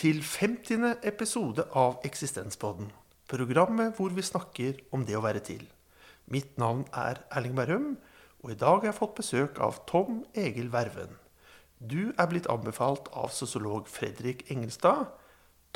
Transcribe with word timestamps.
Til 0.00 0.22
50. 0.24 0.94
episode 1.04 1.66
av 1.76 1.98
Eksistenspodden. 2.08 2.86
Programmet 3.28 3.98
hvor 3.98 4.14
vi 4.16 4.22
snakker 4.24 4.78
om 4.96 5.02
det 5.04 5.18
å 5.18 5.20
være 5.20 5.42
til. 5.44 5.66
Mitt 6.32 6.56
navn 6.56 6.86
er 6.96 7.20
Erling 7.36 7.52
Bærum, 7.58 7.90
og 8.40 8.54
i 8.54 8.56
dag 8.56 8.78
har 8.78 8.88
jeg 8.88 8.96
fått 8.96 9.18
besøk 9.18 9.60
av 9.60 9.82
Tom 9.90 10.22
Egil 10.32 10.72
Verven. 10.72 11.12
Du 11.76 12.14
er 12.16 12.32
blitt 12.32 12.48
anbefalt 12.48 13.12
av 13.12 13.28
sosiolog 13.36 13.92
Fredrik 13.92 14.46
Engelstad. 14.48 15.10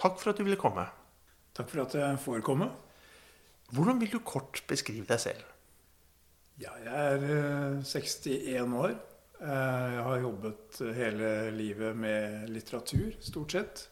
Takk 0.00 0.16
for 0.16 0.32
at 0.32 0.40
du 0.40 0.46
ville 0.48 0.56
komme. 0.56 0.88
Takk 1.52 1.68
for 1.74 1.84
at 1.84 2.00
jeg 2.00 2.24
får 2.24 2.40
komme. 2.48 2.72
Hvordan 3.76 4.00
vil 4.00 4.16
du 4.16 4.20
kort 4.24 4.64
beskrive 4.72 5.04
deg 5.12 5.20
selv? 5.20 5.44
Ja, 6.64 6.72
jeg 6.80 6.96
er 7.12 7.28
eh, 7.28 7.82
61 7.84 8.72
år. 8.86 8.96
Eh, 9.42 9.88
Jeg 9.98 10.04
har 10.08 10.20
jobbet 10.30 10.86
hele 10.96 11.34
livet 11.60 11.92
med 11.98 12.48
litteratur, 12.48 13.18
stort 13.20 13.52
sett. 13.52 13.90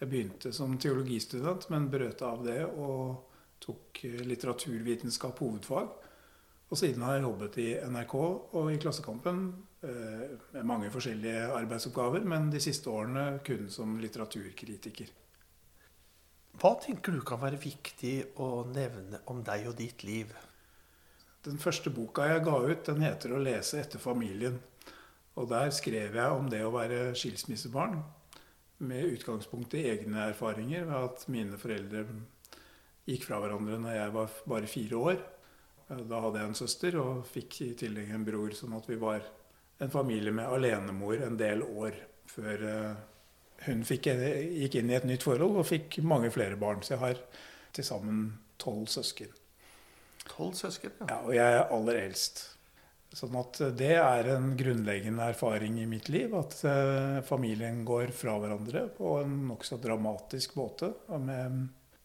Jeg 0.00 0.08
begynte 0.08 0.52
som 0.56 0.78
teologistudent, 0.80 1.66
men 1.68 1.90
brøt 1.92 2.22
av 2.24 2.40
det 2.46 2.62
og 2.64 3.26
tok 3.60 4.04
eh, 4.08 4.22
litteraturvitenskap 4.24 5.42
hovedfag. 5.44 5.90
Og 6.70 6.78
siden 6.78 7.02
har 7.04 7.18
jeg 7.18 7.26
jobbet 7.26 7.58
i 7.60 7.68
NRK 7.90 8.14
og 8.16 8.68
i 8.72 8.78
Klassekampen 8.80 9.42
eh, 9.84 10.36
med 10.54 10.68
mange 10.70 10.88
forskjellige 10.94 11.50
arbeidsoppgaver, 11.52 12.24
men 12.24 12.48
de 12.52 12.62
siste 12.62 12.88
årene 12.88 13.42
kun 13.44 13.66
som 13.72 13.98
litteraturkritiker. 14.00 15.10
Hva 16.60 16.72
tenker 16.80 17.14
du 17.14 17.20
kan 17.26 17.40
være 17.42 17.60
viktig 17.60 18.14
å 18.40 18.64
nevne 18.70 19.20
om 19.32 19.42
deg 19.44 19.68
og 19.68 19.76
ditt 19.78 20.04
liv? 20.06 20.32
Den 21.44 21.60
første 21.60 21.92
boka 21.92 22.24
jeg 22.28 22.44
ga 22.44 22.56
ut, 22.56 22.86
den 22.86 23.04
heter 23.04 23.32
'Å 23.32 23.44
lese 23.44 23.80
etter 23.80 23.98
familien'. 23.98 24.58
Og 25.36 25.48
der 25.48 25.70
skrev 25.70 26.14
jeg 26.14 26.30
om 26.30 26.48
det 26.50 26.64
å 26.64 26.72
være 26.72 27.14
skilsmissebarn, 27.14 28.02
med 28.80 29.16
utgangspunkt 29.16 29.74
i 29.76 29.86
egne 29.90 30.30
erfaringer 30.30 30.86
ved 30.88 31.08
at 31.10 31.26
mine 31.32 31.58
foreldre 31.60 32.06
gikk 33.08 33.26
fra 33.26 33.40
hverandre 33.42 33.78
når 33.80 33.96
jeg 33.96 34.14
var 34.14 34.40
bare 34.52 34.70
fire 34.70 35.02
år. 35.10 35.20
Da 35.90 36.20
hadde 36.22 36.40
jeg 36.40 36.48
en 36.52 36.58
søster 36.58 36.96
og 37.00 37.24
fikk 37.26 37.60
i 37.66 37.70
tillegg 37.78 38.12
en 38.14 38.24
bror, 38.26 38.54
sånn 38.54 38.76
at 38.78 38.86
vi 38.88 38.98
var 39.00 39.24
en 39.80 39.92
familie 39.92 40.32
med 40.34 40.46
alenemor 40.46 41.24
en 41.24 41.38
del 41.40 41.64
år 41.64 41.96
før 42.30 42.66
eh, 42.68 43.00
hun 43.66 43.82
fikk, 43.84 44.06
gikk 44.12 44.78
inn 44.80 44.92
i 44.92 44.96
et 44.96 45.08
nytt 45.08 45.24
forhold 45.26 45.58
og 45.60 45.68
fikk 45.68 45.98
mange 46.06 46.30
flere 46.32 46.56
barn. 46.60 46.84
Så 46.84 46.94
jeg 46.94 47.02
har 47.02 47.20
til 47.76 47.86
sammen 47.86 48.22
tolv 48.60 48.86
søsken. 48.92 49.32
Tolv 50.28 50.54
søsken? 50.56 50.94
Ja, 51.08 51.20
og 51.24 51.34
jeg 51.36 51.58
er 51.58 51.66
aller 51.74 52.00
eldst. 52.04 52.44
Sånn 53.10 53.34
at 53.40 53.58
det 53.74 53.96
er 53.98 54.28
en 54.36 54.52
grunnleggende 54.56 55.24
erfaring 55.32 55.80
i 55.82 55.86
mitt 55.90 56.08
liv. 56.12 56.34
At 56.38 56.60
eh, 56.64 57.18
familien 57.26 57.82
går 57.84 58.12
fra 58.14 58.36
hverandre 58.38 58.84
på 58.94 59.16
en 59.18 59.34
nokså 59.48 59.80
dramatisk 59.82 60.54
måte. 60.60 60.92
Og 61.10 61.24
med 61.26 61.64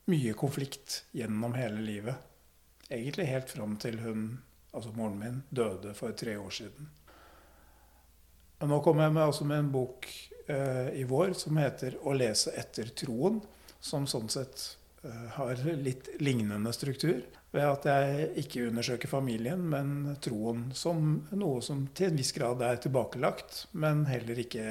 mye 0.09 0.33
konflikt 0.37 1.03
gjennom 1.13 1.53
hele 1.57 1.81
livet. 1.85 2.31
Egentlig 2.89 3.29
helt 3.29 3.49
fram 3.49 3.77
til 3.81 3.99
hun, 4.01 4.25
altså 4.73 4.93
moren 4.97 5.19
min, 5.21 5.41
døde 5.49 5.93
for 5.97 6.13
tre 6.17 6.37
år 6.41 6.53
siden. 6.53 6.89
Og 8.61 8.71
nå 8.71 8.79
kommer 8.85 9.05
jeg 9.05 9.15
med, 9.15 9.25
altså 9.25 9.45
med 9.45 9.61
en 9.61 9.71
bok 9.73 10.07
eh, 10.47 10.89
i 11.01 11.05
vår 11.05 11.33
som 11.37 11.57
heter 11.57 11.97
'Å 12.01 12.13
lese 12.17 12.53
etter 12.57 12.89
troen'. 12.97 13.41
Som 13.79 14.07
sånn 14.07 14.29
sett 14.29 14.77
eh, 15.03 15.27
har 15.37 15.59
litt 15.77 16.09
lignende 16.19 16.73
struktur. 16.73 17.21
Ved 17.55 17.63
at 17.63 17.85
jeg 17.87 18.29
ikke 18.41 18.65
undersøker 18.67 19.07
familien, 19.07 19.61
men 19.71 20.17
troen 20.23 20.67
som 20.75 21.21
noe 21.39 21.61
som 21.63 21.85
til 21.95 22.11
en 22.11 22.19
viss 22.19 22.33
grad 22.35 22.63
er 22.65 22.81
tilbakelagt, 22.83 23.69
men 23.71 24.03
heller 24.09 24.41
ikke 24.43 24.65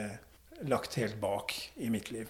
lagt 0.69 0.99
helt 1.00 1.17
bak 1.22 1.55
i 1.81 1.89
mitt 1.93 2.11
liv. 2.12 2.28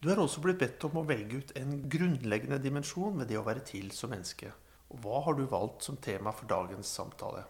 Du 0.00 0.08
er 0.12 0.20
også 0.22 0.40
blitt 0.44 0.62
bedt 0.62 0.86
om 0.88 0.96
å 1.00 1.04
velge 1.08 1.42
ut 1.42 1.52
en 1.60 1.76
grunnleggende 1.92 2.60
dimensjon 2.62 3.20
med 3.20 3.28
det 3.28 3.36
å 3.40 3.44
være 3.44 3.64
til 3.68 3.92
som 3.92 4.12
menneske. 4.12 4.48
Og 4.92 5.00
hva 5.02 5.20
har 5.26 5.36
du 5.36 5.44
valgt 5.50 5.84
som 5.84 6.00
tema 6.00 6.32
for 6.32 6.48
dagens 6.48 6.88
samtale? 6.96 7.44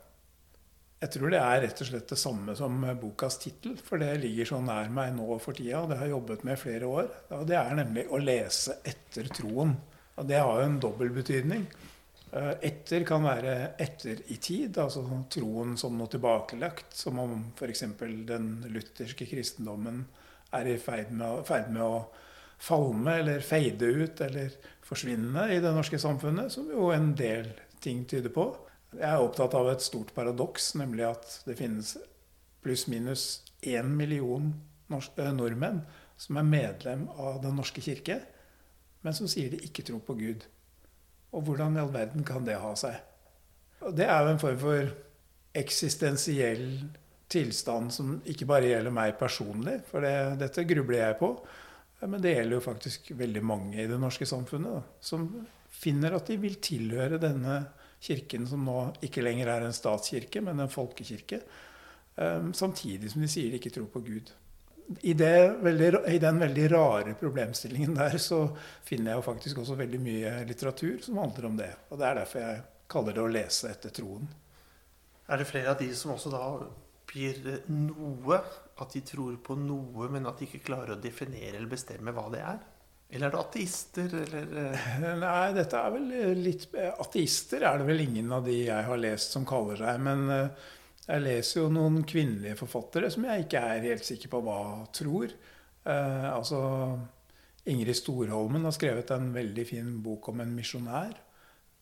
Jeg 1.03 1.13
tror 1.13 1.31
det 1.31 1.41
er 1.43 1.59
rett 1.63 1.81
og 1.85 1.89
slett 1.91 2.11
det 2.11 2.19
samme 2.19 2.55
som 2.57 2.87
bokas 2.99 3.37
tittel, 3.43 3.75
for 3.79 4.01
det 4.01 4.15
ligger 4.23 4.49
så 4.49 4.61
nær 4.65 4.89
meg 4.91 5.13
nå 5.15 5.37
for 5.45 5.55
tida, 5.55 5.83
og 5.83 5.91
det 5.93 5.99
har 6.01 6.09
jeg 6.09 6.17
jobbet 6.17 6.47
med 6.49 6.57
i 6.57 6.63
flere 6.63 6.89
år. 6.89 7.11
Og 7.37 7.45
det 7.51 7.59
er 7.61 7.77
nemlig 7.77 8.07
å 8.09 8.23
lese 8.23 8.79
etter 8.83 9.29
troen. 9.37 9.77
Og 10.17 10.31
det 10.31 10.41
har 10.41 10.63
jo 10.63 10.71
en 10.71 10.81
dobbel 10.81 11.13
betydning. 11.13 11.67
Eh, 12.33 12.53
Etter 12.69 13.05
kan 13.07 13.25
være 13.25 13.55
etter 13.83 14.23
i 14.33 14.39
tid, 14.43 14.79
altså 14.83 15.05
troen 15.31 15.77
som 15.79 15.97
noe 15.99 16.11
tilbakelagt. 16.11 16.95
Som 16.97 17.21
om 17.23 17.37
f.eks. 17.55 17.85
den 18.29 18.49
lutherske 18.73 19.29
kristendommen 19.31 20.05
er 20.57 20.71
i 20.71 20.79
ferd 20.81 21.13
med, 21.15 21.45
ferd 21.49 21.71
med 21.75 21.85
å 21.85 22.07
falme 22.57 23.19
eller 23.21 23.45
feide 23.45 23.89
ut 23.93 24.21
eller 24.25 24.55
forsvinne 24.87 25.51
i 25.53 25.59
det 25.61 25.73
norske 25.75 25.99
samfunnet, 26.01 26.53
som 26.53 26.71
jo 26.71 26.91
en 26.95 27.11
del 27.19 27.51
ting 27.85 28.05
tyder 28.09 28.33
på. 28.33 28.49
Jeg 28.97 29.11
er 29.11 29.21
opptatt 29.21 29.55
av 29.59 29.69
et 29.69 29.85
stort 29.85 30.15
paradoks, 30.17 30.71
nemlig 30.81 31.05
at 31.09 31.41
det 31.45 31.59
finnes 31.59 31.97
pluss-minus 32.65 33.43
én 33.67 33.91
million 33.99 34.55
nordmenn 34.89 35.83
som 36.17 36.39
er 36.41 36.49
medlem 36.49 37.05
av 37.21 37.43
Den 37.43 37.59
norske 37.59 37.83
kirke, 37.85 38.21
men 39.05 39.15
som 39.15 39.29
sier 39.29 39.53
de 39.53 39.61
ikke 39.67 39.85
tror 39.87 40.01
på 40.07 40.17
Gud. 40.19 40.47
Og 41.35 41.43
hvordan 41.47 41.77
i 41.77 41.83
all 41.83 41.93
verden 41.95 42.25
kan 42.27 42.47
det 42.47 42.61
ha 42.63 42.73
seg? 42.79 43.01
Og 43.87 43.97
det 43.97 44.07
er 44.09 44.23
jo 44.23 44.33
en 44.33 44.41
form 44.41 44.61
for 44.61 44.93
eksistensiell 45.57 46.67
tilstand 47.33 47.91
som 47.95 48.17
ikke 48.29 48.47
bare 48.49 48.71
gjelder 48.71 48.95
meg 48.95 49.17
personlig, 49.19 49.81
for 49.91 50.05
det, 50.05 50.39
dette 50.41 50.67
grubler 50.69 51.03
jeg 51.03 51.19
på. 51.21 51.33
Men 52.07 52.23
det 52.23 52.37
gjelder 52.37 52.59
jo 52.59 52.65
faktisk 52.65 53.11
veldig 53.17 53.43
mange 53.45 53.81
i 53.83 53.89
det 53.89 53.99
norske 54.01 54.29
samfunnet 54.29 54.77
da, 54.77 54.83
som 55.01 55.27
finner 55.73 56.17
at 56.17 56.29
de 56.29 56.37
vil 56.41 56.59
tilhøre 56.63 57.21
denne 57.21 57.61
kirken, 58.05 58.47
som 58.49 58.65
nå 58.65 58.79
ikke 59.05 59.25
lenger 59.25 59.51
er 59.51 59.67
en 59.67 59.77
statskirke, 59.77 60.43
men 60.45 60.61
en 60.63 60.73
folkekirke. 60.73 61.41
Um, 62.17 62.53
samtidig 62.57 63.11
som 63.13 63.25
de 63.25 63.29
sier 63.29 63.51
de 63.53 63.61
ikke 63.61 63.73
tror 63.75 63.89
på 63.93 64.05
Gud. 64.07 64.31
I, 65.03 65.15
veldig, 65.15 65.89
I, 66.07 66.19
den 66.23 66.39
veldig 66.39 66.67
rare 66.71 67.15
problemstillingen 67.19 67.97
der 67.97 68.19
så 68.23 68.45
finner 68.87 69.13
jeg 69.13 69.21
jo 69.21 69.27
faktisk 69.27 69.59
også 69.63 69.79
veldig 69.81 69.99
mye 70.03 70.35
litteratur 70.47 71.01
som 71.03 71.19
handler 71.19 71.49
om 71.49 71.57
det. 71.59 71.73
Og 71.91 71.99
det 71.99 72.07
er 72.07 72.21
derfor 72.21 72.45
jeg 72.45 72.61
kaller 72.91 73.17
det 73.17 73.25
å 73.25 73.33
lese 73.35 73.73
etter 73.73 73.95
troen. 73.95 74.29
Er 75.27 75.43
det 75.43 75.49
flere 75.51 75.73
av 75.75 75.81
de 75.81 75.91
som 75.99 76.15
også 76.15 76.31
da 76.31 76.45
oppgir 76.55 77.43
noe, 77.73 78.39
at 78.79 78.95
de 78.95 79.03
tror 79.07 79.35
på 79.43 79.57
noe, 79.59 80.07
men 80.13 80.29
at 80.31 80.39
de 80.39 80.47
ikke 80.47 80.67
klarer 80.69 80.95
å 80.95 81.03
definere 81.03 81.57
eller 81.57 81.71
bestemme 81.71 82.15
hva 82.15 82.29
det 82.31 82.45
er? 82.47 82.63
Eller 83.07 83.29
er 83.29 83.35
det 83.35 83.43
ateister, 83.43 84.15
eller 84.23 84.47
Nei, 85.23 85.51
dette 85.55 85.79
er 85.79 85.93
vel 85.95 86.41
litt 86.43 86.73
Ateister 86.75 87.63
er 87.63 87.79
det 87.79 87.87
vel 87.87 88.03
ingen 88.03 88.33
av 88.35 88.47
de 88.47 88.57
jeg 88.65 88.87
har 88.89 88.99
lest 88.99 89.35
som 89.35 89.47
kaller 89.47 89.79
seg. 89.79 90.01
Men 90.03 90.27
jeg 91.07 91.23
leser 91.23 91.61
jo 91.61 91.69
noen 91.71 92.01
kvinnelige 92.09 92.59
forfattere 92.59 93.11
som 93.15 93.27
jeg 93.29 93.47
ikke 93.47 93.63
er 93.63 93.85
helt 93.93 94.07
sikker 94.07 94.33
på 94.33 94.41
hva 94.43 94.61
tror. 94.95 95.31
Eh, 95.87 96.27
altså 96.33 96.61
Ingrid 97.67 97.99
Storholmen 97.99 98.67
har 98.67 98.75
skrevet 98.75 99.11
en 99.15 99.31
veldig 99.35 99.67
fin 99.69 99.95
bok 100.03 100.29
om 100.33 100.43
en 100.43 100.55
misjonær. 100.55 101.15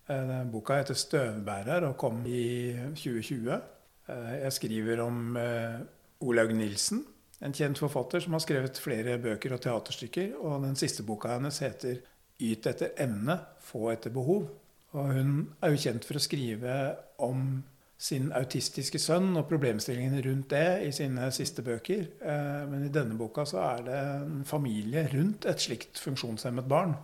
Eh, 0.08 0.44
boka 0.52 0.76
heter 0.76 0.94
'Støvbærer' 0.94 1.88
og 1.88 1.96
kom 1.96 2.26
i 2.26 2.76
2020. 2.94 3.60
Eh, 4.08 4.42
jeg 4.42 4.52
skriver 4.52 5.00
om 5.00 5.36
eh, 5.36 5.80
Olaug 6.20 6.54
Nilsen, 6.54 7.04
en 7.40 7.52
kjent 7.52 7.78
forfatter 7.78 8.20
som 8.20 8.32
har 8.32 8.40
skrevet 8.40 8.78
flere 8.78 9.18
bøker 9.18 9.52
og 9.52 9.60
teaterstykker. 9.60 10.36
Og 10.40 10.62
den 10.62 10.76
siste 10.76 11.02
boka 11.02 11.28
hennes 11.28 11.58
heter 11.58 11.96
'Yt 12.40 12.66
etter 12.66 12.90
emne, 12.98 13.38
få 13.60 13.92
etter 13.92 14.10
behov'. 14.10 14.48
Og 14.92 15.12
hun 15.12 15.54
er 15.62 15.70
jo 15.70 15.76
kjent 15.76 16.04
for 16.04 16.14
å 16.14 16.22
skrive 16.22 16.96
om 17.18 17.64
sin 17.96 18.32
autistiske 18.34 18.98
sønn 18.98 19.36
og 19.38 19.46
problemstillingene 19.48 20.22
rundt 20.26 20.50
det 20.52 20.68
i 20.88 20.90
sine 20.92 21.28
siste 21.34 21.62
bøker. 21.64 22.06
Eh, 22.20 22.62
men 22.70 22.86
i 22.86 22.92
denne 22.92 23.16
boka 23.18 23.46
så 23.48 23.62
er 23.62 23.84
det 23.86 24.00
en 24.24 24.44
familie 24.48 25.06
rundt 25.12 25.46
et 25.48 25.62
slikt 25.62 26.00
funksjonshemmet 26.02 26.68
barn 26.68 26.96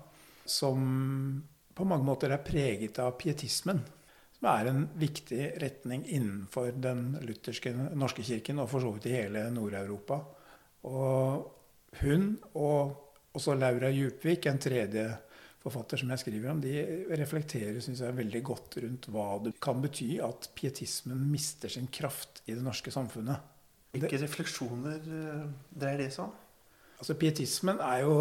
som 0.50 0.82
på 1.74 1.86
mange 1.86 2.04
måter 2.04 2.34
er 2.34 2.42
preget 2.44 2.98
av 3.00 3.14
pietismen. 3.20 3.80
Som 4.36 4.48
er 4.50 4.70
en 4.70 4.82
viktig 4.98 5.54
retning 5.62 6.02
innenfor 6.08 6.74
den 6.82 7.14
lutherske 7.22 7.72
norske 7.76 8.24
kirken, 8.26 8.60
og 8.60 8.70
for 8.72 8.82
så 8.82 8.92
vidt 8.96 9.08
i 9.10 9.16
hele 9.18 9.46
Nord-Europa. 9.54 10.20
Og 10.88 12.00
hun 12.00 12.32
og 12.56 13.36
også 13.36 13.54
Laura 13.54 13.90
Djupvik, 13.94 14.46
en 14.46 14.58
tredje 14.58 15.06
forfatter 15.60 16.00
som 16.00 16.10
jeg 16.12 16.22
skriver 16.22 16.52
om, 16.52 16.60
de 16.64 16.72
reflekterer 17.20 17.80
synes 17.84 18.00
jeg, 18.04 18.16
veldig 18.16 18.42
godt 18.46 18.78
rundt 18.84 19.08
hva 19.12 19.26
det 19.44 19.54
kan 19.62 19.82
bety 19.82 20.14
at 20.24 20.48
pietismen 20.56 21.26
mister 21.30 21.72
sin 21.72 21.90
kraft 21.92 22.42
i 22.46 22.56
det 22.56 22.64
norske 22.64 22.92
samfunnet. 22.94 23.44
Hvilke 23.92 24.22
refleksjoner 24.22 25.02
dreier 25.74 26.04
det 26.04 26.12
seg 26.14 26.28
om? 26.28 26.34
Altså, 27.00 27.16
pietismen 27.16 27.80
er 27.80 28.02
jo 28.04 28.14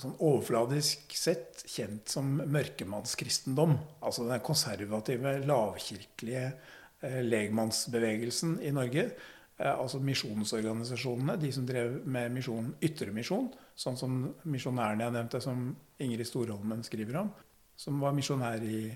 sånn 0.00 0.16
overfladisk 0.24 1.14
sett 1.14 1.62
kjent 1.68 2.10
som 2.10 2.36
mørkemannskristendom. 2.40 3.76
Altså 4.04 4.26
den 4.28 4.42
konservative, 4.44 5.36
lavkirkelige 5.46 6.46
eh, 6.48 7.20
legmannsbevegelsen 7.26 8.58
i 8.66 8.72
Norge. 8.74 9.08
Eh, 9.56 9.72
altså 9.72 10.00
misjonsorganisasjonene, 10.04 11.38
de 11.40 11.52
som 11.54 11.68
drev 11.68 12.00
med 12.08 12.34
misjon, 12.34 12.72
ytremisjon, 12.84 13.50
sånn 13.78 14.00
som 14.00 14.18
misjonærene 14.48 15.06
jeg 15.06 15.16
nevnte, 15.18 15.42
som 15.44 15.68
Ingrid 16.02 16.28
Storholmen 16.28 16.82
skriver 16.84 17.22
om, 17.22 17.30
som 17.76 18.00
var 18.00 18.16
misjonær 18.16 18.62
i 18.64 18.90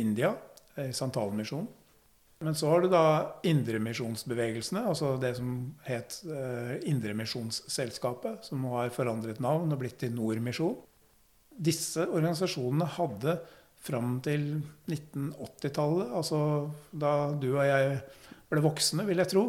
India, 0.00 0.34
i 0.80 0.92
Santalmisjonen. 0.96 1.68
Men 2.42 2.56
så 2.58 2.72
har 2.72 2.82
du 2.82 2.88
da 2.90 3.04
indremisjonsbevegelsene, 3.46 4.80
altså 4.90 5.14
det 5.22 5.36
som 5.38 5.50
het 5.86 6.16
eh, 6.26 6.72
Indremisjonsselskapet, 6.90 8.48
som 8.48 8.64
nå 8.64 8.72
har 8.80 8.90
forandret 8.94 9.38
navn 9.42 9.70
og 9.70 9.78
blitt 9.78 10.00
til 10.02 10.10
Nordmisjon. 10.16 10.74
Disse 11.52 12.08
organisasjonene 12.08 12.88
hadde 12.96 13.36
fram 13.82 14.16
til 14.26 14.48
1980-tallet, 14.90 16.10
altså 16.18 16.40
da 16.90 17.12
du 17.38 17.52
og 17.52 17.62
jeg 17.66 18.00
ble 18.50 18.64
voksne, 18.64 19.06
vil 19.06 19.22
jeg 19.22 19.30
tro, 19.30 19.44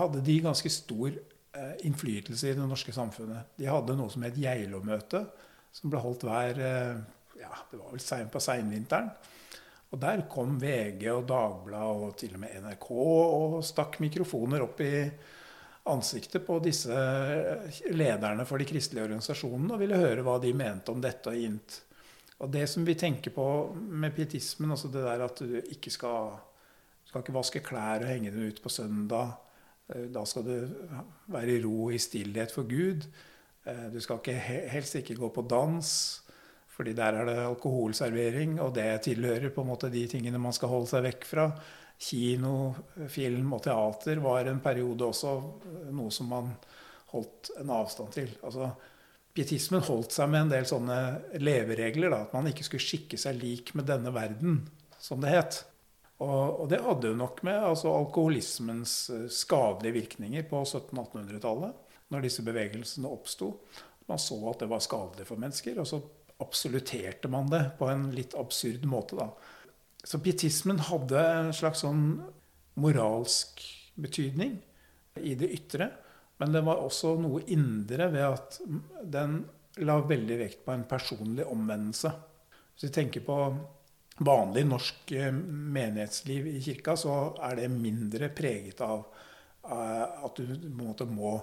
hadde 0.00 0.24
de 0.24 0.38
ganske 0.44 0.72
stor 0.72 1.10
eh, 1.12 1.74
innflytelse 1.88 2.48
i 2.48 2.56
det 2.56 2.70
norske 2.72 2.94
samfunnet. 2.96 3.52
De 3.60 3.68
hadde 3.68 3.96
noe 4.00 4.12
som 4.12 4.24
het 4.24 4.40
Geilo-møte, 4.40 5.26
som 5.72 5.90
ble 5.92 6.02
holdt 6.02 6.26
hver 6.26 6.60
eh, 6.62 7.00
ja, 7.38 7.50
det 7.70 7.80
var 7.80 7.94
vel 7.94 8.30
på 8.32 8.42
seinvinteren. 8.42 9.10
Og 9.88 10.00
der 10.02 10.26
kom 10.28 10.58
VG 10.60 11.06
og 11.14 11.24
Dagbladet 11.30 12.04
og 12.04 12.16
til 12.20 12.34
og 12.36 12.42
med 12.42 12.58
NRK 12.64 12.88
og 12.92 13.58
stakk 13.64 13.96
mikrofoner 14.04 14.66
opp 14.66 14.82
i 14.84 14.92
ansiktet 15.88 16.44
på 16.44 16.58
disse 16.60 16.92
eh, 16.92 17.80
lederne 17.96 18.44
for 18.48 18.60
de 18.60 18.68
kristelige 18.68 19.06
organisasjonene 19.08 19.76
og 19.76 19.82
ville 19.82 20.00
høre 20.00 20.24
hva 20.26 20.36
de 20.42 20.52
mente 20.56 20.92
om 20.92 21.00
dette 21.00 21.32
og 21.32 21.48
int. 21.48 21.80
Og 22.38 22.52
det 22.52 22.68
som 22.70 22.84
vi 22.86 22.94
tenker 22.98 23.32
på 23.34 23.46
med 23.74 24.14
pietismen, 24.14 24.70
altså 24.74 24.92
det 24.92 25.02
der 25.02 25.24
at 25.24 25.40
du 25.40 25.56
ikke 25.62 25.90
skal, 25.90 26.36
skal 27.08 27.24
ikke 27.24 27.34
vaske 27.34 27.64
klær 27.64 28.04
og 28.04 28.12
henge 28.12 28.30
dem 28.34 28.52
ut 28.52 28.60
på 28.62 28.70
søndag, 28.70 29.38
Eh, 29.94 30.08
da 30.12 30.24
skal 30.28 30.44
du 30.44 30.54
være 31.32 31.56
i 31.56 31.62
ro 31.64 31.74
og 31.88 31.96
i 31.96 32.02
stillhet 32.02 32.52
for 32.54 32.68
Gud. 32.68 33.08
Eh, 33.68 33.84
du 33.92 34.00
skal 34.00 34.20
ikke, 34.22 34.38
helst 34.72 34.98
ikke 35.00 35.18
gå 35.18 35.30
på 35.34 35.44
dans, 35.48 35.90
fordi 36.72 36.94
der 36.96 37.20
er 37.20 37.28
det 37.28 37.38
alkoholservering, 37.42 38.58
og 38.62 38.74
det 38.76 38.90
tilhører 39.08 39.52
på 39.54 39.64
en 39.64 39.72
måte 39.72 39.92
de 39.92 40.06
tingene 40.10 40.40
man 40.40 40.54
skal 40.56 40.72
holde 40.72 40.90
seg 40.92 41.04
vekk 41.08 41.28
fra. 41.28 41.48
Kino, 41.98 42.52
film 43.10 43.56
og 43.56 43.64
teater 43.64 44.20
var 44.22 44.46
en 44.46 44.60
periode 44.62 45.08
også 45.08 45.32
eh, 45.72 45.88
noe 45.94 46.14
som 46.14 46.30
man 46.30 46.52
holdt 47.12 47.52
en 47.58 47.74
avstand 47.74 48.14
til. 48.14 48.30
Altså, 48.44 48.70
Pietismen 49.34 49.84
holdt 49.86 50.14
seg 50.14 50.30
med 50.32 50.46
en 50.46 50.52
del 50.52 50.64
sånne 50.66 50.98
leveregler. 51.38 52.10
Da, 52.10 52.24
at 52.26 52.32
man 52.34 52.48
ikke 52.50 52.64
skulle 52.66 52.82
skikke 52.82 53.18
seg 53.20 53.36
lik 53.38 53.74
med 53.78 53.86
denne 53.86 54.10
verden, 54.14 54.62
som 54.98 55.20
det 55.22 55.34
het. 55.34 55.58
Og, 56.18 56.62
og, 56.62 56.64
det 56.70 56.80
hadde 56.82 57.12
jo 57.12 57.18
nok 57.18 57.44
med 57.46 57.62
altså, 57.68 57.92
alkoholismens 57.94 58.94
eh, 59.14 59.26
skadelige 59.30 59.94
virkninger 60.00 60.46
på 60.50 60.64
1700-1800-tallet, 60.64 61.87
når 62.12 62.24
disse 62.24 62.44
bevegelsene 62.46 63.10
oppsto. 63.10 63.52
Man 64.08 64.20
så 64.22 64.38
at 64.50 64.62
det 64.62 64.70
var 64.70 64.84
skadelig 64.84 65.26
for 65.28 65.40
mennesker, 65.40 65.80
og 65.80 65.88
så 65.88 66.00
absolutterte 66.42 67.28
man 67.30 67.50
det 67.50 67.64
på 67.78 67.88
en 67.90 68.08
litt 68.14 68.36
absurd 68.38 68.86
måte. 68.88 69.18
da. 69.18 69.30
Så 70.04 70.20
pietismen 70.22 70.80
hadde 70.88 71.20
en 71.20 71.52
slags 71.52 71.82
sånn 71.84 72.04
moralsk 72.78 73.62
betydning 73.98 74.58
i 75.18 75.34
det 75.38 75.50
ytre. 75.56 75.90
Men 76.38 76.54
det 76.54 76.62
var 76.66 76.80
også 76.80 77.16
noe 77.18 77.42
indre 77.50 78.06
ved 78.12 78.24
at 78.24 78.60
den 79.02 79.40
la 79.82 79.98
veldig 80.02 80.38
vekt 80.38 80.62
på 80.66 80.74
en 80.74 80.86
personlig 80.90 81.46
omvendelse. 81.50 82.12
Hvis 82.74 82.86
vi 82.86 82.94
tenker 82.94 83.26
på 83.26 83.38
vanlig 84.26 84.64
norsk 84.66 85.12
eh, 85.18 85.32
menighetsliv 85.34 86.46
i 86.50 86.60
kirka, 86.62 86.96
så 86.98 87.18
er 87.48 87.58
det 87.58 87.70
mindre 87.70 88.30
preget 88.34 88.80
av 88.86 89.04
uh, 89.66 90.24
at 90.26 90.38
du 90.38 90.46
på 90.46 90.56
en 90.56 90.78
måte 90.78 91.06
må 91.10 91.36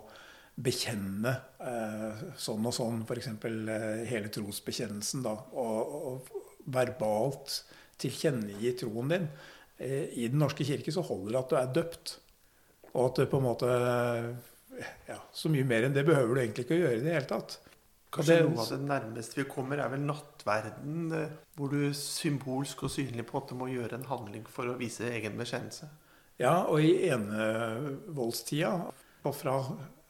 bekjenne 0.55 1.33
eh, 1.59 2.23
sånn 2.39 2.65
og 2.65 2.75
sånn, 2.75 3.03
f.eks. 3.03 3.31
Eh, 3.33 4.03
hele 4.09 4.31
trosbekjennelsen, 4.31 5.25
da, 5.25 5.35
og, 5.59 5.95
og, 5.99 6.41
verbalt 6.65 7.59
tilkjennegi 8.01 8.71
troen 8.79 9.11
din. 9.11 9.27
Eh, 9.77 10.15
I 10.23 10.29
Den 10.31 10.41
norske 10.41 10.65
kirke 10.67 10.93
så 10.95 11.03
holder 11.05 11.35
det 11.35 11.41
at 11.41 11.51
du 11.51 11.57
er 11.59 11.73
døpt, 11.79 12.15
og 12.93 13.09
at 13.09 13.19
du 13.19 13.29
på 13.29 13.41
en 13.41 13.43
måte 13.43 13.69
ja, 15.07 15.17
Så 15.35 15.49
mye 15.51 15.67
mer 15.67 15.85
enn 15.85 15.95
det 15.95 16.05
behøver 16.07 16.35
du 16.35 16.41
egentlig 16.41 16.63
ikke 16.65 16.77
å 16.77 16.81
gjøre 16.81 16.99
i 16.99 17.03
det 17.03 17.13
hele 17.15 17.27
tatt. 17.29 17.57
Kanskje 18.15 18.37
det, 18.37 18.43
noe 18.47 18.63
av 18.63 18.71
det 18.71 18.87
nærmeste 18.87 19.39
vi 19.41 19.45
kommer, 19.51 19.81
er 19.83 19.91
vel 19.91 20.05
nattverden, 20.07 20.99
eh, 21.17 21.35
hvor 21.59 21.73
du 21.73 21.91
symbolsk 21.99 22.85
og 22.87 22.93
synlig 22.93 23.27
på 23.27 23.35
en 23.35 23.41
måte 23.41 23.59
må 23.59 23.67
gjøre 23.71 23.99
en 23.99 24.07
handling 24.07 24.45
for 24.47 24.71
å 24.71 24.77
vise 24.79 25.09
egen 25.11 25.35
bekjennelse. 25.39 25.89
Ja, 26.39 26.65
og 26.67 26.83
i 26.83 27.09
enevoldstida, 27.11 28.71
fra 29.25 29.55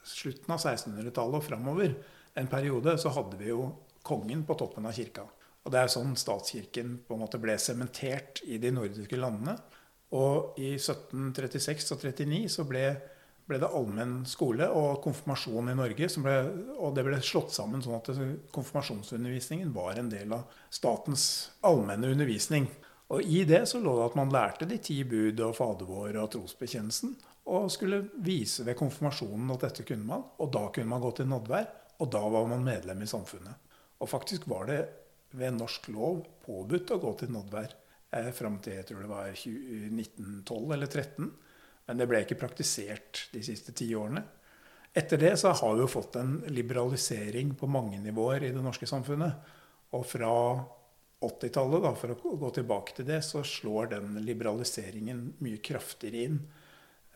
slutten 0.06 0.54
av 0.54 0.60
1600-tallet 0.60 1.40
og 1.40 1.46
framover, 1.46 1.96
en 2.36 2.50
periode, 2.52 2.96
så 3.00 3.12
hadde 3.16 3.38
vi 3.40 3.50
jo 3.50 3.70
kongen 4.06 4.44
på 4.46 4.56
toppen 4.58 4.86
av 4.86 4.94
kirka. 4.96 5.24
Og 5.66 5.72
det 5.74 5.80
er 5.82 5.90
sånn 5.90 6.14
statskirken 6.18 7.00
på 7.06 7.16
en 7.16 7.24
måte 7.24 7.40
ble 7.42 7.56
sementert 7.58 8.44
i 8.46 8.60
de 8.62 8.70
nordiske 8.74 9.18
landene. 9.18 9.56
Og 10.14 10.58
i 10.62 10.76
1736 10.76 11.90
og 11.96 12.04
39 12.04 12.42
så 12.52 12.66
ble 12.68 12.86
ble 13.46 13.60
det 13.62 13.68
allmenn 13.78 14.24
skole 14.26 14.66
og 14.74 15.00
konfirmasjon 15.04 15.70
i 15.70 15.76
Norge. 15.78 16.08
Ble, 16.22 16.34
og 16.82 16.96
det 16.96 17.04
ble 17.06 17.20
slått 17.22 17.54
sammen 17.54 17.82
sånn 17.84 17.98
at 18.00 18.10
konfirmasjonsundervisningen 18.54 19.70
var 19.74 20.00
en 20.00 20.10
del 20.10 20.34
av 20.34 20.50
statens 20.74 21.52
allmenne 21.66 22.10
undervisning. 22.14 22.68
Og 23.14 23.22
i 23.22 23.44
det 23.46 23.62
så 23.70 23.78
lå 23.78 23.94
det 24.00 24.08
at 24.08 24.18
man 24.18 24.34
lærte 24.34 24.66
de 24.66 24.80
ti 24.82 24.98
bud 25.06 25.40
og 25.46 25.54
fadervår 25.60 26.18
og 26.24 26.32
trosbekjennelsen. 26.34 27.14
Og 27.46 27.70
skulle 27.70 28.02
vise 28.26 28.64
ved 28.66 28.78
konfirmasjonen 28.78 29.52
at 29.54 29.68
dette 29.68 29.86
kunne 29.86 30.06
man. 30.08 30.24
Og 30.42 30.50
da 30.52 30.66
kunne 30.74 30.90
man 30.90 31.02
gå 31.02 31.12
til 31.18 31.28
nådvær. 31.30 31.66
Og 32.02 32.10
da 32.12 32.22
var 32.28 32.48
man 32.50 32.64
medlem 32.66 33.02
i 33.04 33.10
samfunnet. 33.10 33.72
Og 34.02 34.10
faktisk 34.10 34.48
var 34.50 34.66
det 34.68 34.80
ved 35.36 35.56
norsk 35.56 35.88
lov 35.94 36.24
påbudt 36.44 36.92
å 36.94 37.00
gå 37.02 37.12
til 37.20 37.32
nådvær 37.34 37.72
eh, 38.16 38.30
fram 38.34 38.58
til 38.62 38.78
jeg 38.78 38.88
tror 38.88 39.02
det 39.04 39.10
var 39.10 39.30
1912 39.32 40.74
eller 40.76 40.90
13. 40.90 41.30
Men 41.86 42.00
det 42.00 42.08
ble 42.10 42.22
ikke 42.24 42.38
praktisert 42.40 43.26
de 43.32 43.42
siste 43.46 43.74
ti 43.76 43.88
årene. 43.94 44.22
Etter 44.96 45.20
det 45.20 45.34
så 45.38 45.52
har 45.52 45.74
vi 45.76 45.84
jo 45.84 45.92
fått 45.92 46.16
en 46.16 46.38
liberalisering 46.48 47.52
på 47.58 47.68
mange 47.68 48.00
nivåer 48.00 48.46
i 48.48 48.52
det 48.54 48.62
norske 48.64 48.88
samfunnet. 48.88 49.52
Og 49.94 50.06
fra 50.08 50.32
80-tallet, 51.26 51.88
for 52.00 52.14
å 52.14 52.36
gå 52.40 52.52
tilbake 52.56 52.96
til 52.96 53.08
det, 53.08 53.20
så 53.24 53.42
slår 53.44 53.92
den 53.92 54.16
liberaliseringen 54.24 55.28
mye 55.44 55.60
kraftigere 55.64 56.24
inn. 56.28 56.40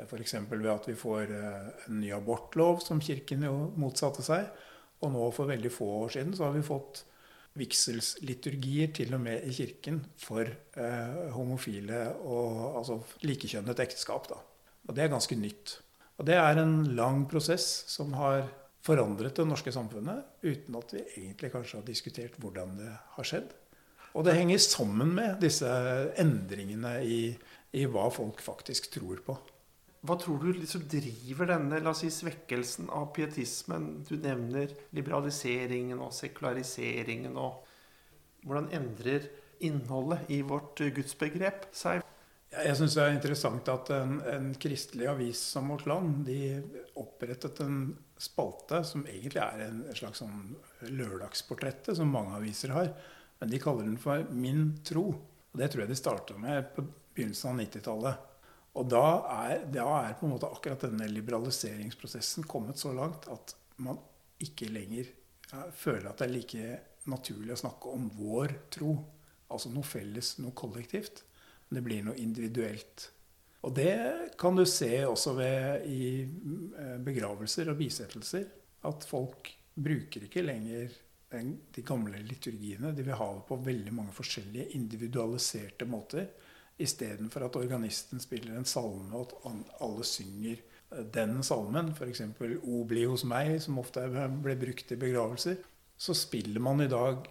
F.eks. 0.06 0.34
ved 0.50 0.70
at 0.72 0.88
vi 0.88 0.96
får 0.98 1.32
eh, 1.36 1.70
en 1.88 2.00
ny 2.00 2.12
abortlov, 2.16 2.80
som 2.84 3.02
Kirken 3.02 3.46
jo 3.46 3.54
motsatte 3.80 4.24
seg. 4.26 4.48
Og 5.00 5.14
nå 5.14 5.30
for 5.32 5.48
veldig 5.48 5.72
få 5.72 5.88
år 6.04 6.14
siden 6.16 6.34
så 6.36 6.48
har 6.48 6.56
vi 6.56 6.66
fått 6.66 7.04
vigselsliturgier 7.58 8.92
til 8.94 9.14
og 9.16 9.22
med 9.24 9.46
i 9.48 9.52
kirken 9.54 9.98
for 10.20 10.46
eh, 10.46 11.20
homofile 11.34 12.04
og 12.22 12.78
altså 12.78 13.00
likekjønnet 13.26 13.82
ekteskap. 13.82 14.28
da. 14.30 14.38
Og 14.86 14.94
det 14.94 15.04
er 15.04 15.12
ganske 15.12 15.38
nytt. 15.38 15.80
Og 16.20 16.28
det 16.28 16.36
er 16.36 16.60
en 16.60 16.94
lang 16.96 17.24
prosess 17.30 17.66
som 17.90 18.12
har 18.18 18.44
forandret 18.84 19.36
det 19.36 19.48
norske 19.48 19.72
samfunnet 19.72 20.44
uten 20.44 20.76
at 20.78 20.94
vi 20.94 21.02
egentlig 21.16 21.50
kanskje 21.52 21.80
har 21.80 21.88
diskutert 21.88 22.38
hvordan 22.40 22.76
det 22.78 22.92
har 23.16 23.28
skjedd. 23.28 23.50
Og 24.14 24.26
det 24.26 24.34
henger 24.34 24.58
sammen 24.62 25.12
med 25.14 25.38
disse 25.42 25.70
endringene 26.18 26.96
i, 27.06 27.20
i 27.76 27.86
hva 27.86 28.08
folk 28.12 28.40
faktisk 28.42 28.90
tror 28.94 29.22
på. 29.26 29.36
Hva 30.00 30.16
tror 30.16 30.38
du 30.40 30.54
liksom 30.56 30.86
driver 30.88 31.50
denne 31.50 31.80
la 31.84 31.92
oss 31.92 32.00
si, 32.00 32.08
svekkelsen 32.14 32.88
av 32.96 33.10
pietismen? 33.16 33.90
Du 34.08 34.14
nevner 34.16 34.72
liberaliseringen 34.96 36.00
og 36.00 36.14
sekulariseringen. 36.16 37.36
og 37.36 37.66
Hvordan 38.46 38.70
endrer 38.72 39.28
innholdet 39.60 40.30
i 40.32 40.40
vårt 40.40 40.80
gudsbegrep 40.96 41.68
seg? 41.76 42.00
Jeg 42.50 42.78
syns 42.78 42.96
det 42.96 43.02
er 43.04 43.12
interessant 43.14 43.68
at 43.70 43.92
en, 43.94 44.16
en, 44.26 44.46
kristelig 44.58 45.06
avis 45.06 45.38
som 45.52 45.68
Vårt 45.70 45.84
Land 45.86 46.24
de 46.26 46.40
opprettet 46.98 47.60
en 47.62 47.92
spalte 48.18 48.80
som 48.88 49.04
egentlig 49.06 49.38
er 49.44 49.68
en 49.68 49.84
slags 49.94 50.18
sånn 50.24 50.56
lørdagsportrett, 50.88 51.92
som 51.94 52.10
mange 52.10 52.34
aviser 52.40 52.74
har. 52.74 52.90
Men 53.38 53.52
de 53.52 53.60
kaller 53.62 53.86
den 53.86 54.00
for 54.00 54.24
Min 54.32 54.72
tro. 54.82 55.12
Og 55.52 55.60
Det 55.60 55.70
tror 55.70 55.84
jeg 55.84 55.92
de 55.92 56.00
starta 56.00 56.40
med 56.40 56.72
på 56.74 56.88
begynnelsen 57.14 57.52
av 57.52 57.62
90-tallet. 57.62 58.26
Og 58.78 58.86
da 58.90 59.06
er, 59.46 59.64
da 59.72 59.86
er, 60.04 60.12
på 60.18 60.28
en 60.28 60.34
måte 60.36 60.50
akkurat 60.50 60.84
denne 60.86 61.08
liberaliseringsprosessen 61.10 62.46
kommet 62.50 62.78
så 62.78 62.92
langt 62.94 63.26
at 63.32 63.56
man 63.82 63.98
ikke 64.40 64.70
lenger 64.70 65.08
føler 65.74 66.10
at 66.10 66.20
det 66.20 66.28
er 66.28 66.34
like 66.34 66.66
naturlig 67.10 67.56
å 67.56 67.62
snakke 67.64 67.94
om 67.94 68.06
vår 68.14 68.54
tro. 68.72 68.94
Altså 69.50 69.72
noe 69.74 69.86
felles, 69.86 70.36
noe 70.38 70.54
kollektivt. 70.56 71.24
Men 71.68 71.80
Det 71.80 71.86
blir 71.86 72.04
noe 72.06 72.20
individuelt. 72.22 73.10
Og 73.66 73.74
det 73.76 73.96
kan 74.40 74.56
du 74.56 74.64
se 74.64 74.92
også 75.04 75.34
ved 75.36 75.86
i 75.90 76.04
eh, 76.22 76.96
begravelser 77.04 77.72
og 77.72 77.80
bisettelser. 77.80 78.46
At 78.88 79.04
folk 79.04 79.50
bruker 79.74 80.24
ikke 80.26 80.44
lenger 80.46 80.94
de 81.30 81.82
gamle 81.86 82.18
liturgiene. 82.26 82.94
De 82.96 83.04
vil 83.06 83.18
ha 83.18 83.28
det 83.34 83.44
på 83.46 83.58
veldig 83.66 83.92
mange 83.94 84.14
forskjellige 84.16 84.72
individualiserte 84.78 85.86
måter. 85.86 86.30
Istedenfor 86.80 87.44
at 87.46 87.56
organisten 87.60 88.22
spiller 88.22 88.56
en 88.56 88.68
salme, 88.68 89.10
og 89.12 89.34
at 89.48 89.74
alle 89.84 90.06
synger 90.08 90.62
den 91.14 91.42
salmen, 91.46 91.92
f.eks. 91.94 92.22
'O 92.62 92.84
bli 92.88 93.04
hos 93.04 93.24
meg', 93.24 93.60
som 93.62 93.78
ofte 93.78 94.06
ble 94.42 94.56
brukt 94.58 94.92
i 94.92 94.98
begravelser, 94.98 95.60
så 96.00 96.16
spiller 96.16 96.60
man 96.60 96.80
i 96.80 96.88
dag 96.90 97.28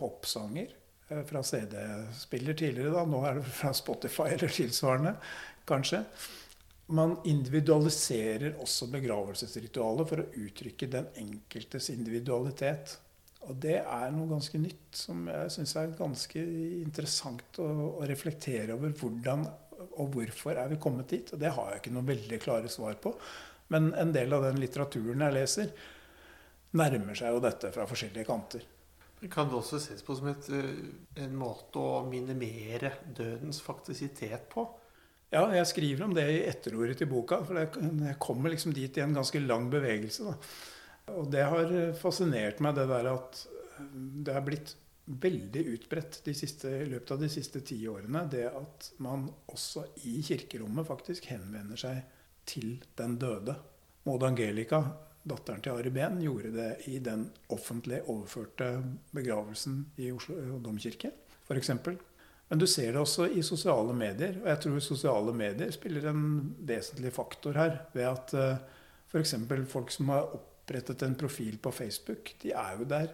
popsanger 0.00 0.68
eh, 1.08 1.24
fra 1.26 1.42
CD-spiller 1.42 2.54
tidligere. 2.54 2.92
da, 2.94 3.04
Nå 3.08 3.24
er 3.26 3.40
det 3.40 3.46
fra 3.48 3.72
Spotify 3.74 4.30
eller 4.36 4.52
tilsvarende, 4.52 5.16
kanskje. 5.68 6.04
Man 6.90 7.16
individualiserer 7.24 8.56
også 8.58 8.90
begravelsesritualet 8.90 10.08
for 10.10 10.22
å 10.22 10.30
uttrykke 10.42 10.88
den 10.90 11.06
enkeltes 11.22 11.90
individualitet. 11.92 12.96
Og 13.50 13.58
det 13.58 13.80
er 13.80 14.12
noe 14.14 14.30
ganske 14.30 14.60
nytt 14.62 14.98
som 15.00 15.24
jeg 15.26 15.52
syns 15.56 15.76
er 15.80 15.94
ganske 15.98 16.42
interessant 16.80 17.58
å, 17.62 17.68
å, 17.98 18.02
reflektere 18.06 18.76
over. 18.76 18.94
Hvordan 18.94 19.46
og 19.80 20.10
hvorfor 20.14 20.58
er 20.60 20.68
vi 20.70 20.78
kommet 20.80 21.10
dit? 21.10 21.30
Og 21.32 21.40
det 21.40 21.50
har 21.56 21.72
jeg 21.72 21.82
ikke 21.82 21.94
noe 21.94 22.06
veldig 22.06 22.38
klare 22.42 22.70
svar 22.70 22.98
på. 23.02 23.14
Men 23.72 23.90
en 23.98 24.12
del 24.14 24.32
av 24.36 24.44
den 24.44 24.60
litteraturen 24.60 25.24
jeg 25.24 25.36
leser, 25.36 25.72
nærmer 26.78 27.18
seg 27.18 27.34
jo 27.34 27.42
dette 27.42 27.72
fra 27.74 27.86
forskjellige 27.90 28.28
kanter. 28.28 28.66
Kan 29.30 29.50
det 29.50 29.58
også 29.58 29.80
ses 29.82 30.04
på 30.04 30.14
som 30.16 30.30
et, 30.30 30.46
eh, 30.56 31.24
en 31.24 31.34
måte 31.36 31.80
å 31.80 32.04
minimere 32.08 32.94
dødens 33.04 33.60
faktisitet 33.60 34.46
på? 34.52 34.64
Ja, 35.30 35.44
jeg 35.54 35.66
skriver 35.70 36.06
om 36.06 36.14
det 36.14 36.24
i 36.26 36.44
etterordet 36.48 36.96
til 36.98 37.10
boka. 37.10 37.42
For 37.46 37.58
jeg 37.60 38.18
kommer 38.18 38.50
liksom 38.50 38.74
dit 38.74 38.96
i 38.96 39.04
en 39.04 39.14
ganske 39.14 39.42
lang 39.44 39.68
bevegelse. 39.70 40.26
Da. 40.26 40.34
Og 41.18 41.30
det 41.32 41.42
har 41.46 41.74
fascinert 41.98 42.62
meg, 42.62 42.76
det 42.78 42.86
der 42.90 43.10
at 43.14 43.42
det 43.80 44.32
er 44.36 44.46
blitt 44.46 44.74
veldig 45.10 45.62
utbredt 45.74 46.20
i 46.28 46.34
løpet 46.86 47.12
av 47.16 47.22
de 47.22 47.28
siste 47.32 47.62
ti 47.66 47.80
årene. 47.90 48.26
Det 48.30 48.46
at 48.46 48.90
man 49.02 49.26
også 49.50 49.86
i 50.06 50.20
kirkerommet 50.26 50.86
faktisk 50.88 51.30
henvender 51.32 51.80
seg 51.80 52.02
til 52.48 52.76
den 52.98 53.16
døde. 53.20 53.56
Maud 54.06 54.24
Angelica 54.24 54.84
datteren 55.28 55.60
til 55.62 55.76
Ari 55.76 55.90
Behn, 55.92 56.20
gjorde 56.22 56.52
det 56.54 56.70
i 56.88 56.98
den 57.04 57.26
offentlig 57.52 58.00
overførte 58.08 58.72
begravelsen 59.14 59.82
i 60.00 60.10
Oslo 60.14 60.58
domkirke, 60.64 61.12
f.eks. 61.44 61.72
Men 62.50 62.58
du 62.58 62.66
ser 62.66 62.94
det 62.94 63.02
også 63.02 63.28
i 63.30 63.44
sosiale 63.46 63.94
medier. 63.94 64.40
Og 64.40 64.48
jeg 64.50 64.60
tror 64.64 64.80
sosiale 64.82 65.34
medier 65.36 65.70
spiller 65.70 66.08
en 66.10 66.22
vesentlig 66.66 67.12
faktor 67.14 67.54
her. 67.54 67.76
Ved 67.94 68.08
at 68.08 68.32
eh, 68.34 68.80
f.eks. 69.12 69.36
folk 69.70 69.92
som 69.94 70.10
har 70.10 70.32
opprettet 70.70 71.02
en 71.02 71.18
profil 71.18 71.58
på 71.58 71.72
Facebook, 71.74 72.30
de 72.42 72.54
er 72.54 72.78
jo 72.78 72.86
der 72.86 73.10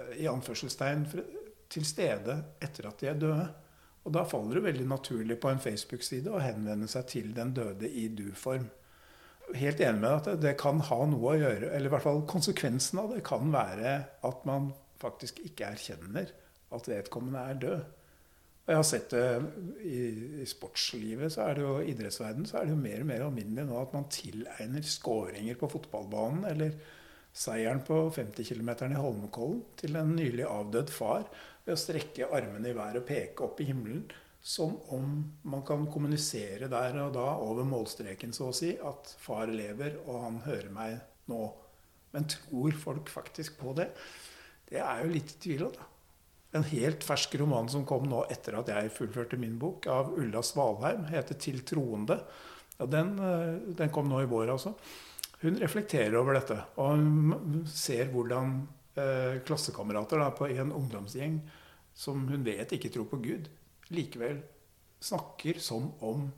uh, 0.00 0.10
i 0.18 0.26
anførselstegn 0.26 1.06
til 1.70 1.86
stede 1.86 2.34
etter 2.60 2.90
at 2.90 3.00
de 3.00 3.06
er 3.06 3.20
døde. 3.20 3.46
Og 4.04 4.12
da 4.16 4.24
faller 4.26 4.58
det 4.58 4.64
veldig 4.64 4.88
naturlig 4.88 5.36
på 5.38 5.52
en 5.52 5.62
Facebook-side 5.62 6.32
å 6.32 6.42
henvende 6.42 6.88
seg 6.90 7.06
til 7.06 7.32
den 7.36 7.54
døde 7.54 7.88
i 7.88 8.08
du-form 8.08 8.66
helt 9.56 9.80
enig 9.82 10.00
med 10.02 10.10
at 10.10 10.42
det 10.42 10.56
kan 10.60 10.80
ha 10.86 10.98
noe 11.10 11.32
å 11.32 11.38
gjøre 11.38 11.70
Eller 11.74 11.88
i 11.88 11.92
hvert 11.94 12.04
fall 12.04 12.22
konsekvensen 12.28 13.00
av 13.02 13.14
det 13.14 13.22
kan 13.26 13.50
være 13.52 13.94
at 14.26 14.44
man 14.48 14.70
faktisk 15.00 15.40
ikke 15.46 15.72
erkjenner 15.72 16.30
at 16.70 16.86
vedkommende 16.86 17.40
er 17.50 17.56
død. 17.58 17.80
Jeg 18.70 18.78
har 18.78 18.86
sett 18.86 19.10
det 19.10 19.24
i, 19.82 20.00
i 20.44 20.46
sportslivet, 20.46 21.32
så 21.34 21.48
er 21.48 21.58
det 21.58 21.64
jo 21.64 21.72
idrettsverden, 21.82 22.46
så 22.46 22.60
er 22.60 22.68
det 22.68 22.76
jo 22.76 22.78
mer 22.78 23.02
og 23.02 23.08
mer 23.08 23.24
alminnelig 23.26 23.64
nå 23.66 23.80
at 23.80 23.94
man 23.96 24.06
tilegner 24.14 24.84
skåringer 24.86 25.58
på 25.58 25.70
fotballbanen 25.72 26.46
eller 26.52 26.76
seieren 27.34 27.82
på 27.86 27.98
50 28.14 28.46
km 28.46 28.70
i 28.86 29.00
Holmenkollen 29.00 29.64
til 29.80 29.98
en 29.98 30.14
nylig 30.14 30.46
avdød 30.46 30.94
far 30.94 31.26
ved 31.64 31.74
å 31.74 31.80
strekke 31.82 32.30
armene 32.30 32.70
i 32.70 32.76
været 32.76 33.02
og 33.02 33.08
peke 33.10 33.48
opp 33.48 33.58
i 33.58 33.66
himmelen 33.72 34.04
som 34.40 34.78
om 34.94 35.18
man 35.42 35.66
kan 35.66 35.84
kommunisere 35.90 36.70
der 36.70 36.96
og 37.02 37.12
da 37.18 37.26
over 37.42 37.66
målstreken, 37.68 38.32
så 38.32 38.48
å 38.48 38.56
si, 38.56 38.72
at 38.78 39.14
far 39.20 39.50
lever, 39.52 39.98
og 40.06 40.22
han 40.24 40.38
hører 40.46 40.70
meg 40.72 40.96
nå. 41.28 41.42
Men 42.14 42.30
tror 42.30 42.78
folk 42.86 43.10
faktisk 43.12 43.58
på 43.60 43.74
det? 43.76 43.90
Det 44.70 44.80
er 44.80 45.02
jo 45.04 45.12
litt 45.12 45.34
i 45.34 45.42
tvil 45.44 45.66
om. 45.68 45.76
En 46.52 46.66
helt 46.66 47.04
fersk 47.06 47.36
roman 47.38 47.68
som 47.70 47.84
kom 47.86 48.08
nå 48.10 48.24
etter 48.32 48.56
at 48.58 48.70
jeg 48.72 48.90
fullførte 48.94 49.38
min 49.38 49.58
bok, 49.58 49.86
av 49.86 50.10
Ulla 50.18 50.42
Svalheim, 50.42 51.04
heter 51.10 51.34
'Til 51.34 51.62
troende'. 51.62 52.20
Ja, 52.78 52.86
den, 52.86 53.18
eh, 53.18 53.74
den, 53.76 53.90
kom 53.90 54.08
nå 54.08 54.22
i 54.22 54.26
vår, 54.26 54.50
altså. 54.50 54.74
Hun 55.42 55.56
reflekterer 55.60 56.16
over 56.16 56.34
dette. 56.34 56.58
Og 56.76 56.96
hun 56.96 57.66
ser 57.66 58.10
hvordan 58.10 58.68
eh, 58.96 59.40
klassekamerater 59.44 60.30
på 60.36 60.48
en 60.48 60.72
ungdomsgjeng 60.72 61.40
som 61.94 62.28
hun 62.28 62.44
vet 62.44 62.72
ikke 62.72 62.88
tror 62.88 63.08
på 63.10 63.20
Gud, 63.22 63.48
likevel 63.90 64.42
snakker 65.00 65.58
som 65.58 65.92
om 66.00 66.30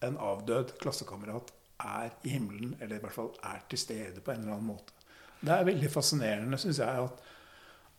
en 0.00 0.16
avdød 0.16 0.76
klassekamerat 0.80 1.52
er 1.80 2.10
i 2.24 2.34
himmelen, 2.34 2.76
eller 2.80 2.96
i 2.96 3.02
hvert 3.04 3.16
fall 3.16 3.30
er 3.44 3.62
til 3.68 3.80
stede 3.80 4.20
på 4.24 4.32
en 4.32 4.42
eller 4.42 4.56
annen 4.56 4.72
måte. 4.72 4.92
Det 5.40 5.52
er 5.54 5.64
veldig 5.64 5.90
fascinerende, 5.92 6.58
syns 6.60 6.80
jeg, 6.82 7.04
at, 7.04 7.22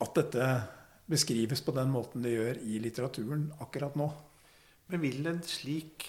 at, 0.01 0.11
dette 0.17 0.47
beskrives 1.11 1.61
på 1.65 1.73
den 1.75 1.91
måten 1.93 2.23
det 2.25 2.33
gjør 2.33 2.59
i 2.63 2.79
litteraturen 2.83 3.49
akkurat 3.63 3.95
nå. 3.99 4.09
Men 4.91 5.03
vil 5.03 5.27
en 5.29 5.41
slik 5.45 6.07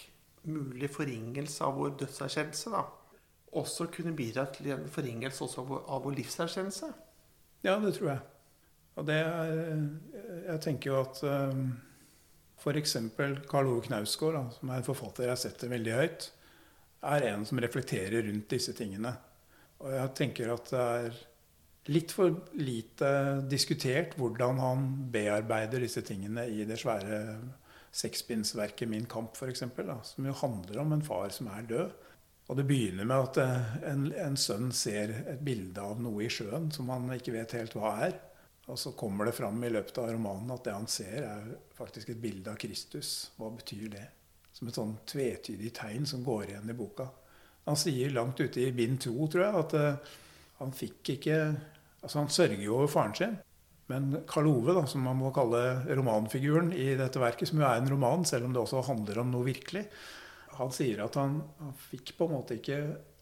mulig 0.49 0.91
forringelse 0.91 1.63
av 1.67 1.79
vår 1.79 1.97
dødserkjennelse 2.03 2.73
da, 2.73 2.83
også 3.59 3.87
kunne 3.93 4.15
bidra 4.17 4.47
til 4.51 4.73
en 4.75 4.87
forringelse 4.91 5.47
av 5.61 5.69
vår, 5.69 5.83
av 5.87 6.05
vår 6.07 6.17
livserkjennelse? 6.19 6.93
Ja, 7.63 7.77
det 7.83 7.95
tror 7.99 8.15
jeg. 8.15 8.23
Og 8.99 9.09
det 9.09 9.19
er, 9.25 9.83
Jeg 10.47 10.61
tenker 10.67 10.91
jo 10.91 11.01
at 11.01 11.21
um, 11.25 11.67
F.eks. 12.61 12.97
Karl 13.51 13.71
Ove 13.71 13.85
Knausgård, 13.87 14.39
som 14.59 14.71
er 14.71 14.81
en 14.81 14.87
forfatter 14.87 15.31
jeg 15.31 15.43
setter 15.45 15.73
veldig 15.73 15.95
høyt, 15.99 16.29
er 17.13 17.29
en 17.33 17.47
som 17.49 17.61
reflekterer 17.63 18.27
rundt 18.29 18.51
disse 18.53 18.75
tingene. 18.79 19.15
Og 19.83 19.91
jeg 19.95 20.13
tenker 20.19 20.53
at 20.55 20.69
det 20.71 20.83
er 20.83 21.23
litt 21.91 22.13
for 22.15 22.37
lite 22.55 23.09
diskutert 23.51 24.15
hvordan 24.19 24.61
han 24.63 24.87
bearbeider 25.13 25.83
disse 25.83 26.05
tingene 26.07 26.47
i 26.47 26.67
det 26.69 26.79
svære 26.79 27.19
seksbindsverket 27.93 28.89
'Min 28.89 29.07
kamp', 29.07 29.37
f.eks., 29.37 29.65
som 30.03 30.27
jo 30.27 30.33
handler 30.33 30.81
om 30.81 30.93
en 30.93 31.03
far 31.03 31.29
som 31.29 31.47
er 31.47 31.63
død. 31.69 31.91
Og 32.49 32.57
det 32.57 32.67
begynner 32.67 33.05
med 33.05 33.17
at 33.17 33.39
eh, 33.43 33.75
en, 33.93 34.07
en 34.13 34.37
sønn 34.37 34.73
ser 34.73 35.13
et 35.31 35.41
bilde 35.45 35.81
av 35.81 36.01
noe 36.03 36.25
i 36.25 36.31
sjøen 36.33 36.71
som 36.75 36.91
han 36.93 37.13
ikke 37.15 37.35
vet 37.37 37.55
helt 37.57 37.77
hva 37.77 37.93
er. 38.09 38.17
Og 38.71 38.79
så 38.79 38.93
kommer 38.99 39.27
det 39.27 39.37
fram 39.37 39.63
i 39.65 39.71
løpet 39.71 39.99
av 39.99 40.11
romanen 40.13 40.51
at 40.55 40.65
det 40.67 40.75
han 40.75 40.89
ser, 40.91 41.25
er 41.27 41.55
faktisk 41.77 42.13
et 42.13 42.21
bilde 42.23 42.51
av 42.51 42.59
Kristus. 42.61 43.33
Hva 43.39 43.51
betyr 43.55 43.89
det? 43.95 44.05
Som 44.53 44.69
et 44.69 44.79
sånn 44.79 44.97
tvetydig 45.09 45.73
tegn 45.75 46.07
som 46.07 46.25
går 46.27 46.51
igjen 46.51 46.71
i 46.71 46.77
boka. 46.77 47.09
Han 47.67 47.79
sier 47.79 48.13
langt 48.15 48.41
ute 48.43 48.61
i 48.63 48.75
bind 48.75 49.01
to, 49.03 49.15
tror 49.31 49.45
jeg, 49.45 49.63
at 49.65 49.75
uh, 49.79 50.13
han 50.63 50.75
fikk 50.77 51.17
ikke 51.19 51.39
Altså, 52.03 52.19
han 52.19 52.33
sørger 52.35 52.59
jo 52.59 52.81
over 52.81 52.89
faren 52.91 53.13
sin. 53.15 53.35
Men 53.87 54.09
Karl 54.27 54.49
Ove, 54.51 54.73
da, 54.75 54.81
som 54.91 55.05
man 55.07 55.21
må 55.21 55.29
kalle 55.35 55.61
romanfiguren 55.95 56.73
i 56.75 56.97
dette 56.99 57.21
verket, 57.23 57.47
som 57.47 57.61
jo 57.61 57.67
er 57.69 57.79
en 57.79 57.91
roman, 57.93 58.25
selv 58.27 58.49
om 58.49 58.57
det 58.57 58.59
også 58.59 58.83
handler 58.89 59.21
om 59.23 59.31
noe 59.31 59.47
virkelig, 59.47 59.85
han 60.57 60.73
sier 60.75 61.05
at 61.05 61.15
han, 61.21 61.37
han 61.61 61.77
fikk 61.79 62.15
på 62.19 62.27
en 62.27 62.35
måte 62.35 62.57
ikke 62.59 62.81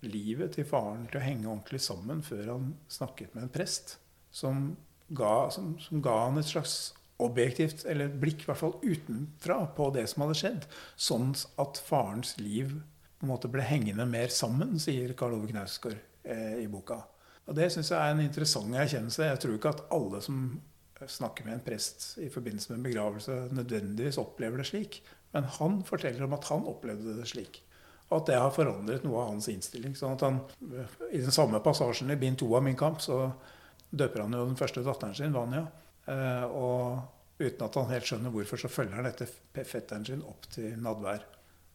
livet 0.08 0.56
til 0.56 0.64
faren 0.64 1.04
til 1.10 1.20
å 1.20 1.24
henge 1.26 1.50
ordentlig 1.50 1.82
sammen 1.84 2.24
før 2.24 2.54
han 2.54 2.70
snakket 2.88 3.34
med 3.36 3.44
en 3.44 3.52
prest 3.52 3.98
som 4.32 4.70
ga, 5.12 5.50
som, 5.52 5.74
som 5.82 6.00
ga 6.04 6.16
han 6.24 6.40
et 6.40 6.48
slags 6.48 6.94
objektivt 7.20 7.84
eller 7.90 8.08
blikk, 8.08 8.44
i 8.44 8.48
hvert 8.48 8.62
fall 8.62 8.78
utenfra, 8.80 9.60
på 9.76 9.90
det 9.94 10.06
som 10.08 10.24
hadde 10.24 10.38
skjedd. 10.40 10.66
Sånn 10.96 11.34
at 11.60 11.80
farens 11.84 12.36
liv 12.40 12.72
på 13.20 13.26
en 13.26 13.34
måte 13.34 13.50
ble 13.52 13.64
hengende 13.66 14.06
mer 14.08 14.32
sammen, 14.32 14.78
sier 14.80 15.12
Karl 15.18 15.36
Ove 15.36 15.50
Knausgård 15.50 15.98
eh, 16.24 16.62
i 16.62 16.68
boka. 16.72 17.02
Og 17.50 17.56
Det 17.58 17.66
syns 17.74 17.90
jeg 17.90 17.98
er 17.98 18.14
en 18.14 18.22
interessant 18.22 18.76
erkjennelse. 18.78 19.26
Jeg 19.26 19.40
tror 19.42 19.56
ikke 19.56 19.72
at 19.74 19.86
alle 19.90 20.20
som 20.22 20.42
snakker 21.10 21.46
med 21.46 21.56
en 21.56 21.64
prest 21.64 22.12
i 22.22 22.28
forbindelse 22.30 22.70
med 22.70 22.78
en 22.78 22.84
begravelse, 22.84 23.38
nødvendigvis 23.56 24.20
opplever 24.22 24.60
det 24.60 24.68
slik. 24.68 25.00
Men 25.34 25.48
han 25.58 25.80
forteller 25.86 26.26
om 26.26 26.36
at 26.36 26.46
han 26.50 26.68
opplevde 26.70 27.16
det 27.18 27.26
slik. 27.26 27.62
Og 28.10 28.20
at 28.20 28.30
det 28.30 28.38
har 28.38 28.54
forandret 28.54 29.04
noe 29.06 29.22
av 29.22 29.32
hans 29.32 29.48
innstilling. 29.50 29.94
sånn 29.98 30.14
at 30.14 30.24
han, 30.26 30.40
I 31.10 31.22
den 31.22 31.34
samme 31.34 31.62
passasjen 31.62 32.10
i 32.10 32.18
bind 32.18 32.38
to 32.38 32.48
av 32.54 32.62
Min 32.66 32.78
kamp 32.78 33.02
så 33.02 33.32
døper 33.90 34.24
han 34.24 34.34
jo 34.34 34.46
den 34.46 34.58
første 34.58 34.82
datteren 34.86 35.14
sin, 35.14 35.34
Vanja. 35.34 35.64
Eh, 36.10 36.44
og 36.46 37.40
uten 37.40 37.66
at 37.66 37.78
han 37.78 37.90
helt 37.90 38.06
skjønner 38.06 38.34
hvorfor, 38.34 38.62
så 38.62 38.70
følger 38.70 38.98
han 38.98 39.10
etter 39.10 39.30
fetteren 39.54 40.06
sin 40.06 40.26
opp 40.26 40.46
til 40.50 40.74
nadvær. 40.82 41.22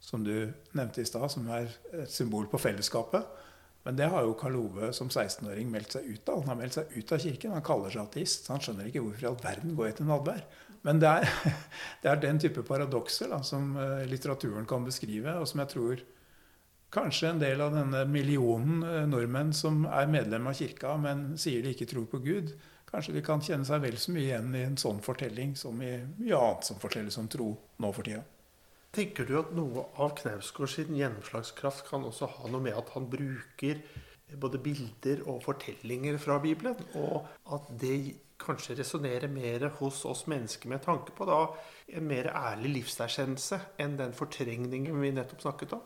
Som 0.00 0.24
du 0.24 0.52
nevnte 0.76 1.02
i 1.02 1.08
stad, 1.08 1.28
som 1.32 1.48
er 1.52 1.68
et 1.92 2.12
symbol 2.12 2.48
på 2.52 2.60
fellesskapet. 2.60 3.44
Men 3.86 3.94
det 3.94 4.08
har 4.10 4.24
jo 4.26 4.34
Karl 4.34 4.56
Ove 4.58 4.90
som 4.96 5.06
16-åring 5.06 5.68
meldt 5.70 5.94
seg 5.94 6.08
ut 6.10 6.30
av. 6.32 6.40
Han 6.42 6.50
har 6.50 6.58
meldt 6.58 6.74
seg 6.74 6.90
ut 6.90 7.12
av 7.14 7.20
kirken. 7.22 7.52
Han 7.54 7.62
kaller 7.66 7.92
seg 7.94 8.02
ateist. 8.02 8.48
Han 8.50 8.58
skjønner 8.58 8.88
ikke 8.90 9.04
hvorfor 9.04 9.22
i 9.22 9.28
all 9.30 9.38
verden 9.44 9.76
går 9.78 9.86
jeg 9.86 9.98
til 10.00 10.08
nadvær. 10.08 10.40
Men 10.86 11.02
det 11.02 11.12
er, 11.20 11.28
det 12.02 12.10
er, 12.10 12.20
den 12.24 12.42
type 12.42 12.66
paradokser 12.66 13.30
da, 13.30 13.40
som 13.46 13.76
eh, 13.78 14.02
litteraturen 14.10 14.66
kan 14.66 14.82
beskrive, 14.86 15.38
og 15.38 15.46
som 15.46 15.62
jeg 15.62 15.72
tror 15.76 16.02
kanskje 16.96 17.30
en 17.30 17.42
del 17.42 17.62
av 17.62 17.74
denne 17.78 18.02
millionen 18.10 18.82
eh, 18.86 19.02
nordmenn 19.06 19.54
som 19.54 19.84
er 19.86 20.10
medlem 20.10 20.50
av 20.50 20.58
kirka, 20.58 20.96
men 20.98 21.28
sier 21.38 21.62
de 21.62 21.74
ikke 21.74 21.90
tror 21.90 22.10
på 22.10 22.22
Gud, 22.26 22.56
kanskje 22.90 23.14
de 23.16 23.22
kan 23.26 23.42
kjenne 23.42 23.66
seg 23.70 23.86
vel 23.86 23.98
så 24.02 24.14
mye 24.14 24.26
igjen 24.28 24.54
i 24.54 24.66
en 24.66 24.78
sånn 24.82 25.02
fortelling 25.02 25.54
som 25.58 25.78
i 25.82 25.94
mye 26.18 26.38
annet 26.42 26.70
som 26.70 26.82
fortelles 26.82 27.22
om 27.22 27.30
tro 27.30 27.52
nå 27.54 27.94
for 27.94 28.06
tida. 28.06 28.22
Tenker 28.94 29.26
du 29.28 29.34
at 29.40 29.54
noe 29.56 29.88
av 30.00 30.14
Knausgård 30.20 30.70
sin 30.72 30.94
gjennomslagskraft 30.96 31.88
kan 31.88 32.06
også 32.06 32.28
ha 32.38 32.52
noe 32.52 32.62
med 32.64 32.76
at 32.78 32.92
han 32.94 33.08
bruker 33.12 33.82
både 34.40 34.58
bilder 34.62 35.22
og 35.30 35.42
fortellinger 35.44 36.18
fra 36.18 36.38
Bibelen, 36.42 36.78
og 36.98 37.26
at 37.54 37.68
det 37.80 37.98
kanskje 38.42 38.76
resonnerer 38.78 39.30
mer 39.32 39.68
hos 39.78 40.02
oss 40.08 40.26
mennesker 40.30 40.68
med 40.68 40.82
tanke 40.84 41.14
på 41.16 41.26
da 41.28 41.42
en 41.96 42.08
mer 42.08 42.28
ærlig 42.34 42.72
livserkjennelse 42.80 43.60
enn 43.82 43.96
den 44.00 44.16
fortrengningen 44.16 44.98
vi 45.00 45.12
nettopp 45.16 45.44
snakket 45.46 45.76
om? 45.78 45.84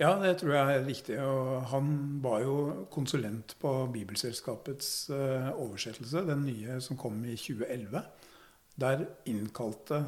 Ja, 0.00 0.14
det 0.16 0.38
tror 0.40 0.54
jeg 0.54 0.76
er 0.76 0.86
viktig. 0.86 1.16
Og 1.20 1.66
han 1.74 1.88
var 2.24 2.40
jo 2.40 2.54
konsulent 2.92 3.52
på 3.60 3.72
Bibelselskapets 3.92 5.10
eh, 5.12 5.50
oversettelse, 5.52 6.24
den 6.24 6.46
nye 6.46 6.78
som 6.80 6.96
kom 7.00 7.18
i 7.24 7.36
2011. 7.36 8.00
Der 8.80 9.04
innkalte, 9.28 10.04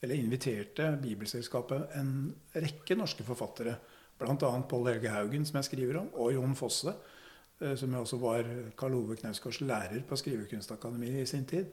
eller 0.00 0.20
inviterte 0.20 0.90
Bibelselskapet 1.02 1.96
en 1.98 2.32
rekke 2.54 2.96
norske 2.98 3.24
forfattere. 3.26 3.76
Bl.a. 4.16 4.50
Pål 4.68 4.90
Helge 4.92 5.12
Haugen, 5.12 5.44
som 5.48 5.58
jeg 5.60 5.68
skriver 5.70 6.00
om, 6.00 6.08
og 6.14 6.32
Jon 6.32 6.56
Fosse, 6.56 6.94
eh, 7.60 7.74
som 7.76 7.92
jo 7.92 8.02
også 8.04 8.20
var 8.22 8.48
Karl 8.78 8.96
Ove 8.96 9.18
Knausgårds 9.20 9.60
lærer 9.64 10.02
på 10.08 10.16
Skrivekunstakademiet 10.16 11.22
i 11.22 11.28
sin 11.28 11.44
tid. 11.48 11.72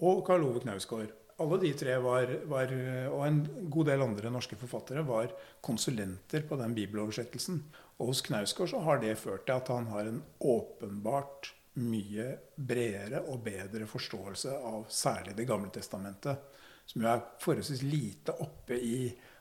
Og 0.00 0.24
Karl 0.26 0.44
Ove 0.48 0.64
Knausgård 0.64 1.12
alle 1.36 1.58
de 1.60 1.72
tre 1.76 1.98
var, 2.00 2.30
var, 2.48 2.70
og 3.12 3.22
en 3.26 3.42
god 3.72 3.90
del 3.90 4.04
andre 4.06 4.30
norske 4.32 4.56
forfattere 4.56 5.02
var 5.04 5.34
konsulenter 5.64 6.46
på 6.48 6.56
den 6.56 6.72
bibeloversettelsen. 6.76 7.60
Og 8.00 8.12
hos 8.12 8.22
Knausgård 8.24 8.72
så 8.72 8.80
har 8.86 9.02
det 9.02 9.18
ført 9.20 9.44
til 9.44 9.56
at 9.58 9.68
han 9.72 9.88
har 9.92 10.08
en 10.08 10.22
åpenbart 10.40 11.52
mye 11.76 12.30
bredere 12.56 13.20
og 13.28 13.42
bedre 13.44 13.84
forståelse 13.88 14.54
av 14.64 14.86
særlig 14.88 15.36
Det 15.36 15.48
gamle 15.48 15.68
testamentet, 15.72 16.40
som 16.86 17.02
jo 17.02 17.10
er 17.10 17.24
forholdsvis 17.42 17.84
lite 17.86 18.34
oppe 18.44 18.78
i 18.78 18.98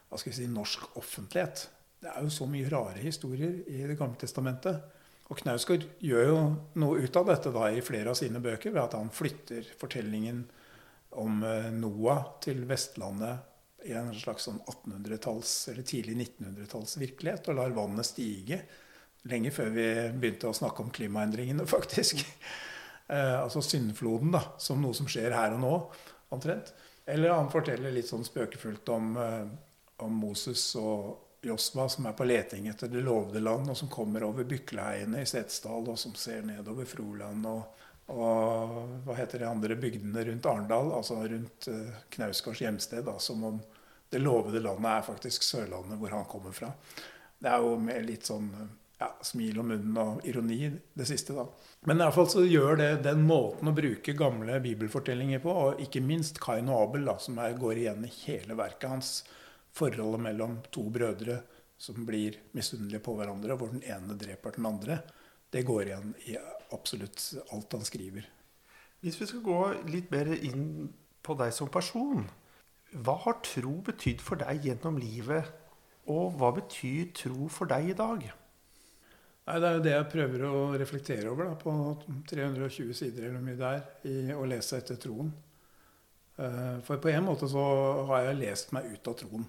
hva 0.10 0.20
skal 0.20 0.32
vi 0.32 0.38
si, 0.38 0.50
norsk 0.52 0.98
offentlighet. 1.00 1.66
Det 2.02 2.12
er 2.12 2.26
jo 2.26 2.34
så 2.34 2.46
mye 2.50 2.70
rare 2.70 3.02
historier 3.02 3.64
i 3.72 3.86
Det 3.88 3.98
gamle 3.98 4.20
testamentet. 4.22 4.84
Og 5.26 5.40
Knausgård 5.40 5.88
gjør 6.06 6.28
jo 6.30 6.38
noe 6.82 7.02
ut 7.02 7.18
av 7.18 7.32
dette 7.32 7.52
da 7.54 7.72
i 7.74 7.82
flere 7.86 8.12
av 8.12 8.20
sine 8.20 8.42
bøker 8.44 8.76
ved 8.76 8.84
at 8.84 8.98
han 8.98 9.10
flytter 9.14 9.72
fortellingen 9.80 10.44
om 11.18 11.42
eh, 11.48 11.72
Noah 11.74 12.22
til 12.44 12.62
Vestlandet 12.70 13.88
i 13.90 13.94
en 13.98 14.12
slags 14.18 14.48
sånn 14.48 14.60
1800-talls 14.66 15.54
eller 15.72 15.86
tidlig 15.86 16.16
1900-talls 16.18 16.98
virkelighet, 17.02 17.50
og 17.50 17.60
lar 17.60 17.76
vannet 17.76 18.08
stige. 18.08 18.60
Lenge 19.30 19.52
før 19.54 19.72
vi 19.74 19.86
begynte 20.14 20.50
å 20.50 20.58
snakke 20.58 20.86
om 20.86 20.92
klimaendringene, 20.94 21.66
faktisk. 21.76 22.22
Eh, 23.08 23.38
altså 23.40 23.62
syndfloden, 23.66 24.34
da, 24.34 24.44
som 24.62 24.82
noe 24.82 24.98
som 24.98 25.10
skjer 25.10 25.34
her 25.38 25.58
og 25.58 25.62
nå, 25.62 25.74
omtrent. 26.36 26.74
Eller 27.06 27.36
han 27.36 27.52
forteller 27.54 27.94
litt 27.94 28.10
sånn 28.10 28.26
spøkefullt 28.26 28.90
om, 28.90 29.16
eh, 29.22 29.46
om 30.06 30.20
Moses 30.20 30.64
og 30.80 31.46
Josva 31.46 31.86
som 31.90 32.08
er 32.10 32.16
på 32.18 32.26
leting 32.26 32.68
etter 32.72 32.90
det 32.90 33.04
lovede 33.06 33.44
land, 33.44 33.70
og 33.70 33.78
som 33.78 33.92
kommer 33.92 34.24
over 34.26 34.48
Bykleiene 34.50 35.22
i 35.22 35.28
Setesdal, 35.30 35.86
og 35.92 36.00
som 36.02 36.16
ser 36.18 36.42
nedover 36.48 36.90
Froland 36.90 37.46
og 37.46 37.84
og 38.06 39.02
hva 39.06 39.16
heter 39.18 39.42
de 39.42 39.48
andre 39.50 39.76
bygdene 39.82 40.24
rundt 40.28 40.46
Arendal, 40.46 40.92
altså 40.94 41.24
rundt 41.26 41.68
uh, 41.74 42.02
Knausgårds 42.14 42.62
hjemsted. 42.62 43.06
Da, 43.08 43.18
som 43.20 43.44
om 43.48 43.60
det 44.14 44.22
lovede 44.22 44.62
landet 44.62 44.92
er 44.92 45.08
faktisk 45.08 45.44
Sørlandet, 45.44 45.98
hvor 45.98 46.14
han 46.14 46.28
kommer 46.30 46.54
fra. 46.54 46.70
Det 47.42 47.50
er 47.50 47.66
jo 47.66 47.80
litt 48.06 48.30
sånn 48.30 48.52
ja, 49.00 49.10
smil 49.26 49.60
om 49.60 49.72
munnen 49.74 49.98
og 50.02 50.28
ironi, 50.28 50.70
det 50.96 51.08
siste, 51.10 51.36
da. 51.36 51.46
Men 51.88 52.00
i 52.00 52.06
hvert 52.06 52.18
fall 52.18 52.30
så 52.32 52.46
gjør 52.48 52.80
det 52.80 52.90
den 53.06 53.26
måten 53.28 53.70
å 53.70 53.76
bruke 53.76 54.16
gamle 54.18 54.60
bibelfortellinger 54.64 55.44
på, 55.44 55.52
og 55.52 55.82
ikke 55.84 56.04
minst 56.06 56.40
Kain 56.44 56.72
og 56.72 56.90
Abel, 56.90 57.10
da, 57.10 57.18
som 57.22 57.40
er, 57.44 57.58
går 57.60 57.82
igjen 57.84 58.08
i 58.08 58.14
hele 58.24 58.58
verket 58.58 58.90
hans. 58.92 59.12
Forholdet 59.76 60.24
mellom 60.24 60.60
to 60.72 60.86
brødre 60.94 61.42
som 61.78 62.06
blir 62.08 62.40
misunnelige 62.56 63.04
på 63.04 63.18
hverandre, 63.18 63.58
hvor 63.60 63.74
den 63.74 63.84
ene 63.84 64.16
dreper 64.20 64.56
den 64.56 64.70
andre. 64.70 65.02
Det 65.52 65.66
går 65.68 65.90
igjen 65.90 66.14
i 66.32 66.38
absolutt 66.76 67.20
alt 67.52 67.76
han 67.76 67.84
skriver. 67.88 68.30
Hvis 69.04 69.20
vi 69.20 69.28
skal 69.30 69.44
gå 69.44 69.60
litt 69.92 70.08
mer 70.14 70.32
inn 70.38 70.88
på 71.26 71.36
deg 71.40 71.54
som 71.54 71.72
person. 71.72 72.26
Hva 72.96 73.18
har 73.26 73.42
tro 73.44 73.80
betydd 73.86 74.22
for 74.24 74.40
deg 74.40 74.68
gjennom 74.70 75.00
livet, 75.02 75.50
og 76.12 76.38
hva 76.40 76.52
betyr 76.56 77.10
tro 77.18 77.50
for 77.52 77.70
deg 77.70 77.92
i 77.92 77.98
dag? 77.98 78.28
Nei, 79.46 79.60
Det 79.62 79.68
er 79.68 79.76
jo 79.76 79.84
det 79.86 79.92
jeg 79.94 80.10
prøver 80.10 80.44
å 80.50 80.62
reflektere 80.82 81.30
over 81.30 81.52
da, 81.52 81.58
på 81.62 81.74
320 82.32 82.96
sider 82.98 83.28
eller 83.28 83.44
mye 83.46 83.60
der, 83.60 83.84
i 84.10 84.34
å 84.34 84.46
lese 84.50 84.80
etter 84.82 84.98
troen. 85.02 85.30
Eh, 86.42 86.80
for 86.88 86.98
på 87.02 87.12
en 87.14 87.28
måte 87.28 87.48
så 87.52 87.66
har 88.10 88.26
jeg 88.26 88.40
lest 88.42 88.74
meg 88.76 88.90
ut 88.90 89.12
av 89.12 89.18
troen. 89.22 89.46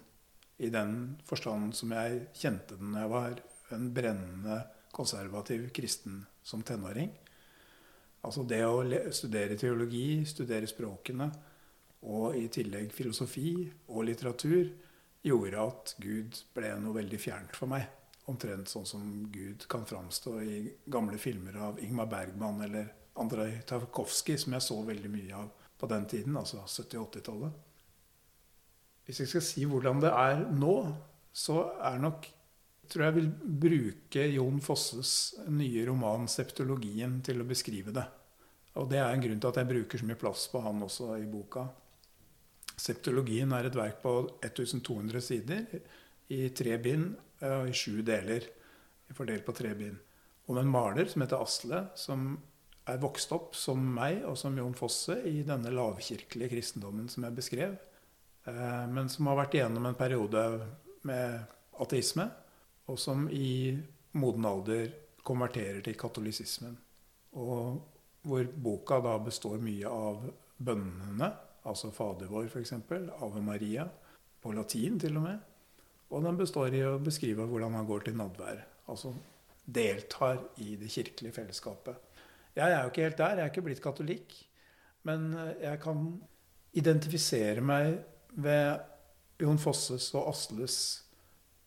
I 0.61 0.69
den 0.73 1.17
forstand 1.29 1.73
som 1.77 1.93
jeg 1.97 2.27
kjente 2.37 2.77
den 2.77 2.93
da 2.93 3.07
jeg 3.07 3.13
var 3.15 3.41
en 3.77 3.89
brennende 3.97 4.61
konservativ 4.93 5.71
kristen 5.77 6.23
som 6.45 6.63
tenåring. 6.65 7.11
Altså 8.27 8.45
det 8.49 8.63
å 8.67 8.85
studere 9.15 9.57
teologi, 9.57 10.25
studere 10.29 10.69
språkene 10.69 11.31
og 12.07 12.37
i 12.37 12.47
tillegg 12.53 12.93
filosofi 12.95 13.65
og 13.89 14.07
litteratur 14.09 14.73
gjorde 15.27 15.69
at 15.71 15.95
Gud 16.03 16.41
ble 16.55 16.73
noe 16.83 17.01
veldig 17.01 17.21
fjernt 17.21 17.57
for 17.57 17.71
meg. 17.71 17.87
Omtrent 18.27 18.71
sånn 18.71 18.87
som 18.89 19.03
Gud 19.31 19.69
kan 19.71 19.87
framstå 19.87 20.33
i 20.43 20.57
gamle 20.91 21.19
filmer 21.23 21.59
av 21.69 21.83
Ingmar 21.83 22.09
Bergman 22.11 22.65
eller 22.67 22.89
Andrej 23.23 23.61
Tarkovskij, 23.71 24.39
som 24.43 24.57
jeg 24.57 24.65
så 24.67 24.81
veldig 24.83 25.11
mye 25.13 25.37
av 25.45 25.69
på 25.79 25.89
den 25.91 26.07
tiden, 26.11 26.37
altså 26.37 26.65
70- 26.65 27.05
80-tallet. 27.05 27.63
Hvis 29.07 29.23
jeg 29.23 29.31
skal 29.31 29.45
si 29.47 29.67
hvordan 29.69 30.03
det 30.03 30.11
er 30.11 30.43
nå, 30.51 30.75
så 31.37 31.61
er 31.87 32.01
nok 32.03 32.27
tror 32.91 33.07
jeg 33.07 33.17
vil 33.17 33.31
bruke 33.67 34.27
Jon 34.31 34.61
Fosses 34.63 35.35
nye 35.51 35.87
roman 35.89 36.27
'Septologien' 36.31 37.21
til 37.27 37.43
å 37.43 37.49
beskrive 37.49 37.95
det. 37.95 38.05
Og 38.77 38.89
det 38.91 39.01
er 39.01 39.11
en 39.11 39.23
grunn 39.23 39.41
til 39.41 39.51
at 39.51 39.61
jeg 39.61 39.71
bruker 39.71 39.99
så 39.99 40.07
mye 40.07 40.21
plass 40.21 40.47
på 40.53 40.61
han 40.63 40.83
også 40.85 41.17
i 41.19 41.27
boka. 41.31 41.67
Septologien 42.77 43.53
er 43.57 43.67
et 43.67 43.79
verk 43.79 44.03
på 44.03 44.13
1200 44.45 45.23
sider 45.25 45.65
i 46.33 46.49
tre 46.57 46.77
bind 46.83 47.15
og 47.47 47.71
i 47.71 47.75
sju 47.77 48.03
deler. 48.07 48.47
Fordelt 49.15 49.47
på 49.47 49.55
tre 49.55 49.73
bind. 49.79 49.99
Om 50.47 50.61
en 50.61 50.71
maler 50.71 51.11
som 51.11 51.23
heter 51.23 51.43
Asle, 51.43 51.83
som 51.99 52.37
er 52.87 53.03
vokst 53.03 53.33
opp 53.35 53.57
som 53.59 53.83
meg 53.83 54.23
og 54.27 54.37
som 54.39 54.57
Jon 54.59 54.75
Fosse 54.79 55.19
i 55.27 55.41
denne 55.47 55.73
lavkirkelige 55.75 56.53
kristendommen 56.53 57.09
som 57.11 57.27
jeg 57.27 57.35
beskrev, 57.35 57.77
eh, 58.47 58.85
men 58.91 59.11
som 59.11 59.27
har 59.31 59.41
vært 59.41 59.59
igjennom 59.59 59.89
en 59.89 59.99
periode 59.99 60.43
med 61.07 61.41
ateisme 61.83 62.29
og 62.87 62.99
som 62.99 63.27
i 63.31 63.75
moden 64.17 64.47
alder 64.47 64.91
konverterer 65.27 65.83
til 65.83 65.99
katolisismen. 65.99 66.77
Og 67.43 67.83
hvor 68.27 68.47
boka 68.55 69.01
da 69.03 69.17
består 69.23 69.59
mye 69.63 69.91
av 69.91 70.23
bønnene, 70.57 71.31
altså 71.67 71.91
Fader 71.95 72.31
vår 72.31 72.49
f.eks., 72.49 72.73
Ave 72.73 73.43
Maria, 73.43 73.87
på 74.43 74.55
latin 74.55 74.99
til 75.03 75.19
og 75.19 75.27
med. 75.27 75.43
Og 76.11 76.23
den 76.23 76.39
består 76.39 76.75
i 76.75 76.85
å 76.87 76.99
beskrive 77.03 77.47
hvordan 77.49 77.75
han 77.79 77.89
går 77.89 78.07
til 78.07 78.19
nadvær. 78.19 78.61
Altså 78.91 79.15
deltar 79.67 80.39
i 80.63 80.77
det 80.79 80.91
kirkelige 80.93 81.35
fellesskapet. 81.35 81.97
Jeg 82.57 82.73
er 82.73 82.83
jo 82.83 82.93
ikke 82.93 83.09
helt 83.09 83.19
der, 83.19 83.41
jeg 83.41 83.45
er 83.45 83.53
ikke 83.53 83.65
blitt 83.67 83.83
katolikk. 83.85 84.37
Men 85.07 85.33
jeg 85.61 85.81
kan 85.83 86.07
identifisere 86.77 87.63
meg 87.65 87.99
ved 88.37 89.43
Jon 89.43 89.61
Fosses 89.61 90.09
og 90.17 90.31
Asles 90.31 90.79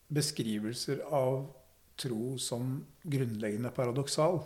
beskrivelser 0.09 1.03
av 1.13 1.43
tro 1.99 2.37
som 2.41 2.79
grunnleggende 3.03 3.71
paradoksal. 3.75 4.39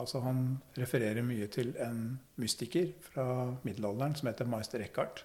Altså 0.00 0.20
Han 0.24 0.58
refererer 0.78 1.24
mye 1.26 1.48
til 1.52 1.72
en 1.82 2.18
mystiker 2.40 2.92
fra 3.04 3.26
middelalderen 3.64 4.16
som 4.16 4.30
heter 4.30 4.48
Meister 4.48 4.82
Eckhart. 4.84 5.24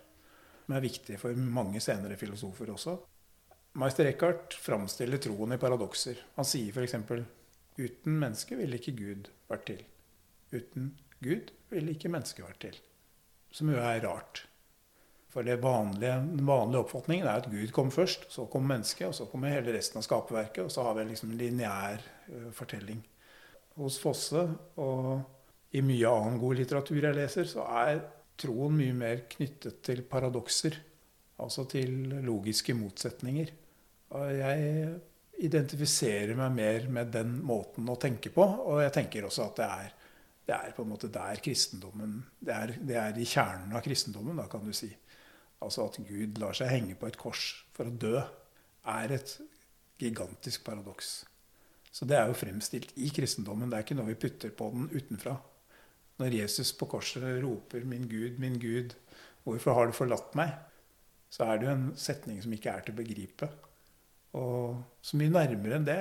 Som 0.65 0.75
er 0.77 0.85
viktig 0.85 1.19
for 1.21 1.35
mange 1.37 1.81
senere 1.83 2.17
filosofer 2.19 2.71
også. 2.73 2.97
Meister 3.75 4.07
Eckhart 4.07 4.53
framstiller 4.53 5.19
troen 5.19 5.51
i 5.51 5.59
paradokser. 5.59 6.21
Han 6.37 6.47
sier 6.47 6.71
f.eks.: 6.71 6.95
Uten 7.75 8.19
menneske 8.21 8.55
ville 8.55 8.79
ikke 8.79 8.93
Gud 8.95 9.27
vært 9.51 9.65
til. 9.67 9.81
Uten 10.55 10.93
Gud 11.19 11.51
ville 11.73 11.91
ikke 11.91 12.11
mennesket 12.13 12.45
vært 12.45 12.61
til. 12.63 12.77
Som 13.51 13.73
jo 13.73 13.81
er 13.81 13.99
rart. 14.05 14.45
For 15.33 15.43
vanlige, 15.43 16.15
den 16.37 16.47
vanlige 16.47 16.85
oppfatningen 16.85 17.27
er 17.27 17.41
at 17.41 17.49
Gud 17.51 17.73
kom 17.75 17.91
først, 17.91 18.29
så 18.31 18.45
kom 18.47 18.63
mennesket, 18.63 19.09
og 19.09 19.17
så 19.17 19.27
kommer 19.27 19.51
hele 19.51 19.75
resten 19.75 19.99
av 19.99 20.07
skaperverket. 20.07 20.63
Og 20.63 20.71
så 20.71 20.87
har 20.87 20.95
vi 20.95 21.05
liksom 21.09 21.33
en 21.33 21.41
lineær 21.41 21.99
uh, 22.29 22.47
fortelling. 22.55 23.03
Hos 23.75 23.99
Fosse 23.99 24.45
og 24.79 25.75
i 25.75 25.83
mye 25.83 26.15
annen 26.15 26.39
god 26.39 26.61
litteratur 26.61 27.01
jeg 27.01 27.19
leser, 27.19 27.51
så 27.51 27.67
er 27.83 27.99
troen 28.39 28.79
mye 28.79 28.95
mer 28.95 29.25
knyttet 29.35 29.83
til 29.83 30.05
paradokser. 30.07 30.79
Altså 31.43 31.67
til 31.67 32.15
logiske 32.23 32.71
motsetninger. 32.79 33.51
Jeg 34.35 34.93
identifiserer 35.45 36.35
meg 36.37 36.53
mer 36.55 36.87
med 36.99 37.11
den 37.13 37.37
måten 37.45 37.89
å 37.91 37.97
tenke 37.99 38.31
på. 38.33 38.45
Og 38.45 38.81
jeg 38.83 38.93
tenker 38.95 39.27
også 39.27 39.49
at 39.49 39.59
det 39.59 39.67
er, 39.67 39.91
det 40.45 40.55
er 40.57 40.75
på 40.77 40.85
en 40.85 40.91
måte 40.93 41.09
der 41.11 41.41
kristendommen 41.43 42.19
Det 42.39 42.53
er, 42.53 42.73
det 42.77 42.97
er 43.01 43.17
i 43.17 43.27
kjernen 43.27 43.73
av 43.75 43.83
kristendommen, 43.85 44.37
da, 44.39 44.47
kan 44.51 44.63
du 44.65 44.73
si. 44.75 44.91
Altså 45.65 45.87
at 45.89 45.99
Gud 46.07 46.39
lar 46.41 46.55
seg 46.57 46.71
henge 46.71 46.97
på 46.99 47.09
et 47.09 47.17
kors 47.19 47.47
for 47.75 47.89
å 47.89 47.95
dø 48.05 48.19
er 48.19 49.15
et 49.15 49.37
gigantisk 49.99 50.65
paradoks. 50.67 51.23
Så 51.95 52.05
det 52.05 52.17
er 52.19 52.27
jo 52.29 52.37
fremstilt 52.37 52.91
i 52.99 53.09
kristendommen. 53.15 53.71
Det 53.71 53.77
er 53.77 53.85
ikke 53.85 53.97
noe 53.97 54.11
vi 54.11 54.19
putter 54.19 54.51
på 54.53 54.69
den 54.73 54.89
utenfra. 54.91 55.37
Når 56.19 56.37
Jesus 56.37 56.71
på 56.75 56.87
korset 56.91 57.23
roper 57.43 57.83
'Min 57.83 58.07
Gud, 58.07 58.39
min 58.39 58.59
Gud, 58.59 58.95
hvorfor 59.43 59.73
har 59.73 59.85
du 59.87 59.91
forlatt 59.91 60.35
meg?' 60.35 60.55
så 61.29 61.43
er 61.43 61.57
det 61.57 61.67
jo 61.67 61.71
en 61.71 61.87
setning 61.99 62.41
som 62.43 62.53
ikke 62.53 62.71
er 62.71 62.83
til 62.85 62.93
å 62.93 63.01
begripe. 63.01 63.49
Og 64.35 65.01
så 65.05 65.19
mye 65.19 65.33
nærmere 65.33 65.79
enn 65.79 65.87
det 65.87 65.99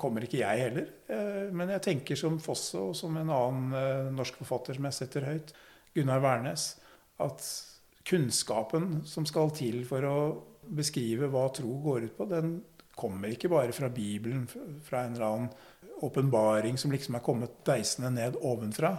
kommer 0.00 0.24
ikke 0.24 0.40
jeg 0.40 0.64
heller. 0.64 0.90
Eh, 1.12 1.46
men 1.54 1.72
jeg 1.74 1.84
tenker 1.84 2.18
som 2.18 2.40
Fosse 2.42 2.80
og 2.80 2.96
som 2.96 3.16
en 3.20 3.32
annen 3.32 3.76
eh, 3.76 4.12
norsk 4.14 4.38
forfatter 4.40 4.76
som 4.76 4.88
jeg 4.88 4.98
setter 4.98 5.28
høyt, 5.28 5.54
Gunnar 5.96 6.22
Wærnes, 6.24 6.68
at 7.24 7.44
kunnskapen 8.06 9.00
som 9.08 9.26
skal 9.28 9.50
til 9.56 9.82
for 9.88 10.04
å 10.06 10.18
beskrive 10.76 11.30
hva 11.32 11.46
tro 11.54 11.78
går 11.82 12.08
ut 12.08 12.18
på, 12.18 12.26
den 12.30 12.58
kommer 12.96 13.32
ikke 13.32 13.50
bare 13.52 13.74
fra 13.76 13.90
Bibelen, 13.92 14.46
fra 14.48 15.04
en 15.04 15.16
eller 15.16 15.26
annen 15.26 15.50
åpenbaring 16.04 16.76
som 16.80 16.92
liksom 16.92 17.16
er 17.16 17.24
kommet 17.24 17.58
deisende 17.66 18.12
ned 18.12 18.38
ovenfra. 18.44 18.96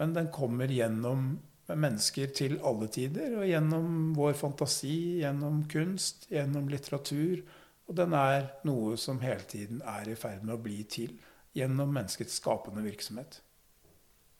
Men 0.00 0.14
den 0.16 0.30
kommer 0.34 0.70
gjennom 0.72 1.34
mennesker 1.70 2.32
til 2.36 2.58
alle 2.66 2.90
tider, 2.92 3.38
og 3.38 3.48
gjennom 3.48 4.12
vår 4.16 4.34
fantasi, 4.36 5.22
gjennom 5.22 5.62
kunst, 5.70 6.26
gjennom 6.32 6.68
litteratur. 6.72 7.40
Og 7.88 7.96
den 7.98 8.14
er 8.16 8.48
noe 8.64 8.96
som 9.00 9.20
hele 9.24 9.44
tiden 9.48 9.82
er 9.84 10.08
i 10.08 10.16
ferd 10.16 10.44
med 10.44 10.56
å 10.56 10.62
bli 10.62 10.80
til 10.88 11.18
gjennom 11.54 11.92
menneskets 11.94 12.38
skapende 12.40 12.84
virksomhet. 12.84 13.40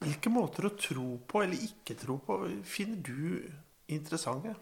Hvilke 0.04 0.32
måter 0.32 0.68
å 0.68 0.76
tro 0.76 1.18
på 1.28 1.44
eller 1.44 1.60
ikke 1.64 1.96
tro 1.96 2.18
på 2.24 2.38
finner 2.68 3.04
du 3.04 3.44
interessante? 3.92 4.54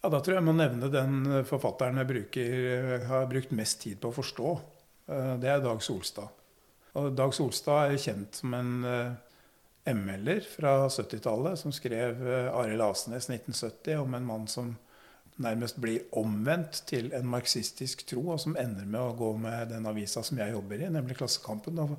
Ja, 0.00 0.08
Da 0.08 0.20
tror 0.20 0.34
jeg 0.34 0.40
jeg 0.40 0.48
må 0.48 0.56
nevne 0.56 0.90
den 0.92 1.44
forfatteren 1.48 2.00
jeg 2.00 2.08
bruker, 2.08 3.06
har 3.06 3.30
brukt 3.30 3.50
mest 3.52 3.82
tid 3.82 4.00
på 4.00 4.10
å 4.10 4.16
forstå. 4.16 4.52
Eh, 5.10 5.34
det 5.42 5.50
er 5.50 5.64
Dag 5.64 5.82
Solstad. 5.82 6.30
Og 6.98 7.10
Dag 7.14 7.34
Solstad 7.36 7.90
er 7.90 8.00
kjent 8.00 8.38
som 8.40 8.54
en 8.56 8.72
eh, 8.86 9.18
ML-er 9.90 10.46
fra 10.46 10.74
70-tallet 10.88 11.60
som 11.60 11.74
skrev 11.74 12.22
eh, 12.26 12.48
Arild 12.52 12.84
Asnes 12.84 13.28
1970 13.30 14.00
om 14.00 14.16
en 14.16 14.28
mann 14.28 14.48
som 14.50 14.74
nærmest 15.40 15.78
blir 15.80 16.08
omvendt 16.18 16.82
til 16.90 17.12
en 17.16 17.28
marxistisk 17.30 18.04
tro, 18.08 18.24
og 18.34 18.40
som 18.42 18.56
ender 18.60 18.88
med 18.88 19.00
å 19.00 19.16
gå 19.18 19.30
med 19.40 19.70
den 19.72 19.86
avisa 19.88 20.24
som 20.26 20.40
jeg 20.40 20.54
jobber 20.56 20.82
i, 20.82 20.90
nemlig 20.92 21.16
Klassekampen, 21.20 21.78
og, 21.84 21.96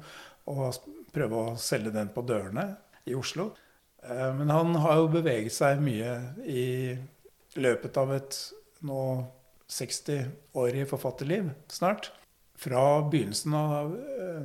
og 0.51 1.11
prøve 1.13 1.41
å 1.41 1.57
selge 1.59 1.93
den 1.95 2.11
på 2.13 2.23
dørene 2.27 2.67
i 3.07 3.15
Oslo. 3.17 3.51
Men 4.01 4.49
han 4.49 4.75
har 4.81 4.97
jo 4.97 5.11
beveget 5.13 5.53
seg 5.53 5.81
mye 5.83 6.15
i 6.49 6.95
løpet 7.61 7.97
av 8.01 8.15
et 8.15 8.37
nå 8.87 9.01
60-årig 9.71 10.87
forfatterliv 10.89 11.51
snart. 11.71 12.11
Fra 12.61 13.01
begynnelsen 13.09 13.53
av 13.57 13.93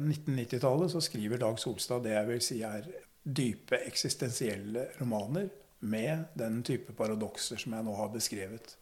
1990-tallet 0.01 0.89
eh, 0.89 0.93
så 0.95 1.03
skriver 1.05 1.41
Dag 1.43 1.59
Solstad 1.61 2.07
det 2.07 2.15
jeg 2.15 2.29
vil 2.31 2.43
si 2.45 2.61
er 2.65 2.87
dype 3.27 3.81
eksistensielle 3.89 4.87
romaner 5.01 5.51
med 5.81 6.27
den 6.39 6.63
type 6.67 6.95
paradokser 6.97 7.61
som 7.61 7.75
jeg 7.77 7.87
nå 7.87 7.95
har 7.99 8.13
beskrevet. 8.15 8.77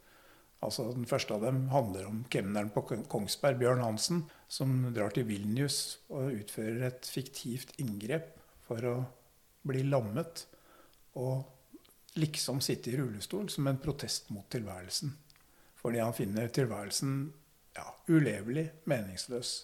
Altså 0.65 0.87
Den 0.93 1.07
første 1.09 1.35
av 1.37 1.43
dem 1.45 1.67
handler 1.69 2.07
om 2.09 2.23
kemneren 2.33 2.71
på 2.73 2.85
Kongsberg, 3.11 3.59
Bjørn 3.61 3.83
Hansen, 3.85 4.23
som 4.49 4.87
drar 4.95 5.13
til 5.13 5.27
Vilnius 5.29 5.99
og 6.09 6.33
utfører 6.39 6.87
et 6.89 7.11
fiktivt 7.11 7.75
inngrep 7.83 8.33
for 8.65 8.89
å 8.89 8.95
bli 9.69 9.85
lammet. 9.85 10.47
Og 11.21 11.45
liksom 12.19 12.63
sitte 12.65 12.93
i 12.93 12.97
rullestol 12.99 13.51
som 13.53 13.69
en 13.69 13.81
protest 13.83 14.31
mot 14.33 14.47
tilværelsen. 14.51 15.13
Fordi 15.83 16.01
han 16.01 16.17
finner 16.17 16.49
tilværelsen 16.49 17.17
ja, 17.77 17.87
ulevelig, 18.09 18.71
meningsløs. 18.89 19.55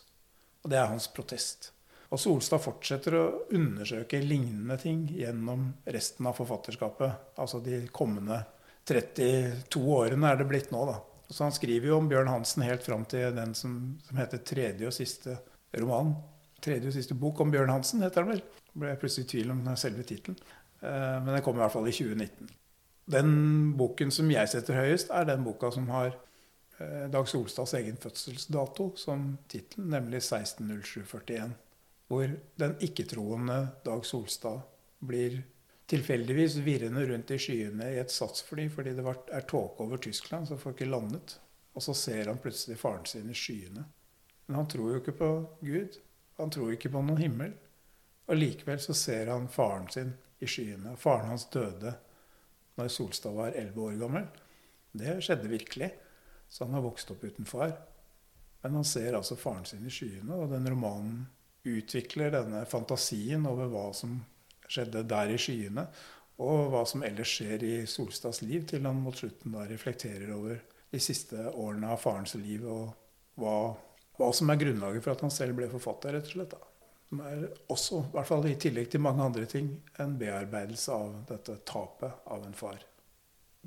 Og 0.60 0.72
det 0.72 0.80
er 0.82 0.90
hans 0.90 1.08
protest. 1.14 1.70
Og 2.10 2.18
Solstad 2.18 2.62
fortsetter 2.62 3.14
å 3.14 3.26
undersøke 3.54 4.18
lignende 4.22 4.76
ting 4.80 5.04
gjennom 5.14 5.68
resten 5.94 6.26
av 6.26 6.34
forfatterskapet. 6.38 7.36
Altså 7.38 7.60
de 7.62 7.84
kommende 7.94 8.40
32 8.90 9.84
årene 9.94 10.32
er 10.32 10.40
det 10.40 10.48
blitt 10.50 10.72
nå, 10.74 10.82
da. 10.88 10.96
Så 11.30 11.44
han 11.46 11.54
skriver 11.54 11.92
jo 11.92 12.00
om 12.00 12.08
Bjørn 12.10 12.32
Hansen 12.32 12.64
helt 12.66 12.82
fram 12.82 13.04
til 13.06 13.30
den 13.36 13.54
som, 13.54 13.76
som 14.02 14.18
heter 14.18 14.42
tredje 14.42 14.88
og 14.88 14.96
siste 14.96 15.36
roman. 15.78 16.16
Tredje 16.60 16.90
og 16.90 16.96
siste 16.96 17.14
bok 17.14 17.44
om 17.44 17.52
Bjørn 17.54 17.70
Hansen, 17.70 18.02
heter 18.02 18.24
den 18.24 18.34
vel. 18.34 18.42
Da 18.42 18.82
ble 18.82 18.90
jeg 18.90 19.00
plutselig 19.04 19.28
i 19.28 19.30
tvil 19.36 19.54
om 19.54 19.62
selve 19.78 20.06
tittelen. 20.08 20.40
Eh, 20.82 21.16
men 21.22 21.30
den 21.36 21.44
kom 21.46 21.60
i 21.60 21.62
hvert 21.62 21.76
fall 21.76 21.86
i 21.86 21.94
2019. 21.94 22.50
Den 23.10 23.32
boken 23.78 24.10
som 24.14 24.34
jeg 24.34 24.50
setter 24.50 24.82
høyest, 24.82 25.14
er 25.14 25.30
den 25.30 25.46
boka 25.46 25.70
som 25.74 25.86
har 25.94 26.10
eh, 26.10 27.06
Dag 27.14 27.30
Solstads 27.30 27.78
egen 27.78 27.98
fødselsdato 28.02 28.90
som 28.98 29.36
tittel, 29.50 29.86
nemlig 29.86 30.24
160741. 30.24 31.54
Hvor 32.10 32.26
den 32.58 32.74
ikke-troende 32.82 33.60
Dag 33.86 34.02
Solstad 34.06 34.64
blir 34.98 35.38
tilfeldigvis 35.90 36.56
virrende 36.66 37.04
rundt 37.06 37.30
i 37.30 37.38
skyene 37.38 37.92
i 37.94 38.00
et 38.02 38.10
satsfly 38.10 38.66
fordi 38.70 38.96
det 38.98 39.04
er 39.06 39.46
tåke 39.46 39.86
over 39.86 40.02
Tyskland, 40.02 40.48
så 40.48 40.58
får 40.58 40.74
ikke 40.74 40.90
landet. 40.90 41.36
Og 41.74 41.82
så 41.82 41.94
ser 41.94 42.26
han 42.26 42.38
plutselig 42.42 42.78
faren 42.78 43.06
sin 43.06 43.30
i 43.30 43.36
skyene. 43.38 43.84
Men 44.46 44.58
han 44.58 44.68
tror 44.70 44.90
jo 44.90 45.00
ikke 45.00 45.14
på 45.18 45.30
Gud. 45.62 45.98
Han 46.38 46.50
tror 46.50 46.74
ikke 46.74 46.90
på 46.90 47.02
noen 47.06 47.22
himmel. 47.22 47.54
Og 48.26 48.38
likevel 48.38 48.80
så 48.82 48.94
ser 48.94 49.30
han 49.30 49.48
faren 49.50 49.86
sin 49.90 50.12
i 50.42 50.48
skyene. 50.50 50.96
Faren 50.98 51.30
hans 51.30 51.46
døde 51.50 51.94
når 52.78 52.90
Solstad 52.90 53.34
var 53.36 53.54
elleve 53.54 53.86
år 53.86 53.98
gammel. 54.00 54.26
Det 54.92 55.20
skjedde 55.22 55.50
virkelig. 55.50 55.90
Så 56.50 56.66
han 56.66 56.74
har 56.74 56.82
vokst 56.82 57.10
opp 57.14 57.22
uten 57.22 57.46
far. 57.46 57.76
Men 58.62 58.80
han 58.80 58.86
ser 58.86 59.14
altså 59.14 59.38
faren 59.38 59.66
sin 59.68 59.86
i 59.86 59.92
skyene, 59.94 60.34
og 60.34 60.50
den 60.50 60.66
romanen 60.68 61.22
utvikler 61.68 62.32
denne 62.34 62.64
fantasien 62.68 63.44
over 63.48 63.68
hva 63.72 63.90
som 63.96 64.18
skjedde 64.70 65.04
der 65.10 65.34
i 65.34 65.38
skyene, 65.40 65.86
og 66.40 66.70
hva 66.72 66.86
som 66.88 67.04
ellers 67.04 67.34
skjer 67.36 67.64
i 67.66 67.74
Solstads 67.90 68.40
liv, 68.46 68.64
til 68.68 68.86
han 68.88 69.02
mot 69.04 69.16
slutten 69.16 69.52
da 69.56 69.66
reflekterer 69.68 70.32
over 70.32 70.62
de 70.90 71.00
siste 71.02 71.50
årene 71.50 71.92
av 71.92 72.00
farens 72.00 72.34
liv, 72.40 72.64
og 72.64 72.94
hva, 73.40 73.74
hva 74.16 74.32
som 74.36 74.50
er 74.50 74.60
grunnlaget 74.62 75.04
for 75.04 75.14
at 75.14 75.24
han 75.26 75.34
selv 75.34 75.58
ble 75.58 75.68
forfatter, 75.72 76.16
rett 76.16 76.30
og 76.30 76.36
slett. 76.38 76.56
da 76.56 76.70
som 77.10 77.20
er 77.26 77.40
også, 77.74 78.04
i 78.04 78.12
hvert 78.14 78.28
fall 78.28 78.44
i 78.46 78.58
tillegg 78.60 78.90
til 78.92 79.02
mange 79.02 79.24
andre 79.24 79.46
ting, 79.50 79.72
en 79.98 80.12
bearbeidelse 80.18 80.94
av 80.94 81.16
dette 81.26 81.56
tapet 81.66 82.28
av 82.30 82.44
en 82.46 82.54
far. 82.54 82.78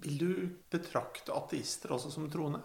Vil 0.03 0.15
du 0.17 0.29
betrakte 0.71 1.35
ateister 1.35 1.91
også 1.91 2.13
som 2.13 2.29
troende? 2.31 2.61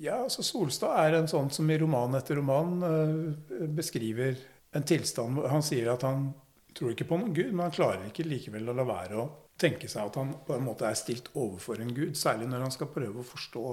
Ja, 0.00 0.22
altså 0.22 0.42
Solstad 0.42 0.96
er 0.96 1.18
en 1.18 1.28
sånn 1.28 1.50
som 1.52 1.68
i 1.70 1.76
roman 1.78 2.16
etter 2.16 2.38
roman 2.40 2.78
uh, 2.80 3.66
beskriver 3.76 4.38
en 4.72 4.86
tilstand 4.88 5.42
Han 5.52 5.64
sier 5.64 5.90
at 5.92 6.06
han 6.06 6.30
tror 6.72 6.94
ikke 6.94 7.04
på 7.10 7.18
noen 7.20 7.34
gud, 7.36 7.50
men 7.52 7.66
han 7.66 7.74
klarer 7.74 8.06
ikke 8.08 8.24
likevel 8.24 8.70
å 8.72 8.76
la 8.78 8.86
være 8.88 9.18
å 9.20 9.26
tenke 9.60 9.90
seg 9.90 10.08
at 10.08 10.16
han 10.16 10.30
på 10.46 10.56
en 10.56 10.64
måte 10.64 10.86
er 10.88 10.96
stilt 10.96 11.28
overfor 11.36 11.82
en 11.82 11.92
gud. 11.92 12.16
Særlig 12.16 12.48
når 12.48 12.64
han 12.66 12.72
skal 12.72 12.88
prøve 12.94 13.20
å 13.20 13.28
forstå 13.28 13.66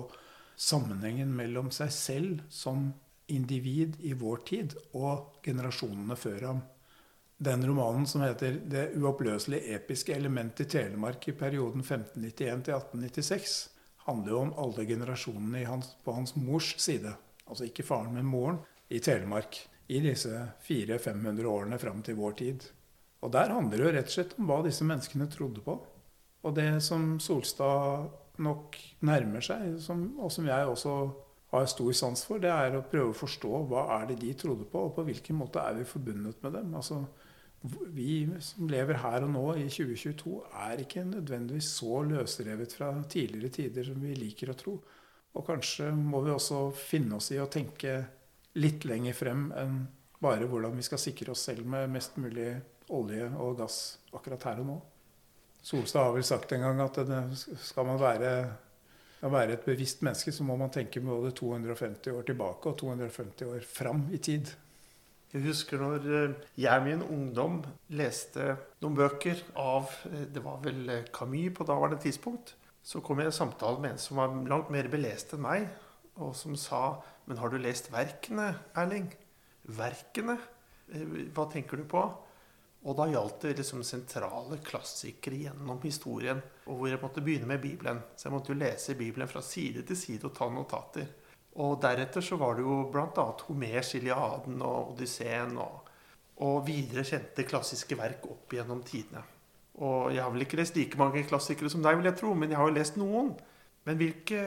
sammenhengen 0.60 1.32
mellom 1.36 1.72
seg 1.72 1.94
selv 1.96 2.42
som 2.52 2.90
individ 3.32 3.96
i 4.04 4.12
vår 4.18 4.44
tid 4.50 4.76
og 4.98 5.40
generasjonene 5.46 6.18
før 6.20 6.46
ham. 6.50 6.62
Den 7.40 7.64
romanen 7.64 8.06
som 8.06 8.22
heter 8.22 8.60
'Det 8.60 9.00
uoppløselige 9.00 9.76
episke 9.76 10.14
element 10.14 10.60
i 10.60 10.66
Telemark 10.66 11.28
i 11.28 11.32
perioden 11.32 11.82
1591 11.82 12.64
til 12.64 12.74
1896', 12.74 13.70
handler 14.10 14.34
jo 14.34 14.42
om 14.48 14.54
alle 14.66 14.86
generasjonene 14.90 15.66
hans, 15.70 15.94
på 16.04 16.16
hans 16.16 16.36
mors 16.36 16.74
side. 16.82 17.14
Altså 17.46 17.70
ikke 17.70 17.86
faren, 17.86 18.16
men 18.18 18.28
moren 18.30 18.60
i 18.90 19.02
Telemark. 19.04 19.62
I 19.90 20.02
disse 20.04 20.44
400-500 20.68 21.48
årene 21.50 21.80
fram 21.82 22.04
til 22.06 22.20
vår 22.20 22.36
tid. 22.42 22.66
Og 23.26 23.32
der 23.34 23.54
handler 23.56 23.78
det 23.78 23.86
jo 23.86 23.94
rett 23.96 24.12
og 24.12 24.16
slett 24.16 24.36
om 24.38 24.50
hva 24.50 24.60
disse 24.66 24.86
menneskene 24.88 25.30
trodde 25.32 25.64
på. 25.66 25.80
Og 26.46 26.56
det 26.56 26.70
som 26.86 27.18
Solstad 27.20 28.10
nok 28.40 28.78
nærmer 29.04 29.44
seg, 29.44 29.80
som, 29.84 30.06
og 30.22 30.32
som 30.32 30.48
jeg 30.48 30.68
også 30.68 30.94
har 31.52 31.66
stor 31.68 31.96
sans 31.98 32.22
for, 32.28 32.42
det 32.42 32.52
er 32.54 32.78
å 32.78 32.86
prøve 32.86 33.12
å 33.12 33.18
forstå 33.18 33.64
hva 33.72 33.88
er 33.98 34.12
det 34.12 34.20
de 34.22 34.36
trodde 34.38 34.68
på, 34.70 34.86
og 34.86 34.94
på 34.96 35.06
hvilken 35.08 35.40
måte 35.40 35.64
er 35.64 35.80
vi 35.80 35.88
forbundet 35.90 36.40
med 36.46 36.56
dem. 36.56 36.76
Altså, 36.78 37.02
vi 37.62 38.30
som 38.40 38.70
lever 38.72 39.02
her 39.04 39.26
og 39.26 39.34
nå 39.34 39.46
i 39.60 39.66
2022, 39.68 40.36
er 40.64 40.84
ikke 40.84 41.04
nødvendigvis 41.08 41.74
så 41.80 42.02
løsrevet 42.08 42.76
fra 42.78 42.94
tidligere 43.12 43.52
tider 43.58 43.90
som 43.90 44.00
vi 44.04 44.16
liker 44.16 44.54
å 44.54 44.58
tro. 44.60 44.76
Og 45.36 45.46
kanskje 45.46 45.92
må 45.94 46.24
vi 46.26 46.32
også 46.34 46.70
finne 46.76 47.20
oss 47.20 47.32
i 47.36 47.42
å 47.42 47.50
tenke 47.52 47.98
litt 48.60 48.88
lenger 48.88 49.18
frem 49.18 49.50
enn 49.60 49.82
bare 50.20 50.48
hvordan 50.50 50.76
vi 50.76 50.84
skal 50.84 51.00
sikre 51.00 51.36
oss 51.36 51.46
selv 51.48 51.68
med 51.70 51.92
mest 51.92 52.18
mulig 52.20 52.50
olje 52.96 53.28
og 53.40 53.60
gass 53.60 54.00
akkurat 54.16 54.48
her 54.50 54.64
og 54.64 54.72
nå. 54.72 54.80
Solstad 55.64 56.08
har 56.08 56.16
vel 56.16 56.26
sagt 56.26 56.56
en 56.56 56.66
gang 56.66 56.82
at 56.84 56.98
skal 57.62 57.88
man 57.88 58.00
være 58.02 58.34
være 59.28 59.58
et 59.58 59.66
bevisst 59.66 60.02
menneske, 60.06 60.32
så 60.32 60.46
må 60.48 60.56
man 60.56 60.72
tenke 60.72 61.02
både 61.04 61.34
250 61.36 62.16
år 62.16 62.24
tilbake 62.28 62.72
og 62.72 62.78
250 62.80 63.50
år 63.52 63.66
fram 63.68 64.06
i 64.16 64.18
tid. 64.18 64.48
Jeg 65.30 65.44
husker 65.46 65.78
når 65.78 66.06
jeg 66.10 66.30
jeg 66.58 66.82
min 66.82 67.04
ungdom 67.06 67.60
leste 67.94 68.56
noen 68.82 68.96
bøker 68.98 69.44
av 69.62 69.92
eh, 70.10 70.26
Det 70.34 70.42
var 70.42 70.58
vel 70.64 70.90
eh, 70.90 71.12
Camus 71.14 71.54
på 71.54 71.68
daværende 71.70 72.02
tidspunkt. 72.02 72.56
Så 72.82 73.04
kom 73.06 73.22
jeg 73.22 73.30
i 73.30 73.36
samtale 73.36 73.78
med 73.78 73.94
en 73.94 74.02
som 74.02 74.18
var 74.18 74.34
langt 74.50 74.72
mer 74.74 74.90
belest 74.90 75.36
enn 75.38 75.46
meg. 75.46 75.68
og 76.16 76.34
som 76.36 76.56
sa 76.56 77.02
Men 77.28 77.38
har 77.38 77.50
du 77.50 77.60
lest 77.62 77.92
verkene, 77.94 78.56
Erling? 78.74 79.14
Verkene? 79.70 80.40
Eh, 80.90 81.06
hva 81.30 81.46
tenker 81.52 81.78
du 81.78 81.86
på? 81.86 82.02
Og 82.90 82.96
da 82.98 83.06
gjaldt 83.12 83.44
det 83.44 83.58
liksom 83.60 83.84
sentrale 83.84 84.58
klassikere 84.66 85.44
gjennom 85.46 85.78
historien. 85.84 86.42
Og 86.66 86.80
hvor 86.80 86.90
jeg 86.90 87.04
måtte 87.04 87.22
begynne 87.22 87.54
med 87.54 87.62
Bibelen. 87.62 88.02
Så 88.16 88.30
jeg 88.30 88.34
måtte 88.34 88.56
jo 88.56 88.58
lese 88.58 88.98
Bibelen 88.98 89.30
fra 89.30 89.46
side 89.46 89.86
til 89.86 90.00
side 90.00 90.26
og 90.26 90.34
ta 90.34 90.50
notater. 90.50 91.06
Og 91.60 91.76
deretter 91.84 92.24
så 92.24 92.38
var 92.40 92.56
det 92.56 92.64
jo 92.64 92.86
bl.a. 92.92 93.26
Homers 93.48 93.92
Iliaden 93.98 94.62
og 94.64 94.94
Odysseen 94.94 95.58
og, 95.60 95.90
og 96.46 96.62
videre 96.68 97.04
kjente 97.08 97.44
klassiske 97.48 97.98
verk 98.00 98.24
opp 98.32 98.56
gjennom 98.56 98.84
tidene. 98.88 99.26
Og 99.84 100.10
jeg 100.14 100.24
har 100.24 100.32
vel 100.34 100.44
ikke 100.44 100.60
lest 100.60 100.76
like 100.80 101.00
mange 101.00 101.24
klassikere 101.28 101.72
som 101.72 101.84
deg, 101.84 102.00
vil 102.00 102.10
jeg 102.10 102.20
tro, 102.20 102.34
men 102.36 102.52
jeg 102.52 102.60
har 102.60 102.68
jo 102.68 102.76
lest 102.76 103.00
noen. 103.00 103.34
Men 103.88 104.00
hvilke 104.00 104.44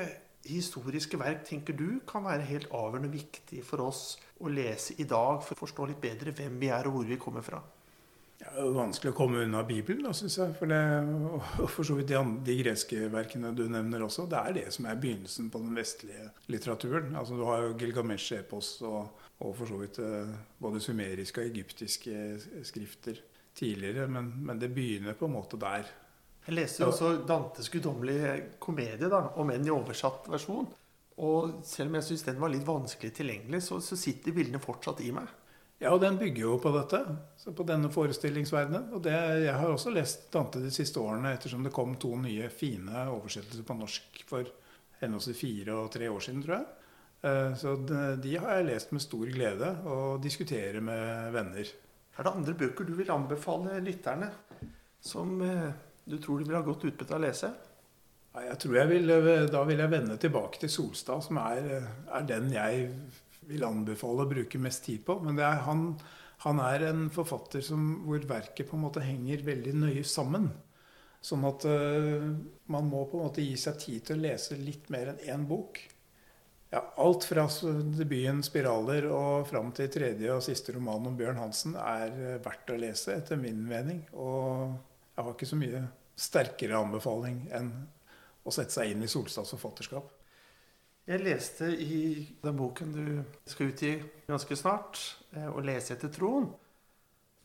historiske 0.49 1.21
verk 1.21 1.45
tenker 1.47 1.77
du 1.77 2.01
kan 2.09 2.25
være 2.27 2.49
helt 2.49 2.73
avgjørende 2.75 3.13
viktig 3.13 3.63
for 3.65 3.85
oss 3.85 4.03
å 4.43 4.51
lese 4.51 4.97
i 4.99 5.07
dag 5.09 5.45
for 5.45 5.55
å 5.55 5.63
forstå 5.63 5.89
litt 5.89 6.03
bedre 6.03 6.35
hvem 6.37 6.59
vi 6.61 6.73
er 6.75 6.89
og 6.89 6.99
hvor 6.99 7.09
vi 7.09 7.21
kommer 7.21 7.45
fra? 7.47 7.63
Jo 8.43 8.73
vanskelig 8.75 9.13
å 9.13 9.17
komme 9.17 9.43
unna 9.45 9.63
Bibelen, 9.67 10.09
syns 10.17 10.37
jeg. 10.41 10.55
For 10.59 10.71
det, 10.71 10.81
og 11.63 11.69
for 11.71 11.87
så 11.87 11.97
vidt 11.99 12.11
de, 12.11 12.21
de, 12.47 12.57
greske 12.59 13.09
verkene 13.13 13.53
du 13.57 13.65
nevner 13.71 14.05
også. 14.05 14.27
Det 14.31 14.41
er 14.41 14.57
det 14.59 14.67
som 14.75 14.89
er 14.91 15.01
begynnelsen 15.01 15.51
på 15.53 15.63
den 15.63 15.77
vestlige 15.79 16.29
litteraturen. 16.53 17.15
Altså 17.19 17.39
Du 17.39 17.45
har 17.49 17.67
jo 17.67 17.77
Gilgamesh-epos 17.81 18.75
og, 18.89 19.25
og, 19.39 19.55
for 19.59 19.71
så 19.71 19.79
vidt 19.81 20.03
eh, 20.03 20.35
både 20.63 20.83
sumeriske 20.83 21.43
og 21.43 21.51
egyptiske 21.53 22.65
skrifter 22.67 23.23
tidligere. 23.57 24.09
Men, 24.11 24.33
men 24.43 24.61
det 24.61 24.73
begynner 24.75 25.19
på 25.19 25.31
en 25.31 25.37
måte 25.39 25.61
der. 25.61 25.89
Jeg 26.43 26.59
leste 26.59 26.83
jo 26.83 26.91
også 26.91 27.13
Dantes 27.29 27.71
guddommelige 27.71 28.59
komedie, 28.63 29.07
da, 29.07 29.29
om 29.39 29.51
enn 29.55 29.67
i 29.69 29.71
oversatt 29.71 30.27
versjon. 30.33 30.67
Og 31.23 31.61
selv 31.67 31.91
om 31.91 31.99
jeg 31.99 32.09
syns 32.09 32.25
den 32.27 32.41
var 32.43 32.51
litt 32.51 32.67
vanskelig 32.67 33.13
tilgjengelig, 33.15 33.63
så, 33.67 33.79
så, 33.85 33.99
sitter 34.01 34.35
bildene 34.35 34.63
fortsatt 34.63 35.03
i 35.05 35.13
meg. 35.15 35.29
Ja, 35.83 35.91
og 35.91 36.01
den 36.03 36.15
bygger 36.21 36.45
jo 36.45 36.59
på 36.63 36.71
dette. 36.77 37.01
på 37.57 37.65
denne 37.67 37.91
forestillingsverdenen. 37.91 38.93
Og 38.95 39.03
det, 39.03 39.17
jeg 39.43 39.55
har 39.59 39.71
også 39.71 39.91
lest 39.91 40.29
Dante 40.33 40.61
de 40.63 40.71
siste 40.71 41.01
årene, 41.03 41.35
ettersom 41.35 41.65
det 41.67 41.73
kom 41.75 41.97
to 41.99 42.15
nye 42.23 42.47
fine 42.55 43.09
oversettelser 43.11 43.67
på 43.67 43.75
norsk 43.81 44.23
for 44.29 44.47
henholdsvis 45.01 45.41
fire 45.41 45.75
og 45.81 45.91
tre 45.91 46.11
år 46.11 46.23
siden, 46.23 46.45
tror 46.45 46.61
jeg. 46.61 46.69
Eh, 47.23 47.55
så 47.59 47.75
de, 48.23 48.37
har 48.39 48.61
jeg 48.61 48.69
lest 48.69 48.95
med 48.95 49.03
stor 49.03 49.27
glede 49.35 49.73
og 49.91 50.23
diskuterer 50.23 50.79
med 50.81 51.33
venner. 51.35 51.75
Er 52.13 52.27
det 52.27 52.33
andre 52.37 52.55
bøker 52.63 52.87
du 52.87 52.95
vil 52.99 53.11
anbefale 53.11 53.81
lytterne 53.83 54.31
som 55.03 55.35
eh, 55.43 55.69
du 56.05 56.19
tror 56.23 56.39
de 56.39 56.47
vil 56.47 56.59
ha 56.59 56.63
godt 56.67 56.87
utbytte 56.87 57.15
av 57.15 57.23
å 57.23 57.27
lese? 57.27 57.53
jeg 58.33 58.59
tror 58.63 58.77
jeg 58.79 58.89
vil, 58.89 59.11
Da 59.53 59.61
vil 59.69 59.83
jeg 59.83 59.93
vende 59.93 60.17
tilbake 60.17 60.61
til 60.63 60.71
Solstad, 60.73 61.21
som 61.21 61.37
er, 61.43 61.67
er, 62.09 62.23
den 62.25 62.49
jeg 62.55 62.87
vil 63.49 63.65
anbefale 63.67 64.25
å 64.25 64.31
bruke 64.31 64.61
mest 64.63 64.85
tid 64.87 65.05
på. 65.07 65.19
Men 65.25 65.41
er, 65.41 65.63
han, 65.67 65.87
han, 66.45 66.61
er 66.63 66.89
en 66.91 67.07
forfatter 67.15 67.65
som, 67.65 68.05
hvor 68.07 68.25
verket 68.29 68.69
på 68.71 68.79
en 68.79 68.85
måte 68.87 69.05
henger 69.05 69.45
veldig 69.47 69.75
nøye 69.85 70.05
sammen. 70.09 70.51
Sånn 71.23 71.47
at 71.47 71.65
uh, 71.71 72.29
man 72.73 72.89
må 72.91 73.05
på 73.07 73.19
en 73.19 73.29
måte 73.29 73.45
gi 73.45 73.55
seg 73.61 73.79
tid 73.79 74.07
til 74.09 74.19
å 74.19 74.25
lese 74.25 74.59
litt 74.59 74.89
mer 74.91 75.13
enn 75.13 75.27
én 75.37 75.49
bok. 75.51 75.79
Ja, 76.73 76.81
alt 77.05 77.27
fra 77.29 77.45
debuten 77.99 78.41
'Spiraler' 78.43 79.11
og 79.13 79.47
fram 79.51 79.75
til 79.77 79.91
tredje 79.93 80.31
og 80.33 80.41
siste 80.43 80.73
roman 80.73 81.11
om 81.11 81.19
Bjørn 81.19 81.37
Hansen 81.37 81.75
er 81.77 82.15
eh, 82.17 82.39
verdt 82.41 82.73
å 82.73 82.79
lese, 82.81 83.13
etter 83.13 83.37
min 83.37 83.61
mening. 83.69 84.01
Og 84.17 84.73
jeg 85.13 85.27
har 85.27 85.35
ikke 85.35 85.51
så 85.51 85.59
mye 85.61 85.83
sterkere 86.17 86.81
anbefaling 86.81 87.43
enn 87.53 87.69
å 88.43 88.55
sette 88.57 88.73
seg 88.73 88.95
inn 88.95 89.05
i 89.05 89.11
Solstads 89.11 89.53
forfatterskap. 89.53 90.09
Jeg 91.03 91.19
leste 91.19 91.67
i 91.83 91.97
den 92.45 92.55
boken 92.55 92.93
du 92.95 93.07
skal 93.51 93.73
utgi 93.73 93.97
ganske 94.29 94.55
snart, 94.55 95.01
eh, 95.35 95.49
'Å 95.51 95.59
lese 95.59 95.97
etter 95.97 96.09
troen', 96.09 96.53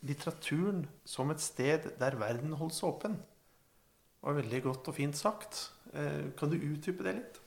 litteraturen 0.05 0.85
som 1.03 1.31
et 1.31 1.41
sted 1.41 1.97
der 1.97 2.15
verden 2.15 2.53
holdes 2.53 2.83
åpen. 2.83 3.17
Det 3.17 4.21
var 4.21 4.37
veldig 4.37 4.61
godt 4.61 4.87
og 4.87 4.95
fint 4.95 5.15
sagt. 5.15 5.71
Eh, 5.91 6.29
kan 6.37 6.49
du 6.49 6.55
utdype 6.55 7.03
det 7.03 7.15
litt? 7.15 7.39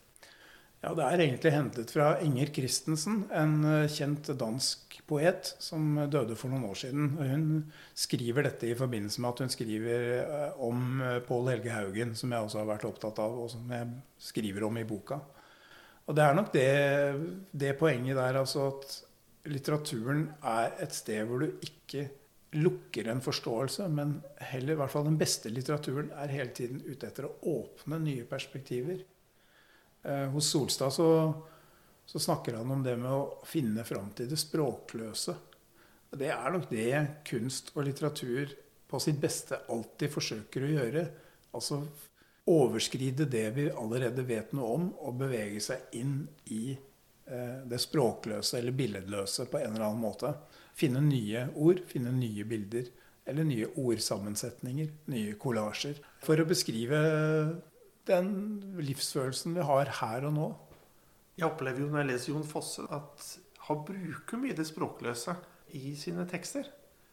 Ja, 0.83 0.94
Det 0.94 1.05
er 1.05 1.18
egentlig 1.18 1.53
hentet 1.53 1.90
fra 1.90 2.18
Inger 2.18 2.46
Christensen, 2.46 3.31
en 3.31 3.64
eh, 3.64 3.87
kjent 3.87 4.37
dansk 4.37 5.07
poet 5.07 5.55
som 5.61 5.94
døde 6.11 6.35
for 6.35 6.49
noen 6.49 6.64
år 6.64 6.75
siden. 6.75 7.18
Hun 7.18 7.73
skriver 7.94 8.42
dette 8.42 8.66
i 8.66 8.75
forbindelse 8.75 9.20
med 9.20 9.31
at 9.31 9.38
hun 9.38 9.49
skriver 9.49 10.55
om 10.59 11.03
Pål 11.29 11.51
Helge 11.51 11.70
Haugen, 11.70 12.16
som 12.16 12.33
jeg 12.33 12.40
også 12.40 12.59
har 12.59 12.66
vært 12.66 12.85
opptatt 12.85 13.18
av, 13.20 13.38
og 13.38 13.51
som 13.51 13.70
jeg 13.70 13.87
skriver 14.18 14.64
om 14.64 14.77
i 14.77 14.83
boka. 14.83 15.20
Og 16.08 16.16
det 16.16 16.24
er 16.24 16.34
nok 16.34 16.48
det, 16.54 16.70
det 17.52 17.76
poenget 17.78 18.18
der, 18.18 18.40
altså 18.40 18.70
at 18.72 18.96
litteraturen 19.50 20.26
er 20.44 20.74
et 20.82 20.94
sted 20.94 21.22
hvor 21.28 21.44
du 21.44 21.62
ikke 21.64 22.08
lukker 22.58 23.06
en 23.08 23.22
forståelse, 23.22 23.86
men 23.94 24.16
heller, 24.50 24.74
i 24.74 24.80
hvert 24.80 24.90
fall 24.90 25.06
den 25.06 25.18
beste 25.20 25.52
litteraturen, 25.52 26.10
er 26.18 26.32
hele 26.34 26.50
tiden 26.56 26.80
ute 26.82 27.06
etter 27.06 27.28
å 27.28 27.36
åpne 27.52 28.00
nye 28.02 28.26
perspektiver. 28.28 29.04
Eh, 30.02 30.26
hos 30.32 30.50
Solstad 30.50 30.92
så, 30.96 31.08
så, 32.06 32.18
snakker 32.18 32.58
han 32.58 32.72
om 32.74 32.82
det 32.82 32.96
med 32.98 33.12
å 33.12 33.46
finne 33.46 33.84
fram 33.86 34.10
til 34.16 34.30
det 34.30 34.40
språkløse. 34.40 35.36
Og 36.10 36.18
Det 36.18 36.32
er 36.34 36.50
nok 36.50 36.66
det 36.72 37.22
kunst 37.28 37.70
og 37.76 37.86
litteratur 37.86 38.50
på 38.90 38.98
sitt 38.98 39.20
beste 39.22 39.60
alltid 39.70 40.10
forsøker 40.10 40.66
å 40.66 40.72
gjøre. 40.74 41.04
Altså 41.54 41.84
overskride 42.48 43.26
det 43.31 43.46
vi 43.57 43.66
allerede 43.70 44.24
vet 44.26 44.55
noe 44.57 44.76
om, 44.76 44.87
og 45.05 45.18
bevege 45.20 45.61
seg 45.62 45.92
inn 45.98 46.22
i 46.53 46.72
eh, 46.72 47.61
det 47.68 47.81
språkløse 47.83 48.59
eller 48.59 48.76
billedløse 48.76 49.46
på 49.50 49.61
en 49.61 49.74
eller 49.74 49.88
annen 49.90 50.03
måte. 50.03 50.33
Finne 50.76 51.03
nye 51.05 51.48
ord, 51.55 51.83
finne 51.90 52.12
nye 52.16 52.46
bilder. 52.48 52.88
Eller 53.29 53.44
nye 53.46 53.68
ordsammensetninger, 53.79 54.88
nye 55.12 55.37
kollasjer. 55.38 56.00
For 56.24 56.40
å 56.40 56.48
beskrive 56.48 56.98
den 58.09 58.31
livsfølelsen 58.81 59.55
vi 59.55 59.66
har 59.68 59.92
her 60.00 60.26
og 60.26 60.35
nå. 60.35 60.48
Jeg 61.38 61.46
opplever 61.46 61.85
jo 61.85 61.90
når 61.92 62.03
jeg 62.03 62.11
leser 62.11 62.33
Jon 62.33 62.48
Fosse, 62.48 62.87
at 62.90 63.26
han 63.68 63.85
bruker 63.87 64.40
mye 64.40 64.57
det 64.57 64.66
språkløse 64.68 65.37
i 65.79 65.94
sine 66.00 66.26
tekster. 66.29 66.66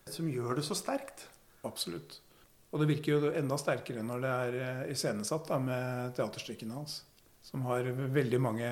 Som 0.10 0.32
gjør 0.32 0.58
det 0.58 0.66
så 0.66 0.78
sterkt. 0.80 1.28
Absolutt. 1.68 2.22
Og 2.72 2.82
det 2.82 2.90
virker 2.90 3.14
jo 3.14 3.32
enda 3.32 3.58
sterkere 3.60 4.04
når 4.04 4.24
det 4.24 4.32
er 4.32 4.58
eh, 4.62 4.82
iscenesatt 4.94 5.52
med 5.64 6.16
teaterstykkene 6.18 6.76
hans. 6.76 7.02
Som 7.44 7.64
har 7.70 7.88
veldig 8.12 8.40
mange 8.44 8.72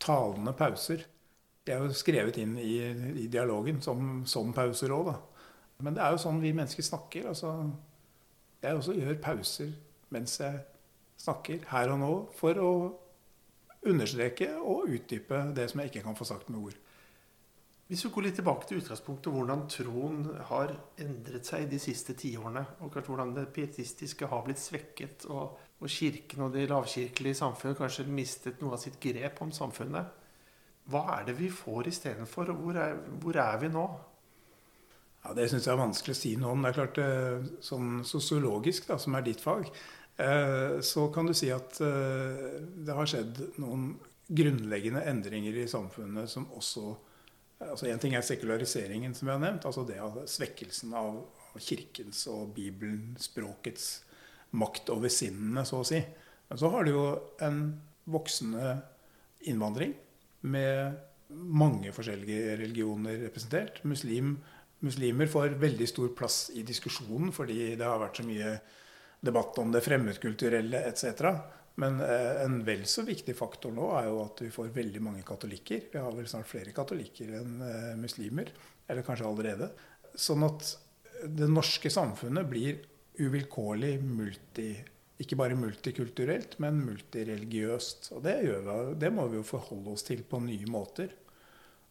talende 0.00 0.54
pauser. 0.56 1.04
De 1.64 1.72
er 1.72 1.82
jo 1.82 1.96
skrevet 1.96 2.38
inn 2.40 2.56
i, 2.60 2.78
i 3.24 3.26
dialogen 3.28 3.82
som, 3.84 4.22
som 4.28 4.52
pauser 4.56 4.92
òg, 4.92 5.10
da. 5.12 5.18
Men 5.84 5.96
det 5.96 6.04
er 6.04 6.14
jo 6.14 6.22
sånn 6.22 6.40
vi 6.40 6.54
mennesker 6.56 6.86
snakker. 6.86 7.28
Altså, 7.32 7.52
jeg 8.64 8.78
også 8.78 8.96
gjør 8.96 9.20
pauser 9.24 9.72
mens 10.14 10.38
jeg 10.40 10.60
snakker 11.20 11.64
her 11.70 11.90
og 11.92 12.00
nå 12.00 12.12
for 12.36 12.60
å 12.60 12.72
understreke 13.84 14.48
og 14.62 14.88
utdype 14.94 15.40
det 15.56 15.66
som 15.70 15.82
jeg 15.82 15.92
ikke 15.92 16.04
kan 16.06 16.16
få 16.16 16.26
sagt 16.28 16.48
med 16.52 16.62
ord. 16.70 16.78
Hvis 17.88 18.06
vi 18.06 18.10
går 18.14 18.24
litt 18.24 18.38
tilbake 18.40 18.68
til 18.68 18.80
utgangspunktet, 18.80 19.32
hvordan 19.32 19.66
troen 19.68 20.22
har 20.48 20.72
endret 21.00 21.44
seg 21.44 21.66
de 21.68 21.78
siste 21.82 22.16
tiårene, 22.16 22.62
og 22.80 22.96
hvordan 22.96 23.34
det 23.36 23.50
pietistiske 23.52 24.28
har 24.30 24.44
blitt 24.46 24.62
svekket, 24.62 25.26
og, 25.28 25.58
og 25.80 25.92
kirken 25.92 26.46
og 26.46 26.56
det 26.56 26.64
lavkirkelige 26.70 27.40
samfunnet 27.42 27.76
kanskje 27.82 28.06
mistet 28.08 28.62
noe 28.64 28.78
av 28.78 28.80
sitt 28.80 28.96
grep 29.02 29.42
om 29.44 29.52
samfunnet, 29.52 30.22
hva 30.88 31.04
er 31.18 31.28
det 31.28 31.36
vi 31.36 31.50
får 31.52 31.90
istedenfor, 31.92 32.52
og 32.52 32.64
hvor 32.64 32.80
er, 32.80 32.96
hvor 33.20 33.36
er 33.40 33.60
vi 33.60 33.70
nå? 33.72 33.84
Ja, 35.24 35.36
Det 35.36 35.50
syns 35.52 35.68
jeg 35.68 35.72
er 35.72 35.80
vanskelig 35.80 36.16
å 36.16 36.20
si 36.20 36.34
noe 36.40 36.52
om. 36.52 36.64
Det 36.64 36.72
er 36.72 36.78
klart, 36.80 36.98
eh, 37.00 37.52
Sånn 37.64 38.02
sosiologisk, 38.04 38.88
da, 38.90 38.98
som 39.00 39.16
er 39.16 39.24
ditt 39.24 39.40
fag, 39.40 39.70
Eh, 40.16 40.80
så 40.80 41.08
kan 41.08 41.26
du 41.26 41.34
si 41.34 41.50
at 41.50 41.80
eh, 41.82 42.60
det 42.86 42.94
har 42.94 43.08
skjedd 43.10 43.40
noen 43.58 43.96
grunnleggende 44.30 45.02
endringer 45.10 45.56
i 45.58 45.66
samfunnet 45.70 46.30
som 46.30 46.46
også 46.54 46.92
altså 47.70 47.88
En 47.90 48.02
ting 48.02 48.14
er 48.16 48.24
sekulariseringen, 48.26 49.14
som 49.14 49.28
jeg 49.28 49.38
har 49.38 49.42
nevnt. 49.42 49.66
altså 49.66 49.84
det 49.88 49.98
av 50.02 50.20
Svekkelsen 50.30 50.94
av 50.94 51.22
kirkens 51.60 52.26
og 52.30 52.54
Bibelen, 52.56 53.14
språkets 53.20 54.04
makt 54.58 54.90
over 54.94 55.10
sinnene, 55.12 55.64
så 55.66 55.82
å 55.82 55.86
si. 55.86 56.00
Men 56.48 56.60
så 56.60 56.70
har 56.70 56.84
du 56.84 56.92
jo 56.94 57.04
en 57.42 57.60
voksende 58.10 58.76
innvandring 59.48 59.94
med 60.50 60.98
mange 61.34 61.92
forskjellige 61.94 62.56
religioner 62.60 63.18
representert. 63.24 63.80
Muslim, 63.88 64.36
muslimer 64.84 65.30
får 65.30 65.58
veldig 65.60 65.88
stor 65.88 66.12
plass 66.16 66.38
i 66.54 66.64
diskusjonen 66.66 67.32
fordi 67.34 67.74
det 67.78 67.86
har 67.86 68.02
vært 68.02 68.20
så 68.20 68.26
mye 68.28 68.56
debatt 69.24 69.58
om 69.62 69.72
det 69.72 69.82
fremmedkulturelle 69.84 70.84
etc. 70.90 71.30
Men 71.82 71.98
eh, 72.04 72.44
en 72.44 72.60
vel 72.66 72.84
så 72.86 73.02
viktig 73.06 73.34
faktor 73.36 73.74
nå 73.74 73.90
er 73.98 74.08
jo 74.08 74.20
at 74.22 74.44
vi 74.44 74.52
får 74.54 74.70
veldig 74.76 75.02
mange 75.02 75.24
katolikker. 75.26 75.88
Vi 75.92 76.02
har 76.02 76.14
vel 76.14 76.28
snart 76.30 76.50
flere 76.50 76.74
katolikker 76.76 77.34
enn 77.40 77.60
eh, 77.66 77.92
muslimer. 77.98 78.52
Eller 78.86 79.06
kanskje 79.06 79.26
allerede. 79.26 79.70
Sånn 80.14 80.44
at 80.46 80.74
det 81.24 81.48
norske 81.50 81.90
samfunnet 81.90 82.46
blir 82.50 82.82
uvilkårlig 83.18 83.96
ikke 85.22 85.38
bare 85.38 85.58
multikulturelt, 85.58 86.58
men 86.62 86.80
multireligiøst. 86.84 88.10
Og 88.16 88.24
det, 88.24 88.38
vi, 88.42 88.78
det 88.98 89.10
må 89.14 89.28
vi 89.30 89.38
jo 89.38 89.46
forholde 89.46 89.94
oss 89.94 90.06
til 90.06 90.24
på 90.26 90.40
nye 90.42 90.66
måter. 90.70 91.14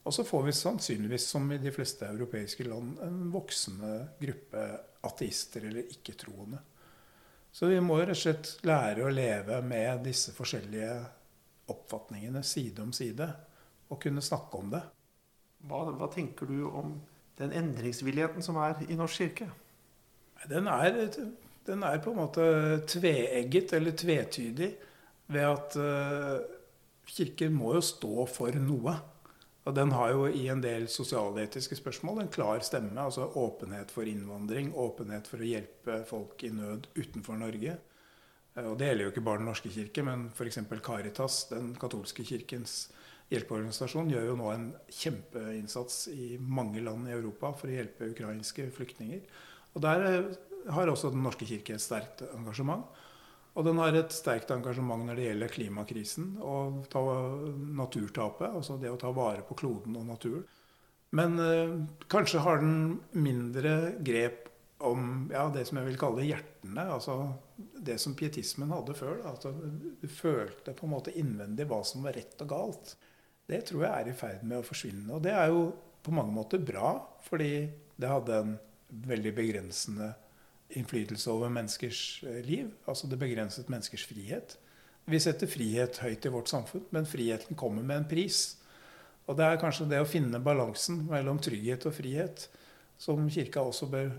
Og 0.03 0.11
så 0.11 0.25
får 0.27 0.43
vi 0.49 0.55
sannsynligvis, 0.57 1.29
som 1.31 1.47
i 1.51 1.61
de 1.63 1.71
fleste 1.71 2.07
europeiske 2.09 2.65
land, 2.67 2.97
en 3.05 3.29
voksende 3.31 3.93
gruppe 4.19 4.65
ateister 5.07 5.69
eller 5.69 5.87
ikke-troende. 5.95 6.59
Så 7.53 7.69
vi 7.69 7.77
må 7.85 7.99
jo 7.99 8.07
rett 8.07 8.17
og 8.17 8.21
slett 8.23 8.65
lære 8.65 9.05
å 9.05 9.13
leve 9.13 9.59
med 9.61 10.01
disse 10.07 10.33
forskjellige 10.33 10.93
oppfatningene 11.69 12.41
side 12.43 12.81
om 12.81 12.93
side, 12.95 13.27
og 13.93 13.99
kunne 14.01 14.23
snakke 14.25 14.57
om 14.57 14.71
det. 14.73 14.81
Hva, 15.69 15.83
hva 15.93 16.09
tenker 16.11 16.49
du 16.49 16.65
om 16.65 16.95
den 17.37 17.53
endringsvilligheten 17.55 18.43
som 18.45 18.57
er 18.61 18.81
i 18.89 18.97
Norsk 18.97 19.21
kirke? 19.21 19.47
Den 20.49 20.67
er, 20.67 20.97
den 21.67 21.85
er 21.87 22.01
på 22.03 22.11
en 22.11 22.19
måte 22.23 22.47
tveegget, 22.89 23.77
eller 23.77 23.95
tvetydig, 24.01 24.73
ved 25.31 25.47
at 25.47 25.77
uh, 25.79 26.41
Kirken 27.07 27.53
må 27.55 27.75
jo 27.77 27.83
stå 27.85 28.25
for 28.31 28.55
noe. 28.59 28.97
Og 29.63 29.75
den 29.75 29.93
har 29.95 30.11
jo 30.11 30.25
i 30.27 30.43
en 30.51 30.61
del 30.63 30.89
sosialetiske 30.91 31.77
spørsmål 31.79 32.23
en 32.23 32.31
klar 32.33 32.59
stemme. 32.67 32.97
Altså 32.99 33.29
åpenhet 33.39 33.93
for 33.95 34.07
innvandring, 34.09 34.73
åpenhet 34.75 35.29
for 35.31 35.39
å 35.39 35.47
hjelpe 35.47 36.01
folk 36.09 36.43
i 36.43 36.51
nød 36.51 36.89
utenfor 36.97 37.39
Norge. 37.39 37.77
Eh, 38.55 38.67
og 38.67 38.75
det 38.79 38.89
gjelder 38.89 39.07
jo 39.07 39.13
ikke 39.13 39.25
bare 39.29 39.41
Den 39.41 39.49
norske 39.51 39.71
kirke, 39.71 40.03
men 40.03 40.27
f.eks. 40.33 40.59
Caritas, 40.83 41.45
den 41.53 41.73
katolske 41.79 42.25
kirkens 42.27 42.91
hjelpeorganisasjon, 43.31 44.11
gjør 44.11 44.27
jo 44.33 44.37
nå 44.41 44.51
en 44.51 44.67
kjempeinnsats 44.91 46.07
i 46.11 46.33
mange 46.37 46.83
land 46.83 47.07
i 47.07 47.15
Europa 47.15 47.53
for 47.57 47.71
å 47.71 47.77
hjelpe 47.77 48.11
ukrainske 48.11 48.67
flyktninger. 48.75 49.23
Og 49.73 49.87
der 49.87 50.07
eh, 50.09 50.33
har 50.75 50.91
også 50.91 51.11
Den 51.11 51.23
norske 51.23 51.47
kirke 51.47 51.75
et 51.75 51.83
sterkt 51.83 52.25
engasjement. 52.33 52.83
Og 53.53 53.67
den 53.67 53.77
har 53.77 53.93
et 53.93 54.13
sterkt 54.13 54.51
engasjement 54.53 55.05
når 55.05 55.19
det 55.19 55.27
gjelder 55.27 55.51
klimakrisen 55.53 56.29
og 56.41 56.87
ta 56.89 57.03
naturtapet. 57.77 58.49
Altså 58.49 58.79
det 58.81 58.89
å 58.89 58.97
ta 58.99 59.11
vare 59.13 59.45
på 59.45 59.57
kloden 59.59 59.99
og 59.99 60.07
naturen. 60.09 60.47
Men 61.13 61.37
eh, 61.37 61.75
kanskje 62.09 62.41
har 62.41 62.63
den 62.63 62.97
mindre 63.13 63.93
grep 64.01 64.49
om 64.83 65.29
ja, 65.31 65.45
det 65.53 65.67
som 65.69 65.77
jeg 65.79 65.91
vil 65.91 65.99
kalle 66.01 66.25
hjertene. 66.25 66.87
Altså 66.95 67.17
det 67.57 67.99
som 68.01 68.15
pietismen 68.17 68.73
hadde 68.73 68.95
før. 68.97 69.21
Altså, 69.29 69.53
du 69.53 70.07
følte 70.09 70.73
på 70.73 70.87
en 70.87 70.95
måte 70.95 71.13
innvendig 71.19 71.69
hva 71.69 71.83
som 71.85 72.05
var 72.07 72.17
rett 72.17 72.41
og 72.41 72.49
galt. 72.49 72.95
Det 73.45 73.61
tror 73.69 73.85
jeg 73.85 73.93
er 73.93 74.09
i 74.09 74.17
ferd 74.17 74.43
med 74.47 74.63
å 74.63 74.65
forsvinne. 74.65 75.11
Og 75.13 75.21
det 75.23 75.35
er 75.37 75.53
jo 75.53 75.67
på 76.03 76.11
mange 76.15 76.33
måter 76.35 76.63
bra, 76.63 76.95
fordi 77.23 77.53
det 78.01 78.09
hadde 78.09 78.39
en 78.41 78.57
veldig 79.05 79.33
begrensende 79.37 80.09
innflytelse 80.69 81.31
over 81.31 81.51
menneskers 81.53 82.23
eh, 82.27 82.41
liv. 82.45 82.71
Altså 82.85 83.07
det 83.07 83.19
begrenset 83.21 83.69
menneskers 83.71 84.05
frihet. 84.09 84.57
Vi 85.05 85.19
setter 85.19 85.49
frihet 85.51 85.99
høyt 85.99 86.25
i 86.25 86.31
vårt 86.31 86.51
samfunn, 86.51 86.85
men 86.95 87.07
friheten 87.09 87.59
kommer 87.59 87.83
med 87.83 88.03
en 88.03 88.09
pris. 88.09 88.55
Og 89.27 89.37
det 89.39 89.47
er 89.47 89.59
kanskje 89.59 89.87
det 89.91 90.01
å 90.03 90.07
finne 90.07 90.41
balansen 90.43 91.03
mellom 91.09 91.39
trygghet 91.43 91.87
og 91.87 91.95
frihet 91.95 92.47
som 92.99 93.27
Kirka 93.31 93.63
også 93.63 93.87
bør 93.91 94.11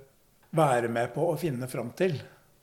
være 0.55 0.91
med 0.93 1.13
på 1.15 1.25
å 1.29 1.37
finne 1.41 1.69
fram 1.71 1.93
til. 1.97 2.17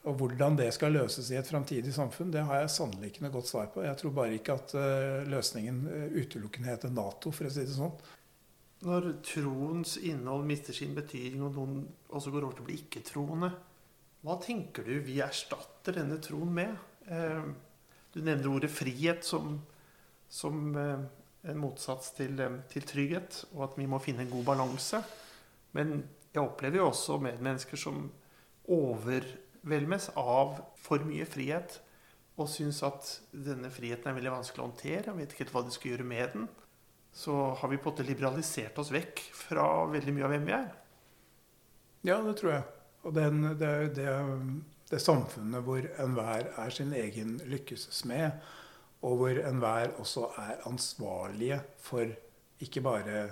Og 0.10 0.16
hvordan 0.18 0.56
det 0.58 0.72
skal 0.74 0.96
løses 0.96 1.30
i 1.30 1.38
et 1.38 1.50
framtidig 1.50 1.94
samfunn, 1.94 2.32
det 2.34 2.42
har 2.48 2.64
jeg 2.64 2.74
sannelig 2.74 3.12
ikke 3.12 3.26
noe 3.26 3.36
godt 3.36 3.50
svar 3.52 3.68
på. 3.74 3.84
Jeg 3.86 4.00
tror 4.00 4.16
bare 4.18 4.38
ikke 4.38 4.56
at 4.58 4.74
uh, 4.74 5.28
løsningen 5.30 5.84
uh, 5.86 6.16
utelukkende 6.16 6.72
heter 6.72 6.94
Nato, 6.94 7.34
for 7.34 7.46
å 7.46 7.54
si 7.54 7.66
det 7.68 7.76
sånn. 7.76 7.94
Når 8.82 9.12
troens 9.28 10.00
innhold 10.02 10.48
mister 10.50 10.74
sin 10.74 10.96
betydning, 10.98 11.44
og 11.46 11.54
noen 11.60 11.84
også 12.10 12.34
går 12.34 12.48
over 12.48 12.58
til 12.58 12.66
å 12.66 12.70
bli 12.72 12.80
ikke-troende, 12.82 13.52
hva 14.22 14.38
tenker 14.42 14.86
du 14.86 15.00
vi 15.02 15.18
erstatter 15.24 15.98
denne 15.98 16.20
troen 16.22 16.54
med? 16.54 16.78
Eh, 17.10 17.44
du 18.14 18.22
nevner 18.22 18.52
ordet 18.52 18.70
frihet 18.70 19.26
som, 19.26 19.56
som 20.30 20.76
eh, 20.78 21.06
en 21.50 21.62
motsats 21.62 22.12
til, 22.18 22.38
eh, 22.40 22.58
til, 22.70 22.86
trygghet, 22.86 23.46
og 23.56 23.70
at 23.70 23.78
vi 23.80 23.88
må 23.90 24.02
finne 24.04 24.26
en 24.26 24.34
god 24.34 24.46
balanse. 24.52 25.00
Men 25.74 26.04
jeg 26.30 26.44
opplever 26.44 26.82
jo 26.82 26.90
også 26.92 27.18
medmennesker 27.24 27.80
som 27.80 28.04
overvelmes 28.72 30.12
av 30.20 30.60
for 30.80 31.08
mye 31.08 31.26
frihet, 31.26 31.80
og 32.38 32.50
syns 32.50 32.82
at 32.86 33.10
denne 33.34 33.72
friheten 33.74 34.10
er 34.10 34.18
veldig 34.18 34.36
vanskelig 34.36 34.62
å 34.62 34.68
håndtere. 34.68 35.12
og 35.12 35.18
vet 35.18 35.34
ikke 35.34 35.46
helt 35.46 35.56
hva 35.56 35.64
de 35.66 35.74
skal 35.74 35.92
gjøre 35.92 36.06
med 36.12 36.36
den. 36.36 36.46
Så 37.12 37.34
har 37.58 37.74
vi 37.74 37.82
på 37.82 37.90
en 37.90 37.96
måte 37.96 38.06
liberalisert 38.08 38.78
oss 38.80 38.94
vekk 38.94 39.20
fra 39.36 39.66
veldig 39.92 40.14
mye 40.16 40.30
av 40.30 40.32
hvem 40.36 40.46
vi 40.48 40.56
er. 40.56 40.70
Ja, 42.08 42.22
det 42.24 42.38
tror 42.40 42.54
jeg. 42.54 42.64
Og 43.02 43.14
den, 43.16 43.44
det, 43.58 43.72
det, 43.98 44.10
det 44.92 45.00
samfunnet 45.02 45.64
hvor 45.66 45.86
enhver 46.04 46.52
er 46.62 46.74
sin 46.74 46.94
egen 46.94 47.38
lykkesmed, 47.50 48.42
og 49.02 49.16
hvor 49.18 49.40
enhver 49.42 49.96
også 50.02 50.28
er 50.38 50.68
ansvarlige 50.70 51.62
for 51.82 52.06
ikke 52.62 52.84
bare 52.86 53.24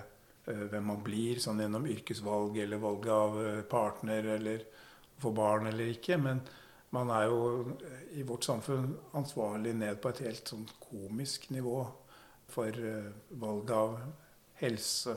uh, 0.47 0.63
hvem 0.71 0.87
man 0.89 1.03
blir, 1.05 1.41
sånn 1.41 1.61
gjennom 1.61 1.85
yrkesvalg 1.89 2.57
eller 2.63 2.81
valg 2.81 3.05
av 3.13 3.37
uh, 3.37 3.59
partner 3.69 4.31
eller 4.37 4.65
få 5.21 5.33
barn 5.35 5.69
eller 5.69 5.93
ikke, 5.93 6.17
men 6.17 6.41
man 6.95 7.11
er 7.13 7.27
jo 7.29 7.43
uh, 7.69 8.01
i 8.17 8.25
vårt 8.25 8.49
samfunn 8.49 8.95
ansvarlig 9.19 9.75
ned 9.77 10.01
på 10.01 10.09
et 10.09 10.23
helt 10.25 10.49
sånn 10.49 10.65
komisk 10.81 11.51
nivå 11.53 11.83
for 12.49 12.73
valg 13.37 13.71
av 13.77 13.99
helse, 14.57 15.13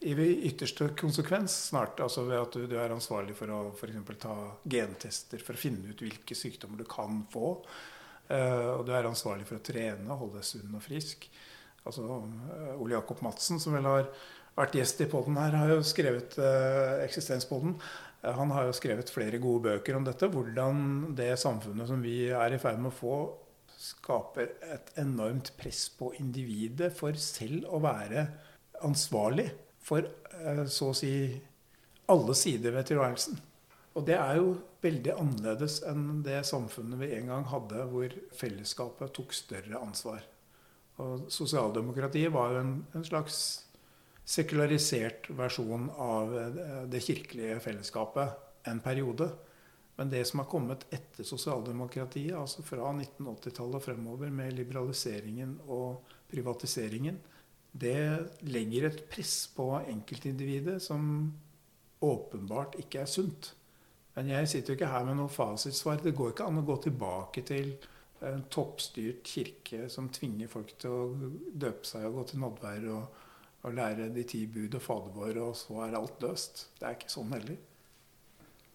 i 0.00 0.14
ytterste 0.48 0.88
konsekvens 0.96 1.54
snart. 1.68 2.00
altså 2.00 2.24
ved 2.24 2.40
at 2.40 2.56
du, 2.56 2.66
du 2.66 2.76
er 2.80 2.92
ansvarlig 2.94 3.34
for 3.36 3.52
å 3.52 3.60
for 3.76 4.16
ta 4.16 4.36
gentester 4.64 5.42
for 5.44 5.56
å 5.56 5.60
finne 5.60 5.92
ut 5.92 6.00
hvilke 6.00 6.36
sykdommer 6.36 6.80
du 6.80 6.88
kan 6.88 7.24
få. 7.32 7.58
Uh, 8.30 8.78
og 8.78 8.84
du 8.86 8.92
er 8.94 9.08
ansvarlig 9.08 9.44
for 9.48 9.58
å 9.58 9.64
trene 9.64 10.16
holde 10.16 10.38
deg 10.38 10.46
sunn 10.46 10.76
og 10.78 10.84
frisk. 10.84 11.26
Altså, 11.84 12.06
uh, 12.06 12.76
Ole 12.78 12.94
Jakob 12.94 13.20
Madsen, 13.26 13.60
som 13.60 13.74
vel 13.76 13.88
har 13.90 14.06
vært 14.56 14.78
gjest 14.78 15.02
i 15.04 15.08
poden 15.10 15.36
her, 15.40 15.56
har 15.58 15.74
jo 15.74 15.82
skrevet 15.84 16.38
uh, 16.40 17.02
Eksistenspodden. 17.04 17.74
Han 18.22 18.52
har 18.54 18.68
jo 18.68 18.76
skrevet 18.76 19.10
flere 19.12 19.40
gode 19.40 19.66
bøker 19.66 19.96
om 19.96 20.04
dette. 20.06 20.28
Hvordan 20.32 21.14
det 21.18 21.32
samfunnet 21.40 21.88
som 21.88 22.00
vi 22.04 22.28
er 22.28 22.54
i 22.54 22.60
ferd 22.60 22.80
med 22.80 22.92
å 22.92 22.96
få, 22.96 23.16
skaper 23.80 24.54
et 24.68 24.92
enormt 25.00 25.54
press 25.58 25.86
på 25.96 26.12
individet 26.20 26.92
for 26.96 27.16
selv 27.16 27.68
å 27.72 27.80
være 27.82 28.28
ansvarlig 28.84 29.48
for 29.84 30.04
eh, 30.06 30.64
så 30.70 30.90
å 30.90 30.96
si 30.96 31.12
alle 32.10 32.34
sider 32.38 32.74
ved 32.74 32.90
tilværelsen. 32.90 33.38
Og 33.98 34.06
det 34.06 34.16
er 34.18 34.36
jo 34.38 34.52
veldig 34.84 35.14
annerledes 35.18 35.80
enn 35.88 36.22
det 36.26 36.42
samfunnet 36.48 37.00
vi 37.02 37.10
en 37.16 37.32
gang 37.32 37.48
hadde, 37.50 37.86
hvor 37.90 38.14
fellesskapet 38.38 39.12
tok 39.16 39.34
større 39.34 39.80
ansvar. 39.80 40.22
Og 41.00 41.26
sosialdemokratiet 41.32 42.32
var 42.32 42.54
jo 42.54 42.62
en, 42.62 42.72
en 42.94 43.06
slags 43.06 43.40
sekularisert 44.30 45.30
versjon 45.34 45.88
av 45.98 46.34
eh, 46.38 46.58
det 46.90 47.02
kirkelige 47.04 47.60
fellesskapet 47.64 48.68
en 48.70 48.82
periode. 48.84 49.30
Men 49.96 50.10
det 50.12 50.22
som 50.24 50.40
har 50.40 50.48
kommet 50.48 50.86
etter 50.94 51.26
sosialdemokratiet, 51.26 52.36
altså 52.36 52.62
fra 52.64 52.92
1980-tallet 52.92 53.80
og 53.80 53.84
fremover, 53.84 54.30
med 54.32 54.54
liberaliseringen 54.56 55.58
og 55.68 56.14
privatiseringen, 56.30 57.18
det 57.72 58.40
legger 58.50 58.88
et 58.88 59.04
press 59.10 59.44
på 59.54 59.70
enkeltindividet 59.78 60.80
som 60.82 61.32
åpenbart 62.00 62.76
ikke 62.80 63.04
er 63.04 63.10
sunt. 63.10 63.52
Men 64.16 64.32
jeg 64.32 64.48
sitter 64.50 64.72
jo 64.72 64.78
ikke 64.78 64.90
her 64.90 65.06
med 65.06 65.20
noe 65.20 65.30
fasitsvar. 65.30 66.00
Det 66.02 66.16
går 66.16 66.32
ikke 66.32 66.48
an 66.50 66.60
å 66.60 66.66
gå 66.66 66.76
tilbake 66.82 67.44
til 67.46 67.72
en 68.26 68.42
toppstyrt 68.52 69.22
kirke 69.24 69.86
som 69.92 70.10
tvinger 70.12 70.50
folk 70.50 70.74
til 70.80 70.92
å 70.92 71.30
døpe 71.54 71.88
seg 71.88 72.04
og 72.08 72.18
gå 72.18 72.24
til 72.30 72.42
nådvær 72.42 72.88
og, 72.92 73.22
og 73.62 73.76
lære 73.76 74.10
de 74.12 74.24
ti 74.28 74.42
bud 74.50 74.76
og 74.76 74.84
Fader 74.84 75.14
vår, 75.14 75.40
og 75.44 75.54
så 75.56 75.84
er 75.86 75.96
alt 75.96 76.20
løst. 76.24 76.66
Det 76.80 76.88
er 76.88 76.98
ikke 76.98 77.12
sånn 77.12 77.32
heller. 77.36 77.56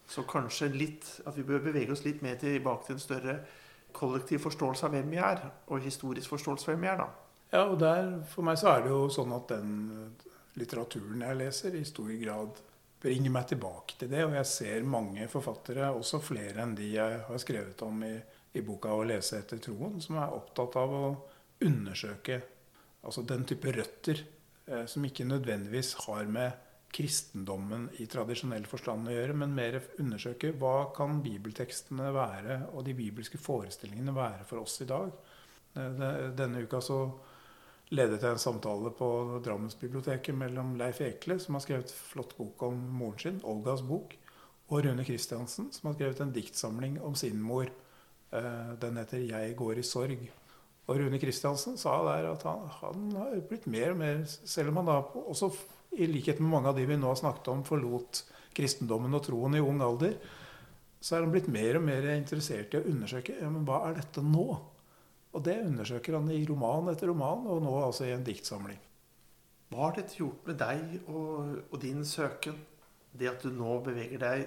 Så 0.10 0.24
kanskje 0.30 0.72
litt, 0.74 1.12
at 1.26 1.38
vi 1.38 1.46
bør 1.46 1.64
bevege 1.68 1.94
oss 1.94 2.06
litt 2.06 2.24
mer 2.26 2.40
tilbake 2.42 2.88
til 2.88 2.98
en 2.98 3.06
større 3.06 3.38
kollektiv 3.96 4.44
forståelse 4.46 4.88
av 4.88 4.94
hvem 4.96 5.14
vi 5.14 5.22
er, 5.22 5.46
og 5.70 5.86
historisk 5.86 6.34
forståelse 6.34 6.70
av 6.70 6.76
hvem 6.76 6.86
vi 6.86 6.92
er, 6.94 7.02
da. 7.02 7.25
Ja, 7.56 7.66
og 7.72 7.78
der, 7.80 8.18
For 8.28 8.44
meg 8.44 8.60
så 8.60 8.74
er 8.74 8.82
det 8.84 8.92
jo 8.92 9.06
sånn 9.14 9.32
at 9.36 9.52
den 9.54 9.76
litteraturen 10.60 11.24
jeg 11.24 11.40
leser, 11.40 11.76
i 11.76 11.86
stor 11.88 12.12
grad 12.20 12.58
bringer 13.06 13.32
meg 13.32 13.48
tilbake 13.52 14.00
til 14.00 14.12
det. 14.12 14.24
Og 14.26 14.36
jeg 14.40 14.50
ser 14.50 14.90
mange 14.90 15.28
forfattere, 15.32 15.92
også 15.94 16.20
flere 16.24 16.66
enn 16.66 16.76
de 16.76 16.90
jeg 16.96 17.22
har 17.28 17.42
skrevet 17.42 17.84
om 17.86 18.04
i, 18.08 18.16
i 18.56 18.64
boka 18.66 18.92
'Å 18.92 19.08
lese 19.08 19.40
etter 19.40 19.62
troen', 19.64 20.02
som 20.04 20.20
er 20.20 20.36
opptatt 20.36 20.76
av 20.82 20.96
å 21.00 21.06
undersøke 21.64 22.42
altså 23.06 23.22
den 23.22 23.46
type 23.48 23.72
røtter 23.72 24.22
eh, 24.66 24.86
som 24.90 25.06
ikke 25.06 25.28
nødvendigvis 25.30 25.94
har 26.08 26.26
med 26.26 26.64
kristendommen 26.96 27.90
i 28.00 28.08
tradisjonell 28.08 28.66
forstand 28.72 29.10
å 29.10 29.14
gjøre, 29.14 29.36
men 29.36 29.56
mer 29.56 29.78
undersøke 30.00 30.54
hva 30.60 30.92
kan 30.96 31.20
bibeltekstene 31.24 32.12
være, 32.16 32.60
og 32.74 32.86
de 32.88 32.96
bibelske 32.98 33.40
forestillingene 33.42 34.16
være 34.16 34.48
for 34.48 34.64
oss 34.64 34.80
i 34.82 34.90
dag. 34.90 35.12
Eh, 35.76 36.06
denne 36.36 36.64
uka 36.66 36.82
så 36.82 37.00
ledet 37.92 38.22
jeg 38.22 38.32
en 38.32 38.42
samtale 38.42 38.92
på 38.98 39.08
Drammensbiblioteket 39.46 40.36
mellom 40.36 40.76
Leif 40.80 41.02
Ekle, 41.06 41.40
som 41.40 41.58
har 41.58 41.66
skrevet 41.66 41.92
flott 41.92 42.38
bok 42.38 42.64
om 42.64 42.78
moren 42.98 43.20
sin, 43.20 43.42
'Olgas 43.44 43.82
bok', 43.86 44.18
og 44.70 44.86
Rune 44.86 45.06
Kristiansen, 45.06 45.72
som 45.72 45.88
har 45.88 45.94
skrevet 45.94 46.22
en 46.22 46.34
diktsamling 46.34 47.02
om 47.02 47.16
sin 47.16 47.42
mor, 47.42 47.70
Eh, 48.36 48.74
Den 48.80 48.98
heter 48.98 49.18
'Jeg 49.18 49.56
går 49.56 49.78
i 49.78 49.82
sorg'. 49.82 50.30
Og 50.88 51.00
Rune 51.00 51.20
Kristiansen 51.20 51.78
sa 51.78 51.90
der 52.04 52.32
at 52.32 52.44
han, 52.44 52.70
han 52.82 53.12
har 53.12 53.42
blitt 53.50 53.68
mer 53.68 53.92
og 53.92 53.98
mer, 53.98 54.26
selv 54.26 54.70
om 54.70 54.76
han 54.76 54.86
da 54.86 55.02
også 55.02 55.52
i 55.98 56.06
likhet 56.06 56.40
med 56.40 56.50
mange 56.50 56.68
av 56.68 56.76
de 56.76 56.86
vi 56.86 56.96
nå 56.96 57.08
har 57.08 57.16
snakket 57.16 57.48
om, 57.48 57.64
forlot 57.64 58.24
kristendommen 58.54 59.14
og 59.14 59.24
troen 59.24 59.56
i 59.56 59.60
ung 59.60 59.82
alder, 59.82 60.14
så 61.02 61.16
er 61.16 61.22
han 61.22 61.32
blitt 61.32 61.48
mer 61.48 61.78
og 61.78 61.84
mer 61.84 62.04
interessert 62.16 62.74
i 62.74 62.78
å 62.78 62.86
undersøke 62.86 63.34
ja, 63.42 63.50
men 63.50 63.66
hva 63.66 63.90
er 63.90 63.96
dette 63.96 64.22
nå. 64.22 64.60
Og 65.36 65.44
det 65.44 65.58
undersøker 65.66 66.16
han 66.16 66.30
i 66.32 66.46
roman 66.48 66.88
etter 66.94 67.12
roman, 67.12 67.44
og 67.52 67.64
nå 67.64 67.74
altså 67.84 68.08
i 68.08 68.14
en 68.16 68.24
diktsamling. 68.24 68.80
Hva 69.74 69.90
har 69.90 69.98
dette 69.98 70.16
gjort 70.20 70.46
med 70.48 70.60
deg 70.62 71.10
og, 71.12 71.58
og 71.72 71.82
din 71.82 72.06
søken? 72.08 72.56
Det 73.16 73.28
at 73.32 73.44
du 73.44 73.52
nå 73.52 73.80
beveger 73.84 74.22
deg 74.22 74.46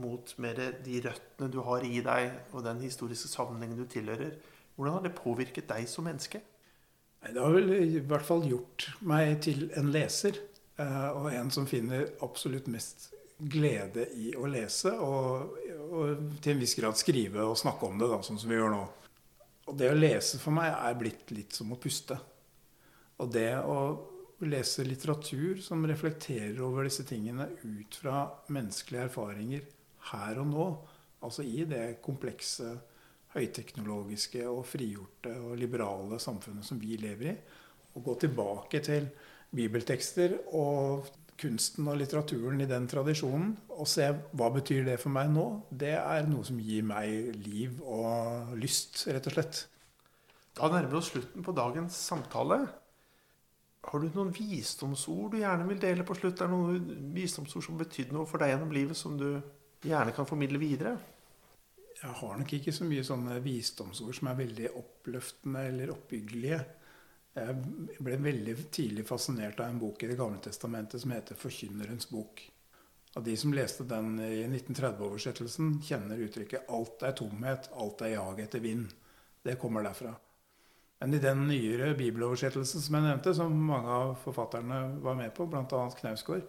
mot 0.00 0.30
mer 0.40 0.58
de 0.84 1.00
røttene 1.04 1.50
du 1.52 1.60
har 1.66 1.84
i 1.86 2.00
deg, 2.04 2.30
og 2.54 2.64
den 2.64 2.80
historiske 2.84 3.30
sammenhengen 3.30 3.80
du 3.80 3.86
tilhører. 3.90 4.36
Hvordan 4.76 4.96
har 4.96 5.04
det 5.04 5.16
påvirket 5.18 5.68
deg 5.68 5.88
som 5.90 6.06
menneske? 6.08 6.40
Det 7.20 7.36
har 7.36 7.52
vel 7.52 7.74
i 7.76 8.00
hvert 8.00 8.24
fall 8.24 8.46
gjort 8.48 8.86
meg 9.04 9.42
til 9.44 9.66
en 9.76 9.90
leser. 9.92 10.38
eh, 10.80 11.10
Og 11.10 11.32
en 11.34 11.50
som 11.52 11.66
finner 11.68 12.06
absolutt 12.24 12.70
mest 12.72 13.10
glede 13.40 14.06
i 14.16 14.30
å 14.36 14.46
lese, 14.48 14.92
og, 15.00 15.58
og 15.90 16.40
til 16.40 16.54
en 16.54 16.62
viss 16.62 16.76
grad 16.78 16.96
skrive 17.00 17.44
og 17.44 17.58
snakke 17.58 17.88
om 17.88 18.00
det, 18.00 18.08
da, 18.08 18.22
sånn 18.24 18.40
som 18.40 18.50
vi 18.52 18.56
gjør 18.56 18.72
nå. 18.74 18.82
Og 19.70 19.76
det 19.78 19.90
å 19.92 19.98
lese 19.98 20.40
for 20.42 20.54
meg 20.54 20.72
er 20.74 20.96
blitt 20.98 21.30
litt 21.30 21.54
som 21.54 21.70
å 21.70 21.78
puste. 21.78 22.16
Og 23.22 23.30
det 23.30 23.52
å 23.62 23.76
lese 24.48 24.82
litteratur 24.86 25.60
som 25.62 25.84
reflekterer 25.86 26.58
over 26.64 26.88
disse 26.88 27.04
tingene 27.06 27.46
ut 27.62 27.98
fra 28.02 28.24
menneskelige 28.50 29.06
erfaringer 29.06 29.66
her 30.10 30.40
og 30.40 30.48
nå, 30.50 30.68
altså 31.20 31.44
i 31.44 31.66
det 31.68 32.00
komplekse, 32.04 32.72
høyteknologiske 33.30 34.42
og 34.50 34.64
frigjorte 34.66 35.36
og 35.38 35.58
liberale 35.60 36.18
samfunnet 36.18 36.66
som 36.66 36.80
vi 36.82 36.96
lever 36.98 37.28
i, 37.30 37.34
og 37.94 38.06
gå 38.08 38.16
tilbake 38.24 38.80
til 38.82 39.06
bibeltekster 39.54 40.34
og 40.56 41.06
kunsten 41.40 41.88
og 41.88 41.98
litteraturen 42.00 42.60
i 42.60 42.68
den 42.68 42.86
tradisjonen, 42.90 43.54
og 43.72 43.88
se 43.88 44.06
hva 44.36 44.50
betyr 44.54 44.84
det 44.86 44.98
for 45.00 45.12
meg 45.14 45.30
nå, 45.32 45.46
det 45.72 45.94
er 45.96 46.28
noe 46.28 46.44
som 46.46 46.60
gir 46.60 46.84
meg 46.86 47.36
liv 47.40 47.80
og 47.80 48.52
lyst, 48.60 49.06
rett 49.08 49.28
og 49.30 49.36
slett. 49.36 49.64
Da 50.56 50.68
nærmer 50.68 50.90
vi 50.92 50.98
oss 51.00 51.10
slutten 51.14 51.46
på 51.46 51.54
dagens 51.56 51.96
samtale. 51.96 52.60
Har 53.88 54.02
du 54.02 54.10
noen 54.12 54.32
visdomsord 54.36 55.32
du 55.32 55.38
gjerne 55.40 55.68
vil 55.70 55.80
dele 55.80 56.04
på 56.04 56.16
slutt? 56.18 56.42
Er 56.42 56.50
det 56.50 56.56
noen 56.56 57.14
visdomsord 57.14 57.64
som 57.64 57.80
betydde 57.80 58.12
noe 58.12 58.28
for 58.28 58.42
deg 58.42 58.52
gjennom 58.52 58.74
livet, 58.76 58.98
som 58.98 59.16
du 59.16 59.40
gjerne 59.86 60.12
kan 60.16 60.28
formidle 60.28 60.60
videre? 60.60 60.98
Jeg 62.00 62.16
har 62.16 62.36
nok 62.40 62.52
ikke 62.56 62.72
så 62.72 62.86
mye 62.88 63.04
sånne 63.04 63.38
visdomsord 63.44 64.16
som 64.16 64.30
er 64.30 64.38
veldig 64.38 64.68
oppløftende 64.80 65.64
eller 65.68 65.92
oppbyggelige. 65.94 66.60
Jeg 67.30 68.00
ble 68.02 68.16
veldig 68.18 68.56
tidlig 68.74 69.04
fascinert 69.06 69.60
av 69.62 69.68
en 69.70 69.78
bok 69.78 70.02
i 70.02 70.08
Det 70.10 70.16
gamle 70.18 70.40
testamentet 70.42 71.00
som 71.00 71.12
heter 71.14 71.34
'Forkynnerens 71.38 72.08
bok'. 72.10 72.50
Av 73.16 73.24
de 73.24 73.36
som 73.36 73.52
leste 73.54 73.84
den 73.84 74.18
i 74.18 74.46
1930-oversettelsen, 74.46 75.80
kjenner 75.82 76.18
uttrykket 76.18 76.68
'alt 76.68 77.02
er 77.02 77.12
tomhet, 77.12 77.70
alt 77.72 78.02
er 78.02 78.14
jag 78.14 78.40
etter 78.40 78.60
vind'. 78.60 78.90
Det 79.42 79.58
kommer 79.58 79.82
derfra. 79.82 80.14
Men 81.00 81.14
i 81.14 81.18
den 81.18 81.46
nyere 81.48 81.94
bibeloversettelsen 81.94 82.80
som 82.80 82.94
jeg 82.94 83.02
nevnte, 83.02 83.34
som 83.34 83.52
mange 83.52 83.88
av 83.88 84.16
forfatterne 84.24 85.00
var 85.00 85.14
med 85.14 85.34
på, 85.34 85.46
bl.a. 85.46 85.90
Knausgård, 86.00 86.42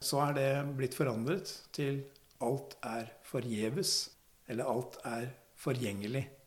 så 0.00 0.22
er 0.28 0.32
det 0.32 0.76
blitt 0.76 0.94
forandret 0.94 1.68
til 1.72 2.04
'alt 2.40 2.76
er 2.82 3.12
forgjeves', 3.22 4.10
eller 4.48 4.64
'alt 4.64 4.98
er 5.04 5.28
forgjengelig'. 5.56 6.39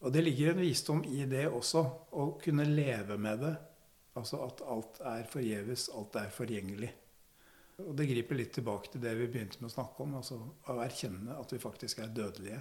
Og 0.00 0.12
det 0.12 0.22
ligger 0.24 0.52
en 0.52 0.62
visdom 0.64 1.02
i 1.04 1.26
det 1.28 1.44
også, 1.48 1.82
å 2.16 2.30
kunne 2.40 2.64
leve 2.64 3.18
med 3.20 3.44
det. 3.44 3.54
Altså 4.18 4.40
at 4.46 4.62
alt 4.66 5.00
er 5.06 5.28
forgjeves, 5.30 5.90
alt 5.96 6.16
er 6.18 6.32
forgjengelig. 6.34 6.90
Og 7.80 7.94
det 7.96 8.08
griper 8.10 8.36
litt 8.36 8.52
tilbake 8.56 8.92
til 8.92 9.02
det 9.04 9.12
vi 9.16 9.28
begynte 9.30 9.60
med 9.60 9.70
å 9.70 9.74
snakke 9.74 10.04
om, 10.04 10.16
altså 10.18 10.40
å 10.40 10.80
erkjenne 10.84 11.36
at 11.36 11.52
vi 11.52 11.60
faktisk 11.62 12.02
er 12.02 12.12
dødelige. 12.16 12.60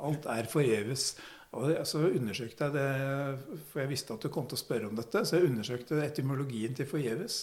Alt 0.00 0.28
er 0.32 0.48
forgjeves. 0.48 1.10
Og 1.56 1.72
så 1.88 2.04
undersøkte 2.06 2.68
jeg 2.68 2.76
det, 2.76 3.58
for 3.72 3.82
jeg 3.82 3.90
visste 3.90 4.14
at 4.14 4.22
du 4.24 4.30
kom 4.32 4.46
til 4.48 4.56
å 4.56 4.62
spørre 4.62 4.88
om 4.88 4.96
dette, 4.96 5.24
så 5.26 5.36
jeg 5.36 5.50
undersøkte 5.50 5.98
etymologien 6.04 6.76
til 6.76 6.86
'forgjeves'. 6.88 7.40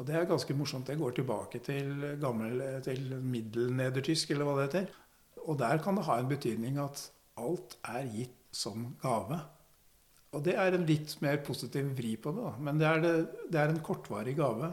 Og 0.00 0.06
det 0.08 0.16
er 0.16 0.28
ganske 0.28 0.54
morsomt. 0.56 0.86
Det 0.86 0.98
går 0.98 1.10
tilbake 1.12 1.60
til, 1.60 2.16
gammel, 2.20 2.82
til 2.82 3.16
middelnedertysk, 3.20 4.30
eller 4.30 4.44
hva 4.44 4.56
det 4.56 4.66
heter. 4.66 4.86
Og 5.46 5.58
der 5.58 5.78
kan 5.78 5.96
det 5.96 6.04
ha 6.04 6.18
en 6.18 6.28
betydning 6.28 6.78
at 6.78 7.10
alt 7.40 7.76
er 7.88 8.06
gitt 8.12 8.36
som 8.54 8.92
gave. 9.02 9.38
Og 10.30 10.42
det 10.46 10.54
er 10.58 10.74
en 10.76 10.86
litt 10.86 11.16
mer 11.24 11.40
positiv 11.46 11.90
vri 11.98 12.14
på 12.20 12.32
det, 12.34 12.44
da. 12.46 12.52
Men 12.62 12.78
det 12.78 12.86
er, 12.86 13.00
det, 13.02 13.14
det 13.50 13.60
er 13.62 13.72
en 13.72 13.82
kortvarig 13.84 14.36
gave, 14.38 14.70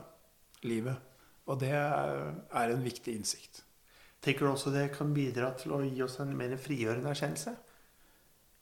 livet. 0.65 1.07
Og 1.47 1.59
det 1.61 1.71
er, 1.73 2.33
er 2.51 2.73
en 2.73 2.83
viktig 2.83 3.15
innsikt. 3.17 3.63
Tenker 4.23 4.45
du 4.45 4.51
også 4.51 4.73
det 4.73 4.89
kan 4.95 5.13
bidra 5.15 5.53
til 5.57 5.75
å 5.77 5.83
gi 5.85 6.01
oss 6.03 6.19
en 6.21 6.33
mer 6.37 6.57
frigjørende 6.61 7.13
erkjennelse? 7.13 7.53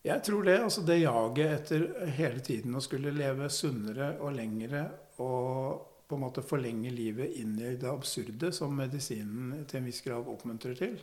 Jeg 0.05 0.21
tror 0.21 0.45
det. 0.45 0.59
altså 0.61 0.83
Det 0.85 0.99
jaget 1.01 1.53
etter 1.55 2.09
hele 2.13 2.43
tiden 2.45 2.75
å 2.77 2.83
skulle 2.83 3.15
leve 3.15 3.49
sunnere 3.49 4.13
og 4.21 4.35
lengre 4.37 4.85
og 5.23 5.91
på 6.05 6.17
en 6.17 6.21
måte 6.21 6.43
forlenge 6.45 6.91
livet 6.93 7.39
inn 7.41 7.55
i 7.57 7.73
det 7.81 7.89
absurde, 7.89 8.51
som 8.53 8.75
medisinen 8.77 9.65
til 9.65 9.79
en 9.79 9.87
viss 9.89 10.03
grad 10.05 10.27
oppmuntrer 10.29 10.77
til, 10.77 10.99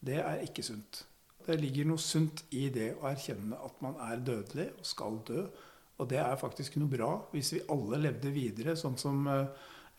det 0.00 0.16
er 0.22 0.40
ikke 0.46 0.64
sunt. 0.64 1.02
Det 1.50 1.58
ligger 1.58 1.88
noe 1.90 1.98
sunt 1.98 2.44
i 2.54 2.68
det 2.70 2.92
å 3.00 3.08
erkjenne 3.10 3.56
at 3.58 3.80
man 3.82 3.96
er 4.06 4.20
dødelig 4.22 4.68
og 4.78 4.86
skal 4.86 5.16
dø. 5.26 5.42
Og 5.98 6.06
det 6.08 6.20
er 6.22 6.38
faktisk 6.38 6.76
noe 6.78 6.92
bra 6.92 7.10
hvis 7.32 7.56
vi 7.56 7.64
alle 7.74 7.98
levde 7.98 8.30
videre, 8.30 8.76
sånn 8.78 8.94
som 9.00 9.26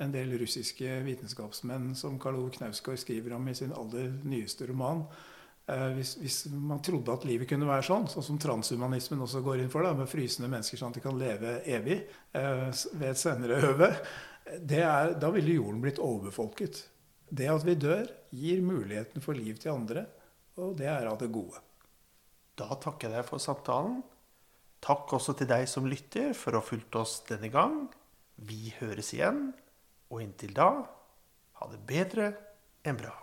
en 0.02 0.14
del 0.14 0.32
russiske 0.40 1.02
vitenskapsmenn 1.06 1.92
som 2.00 2.16
Karl 2.22 2.40
Ove 2.40 2.54
Knausgård 2.56 3.02
skriver 3.02 3.36
om 3.36 3.50
i 3.52 3.56
sin 3.58 3.76
aller 3.76 4.10
nyeste 4.24 4.70
roman. 4.72 5.04
Hvis, 5.96 6.16
hvis, 6.24 6.38
man 6.56 6.82
trodde 6.84 7.14
at 7.14 7.28
livet 7.28 7.52
kunne 7.52 7.68
være 7.70 7.86
sånn, 7.86 8.08
sånn 8.10 8.26
som 8.26 8.40
transhumanismen 8.42 9.22
også 9.24 9.44
går 9.46 9.62
inn 9.62 9.70
for, 9.72 9.86
da, 9.86 9.92
med 9.96 10.10
frysende 10.10 10.50
mennesker 10.52 10.80
sånn 10.80 10.96
at 10.96 10.98
de 10.98 11.04
kan 11.04 11.20
leve 11.20 11.60
evig 11.70 12.00
eh, 12.00 12.72
ved 12.98 13.06
et 13.12 13.20
senere 13.20 13.60
øve, 13.70 13.92
er, 14.48 15.14
da 15.22 15.30
ville 15.36 15.60
jorden 15.60 15.84
blitt 15.84 16.02
overbefolket. 16.02 16.82
Det 17.30 17.48
at 17.48 17.68
vi 17.68 17.78
dør, 17.80 18.10
gir 18.36 18.64
muligheten 18.66 19.24
for 19.24 19.38
liv 19.38 19.62
til 19.62 19.76
andre, 19.76 20.08
og 20.60 20.76
det 20.80 20.90
er 20.92 21.08
av 21.10 21.20
det 21.22 21.32
gode. 21.32 21.62
Da 22.60 22.74
takker 22.76 23.08
jeg 23.08 23.22
deg 23.22 23.28
for 23.28 23.42
samtalen. 23.42 24.02
Takk 24.82 25.14
også 25.16 25.36
til 25.38 25.50
deg 25.50 25.68
som 25.70 25.88
lytter 25.88 26.34
for 26.38 26.56
å 26.56 26.62
ha 26.62 26.66
fulgt 26.66 26.98
oss 26.98 27.20
denne 27.30 27.52
gang. 27.54 27.86
Vi 28.42 28.74
høres 28.80 29.14
igjen, 29.14 29.52
og 30.10 30.24
inntil 30.24 30.56
da 30.58 30.72
ha 31.62 31.70
det 31.70 31.84
bedre 31.88 32.32
enn 32.84 32.98
bra. 32.98 33.21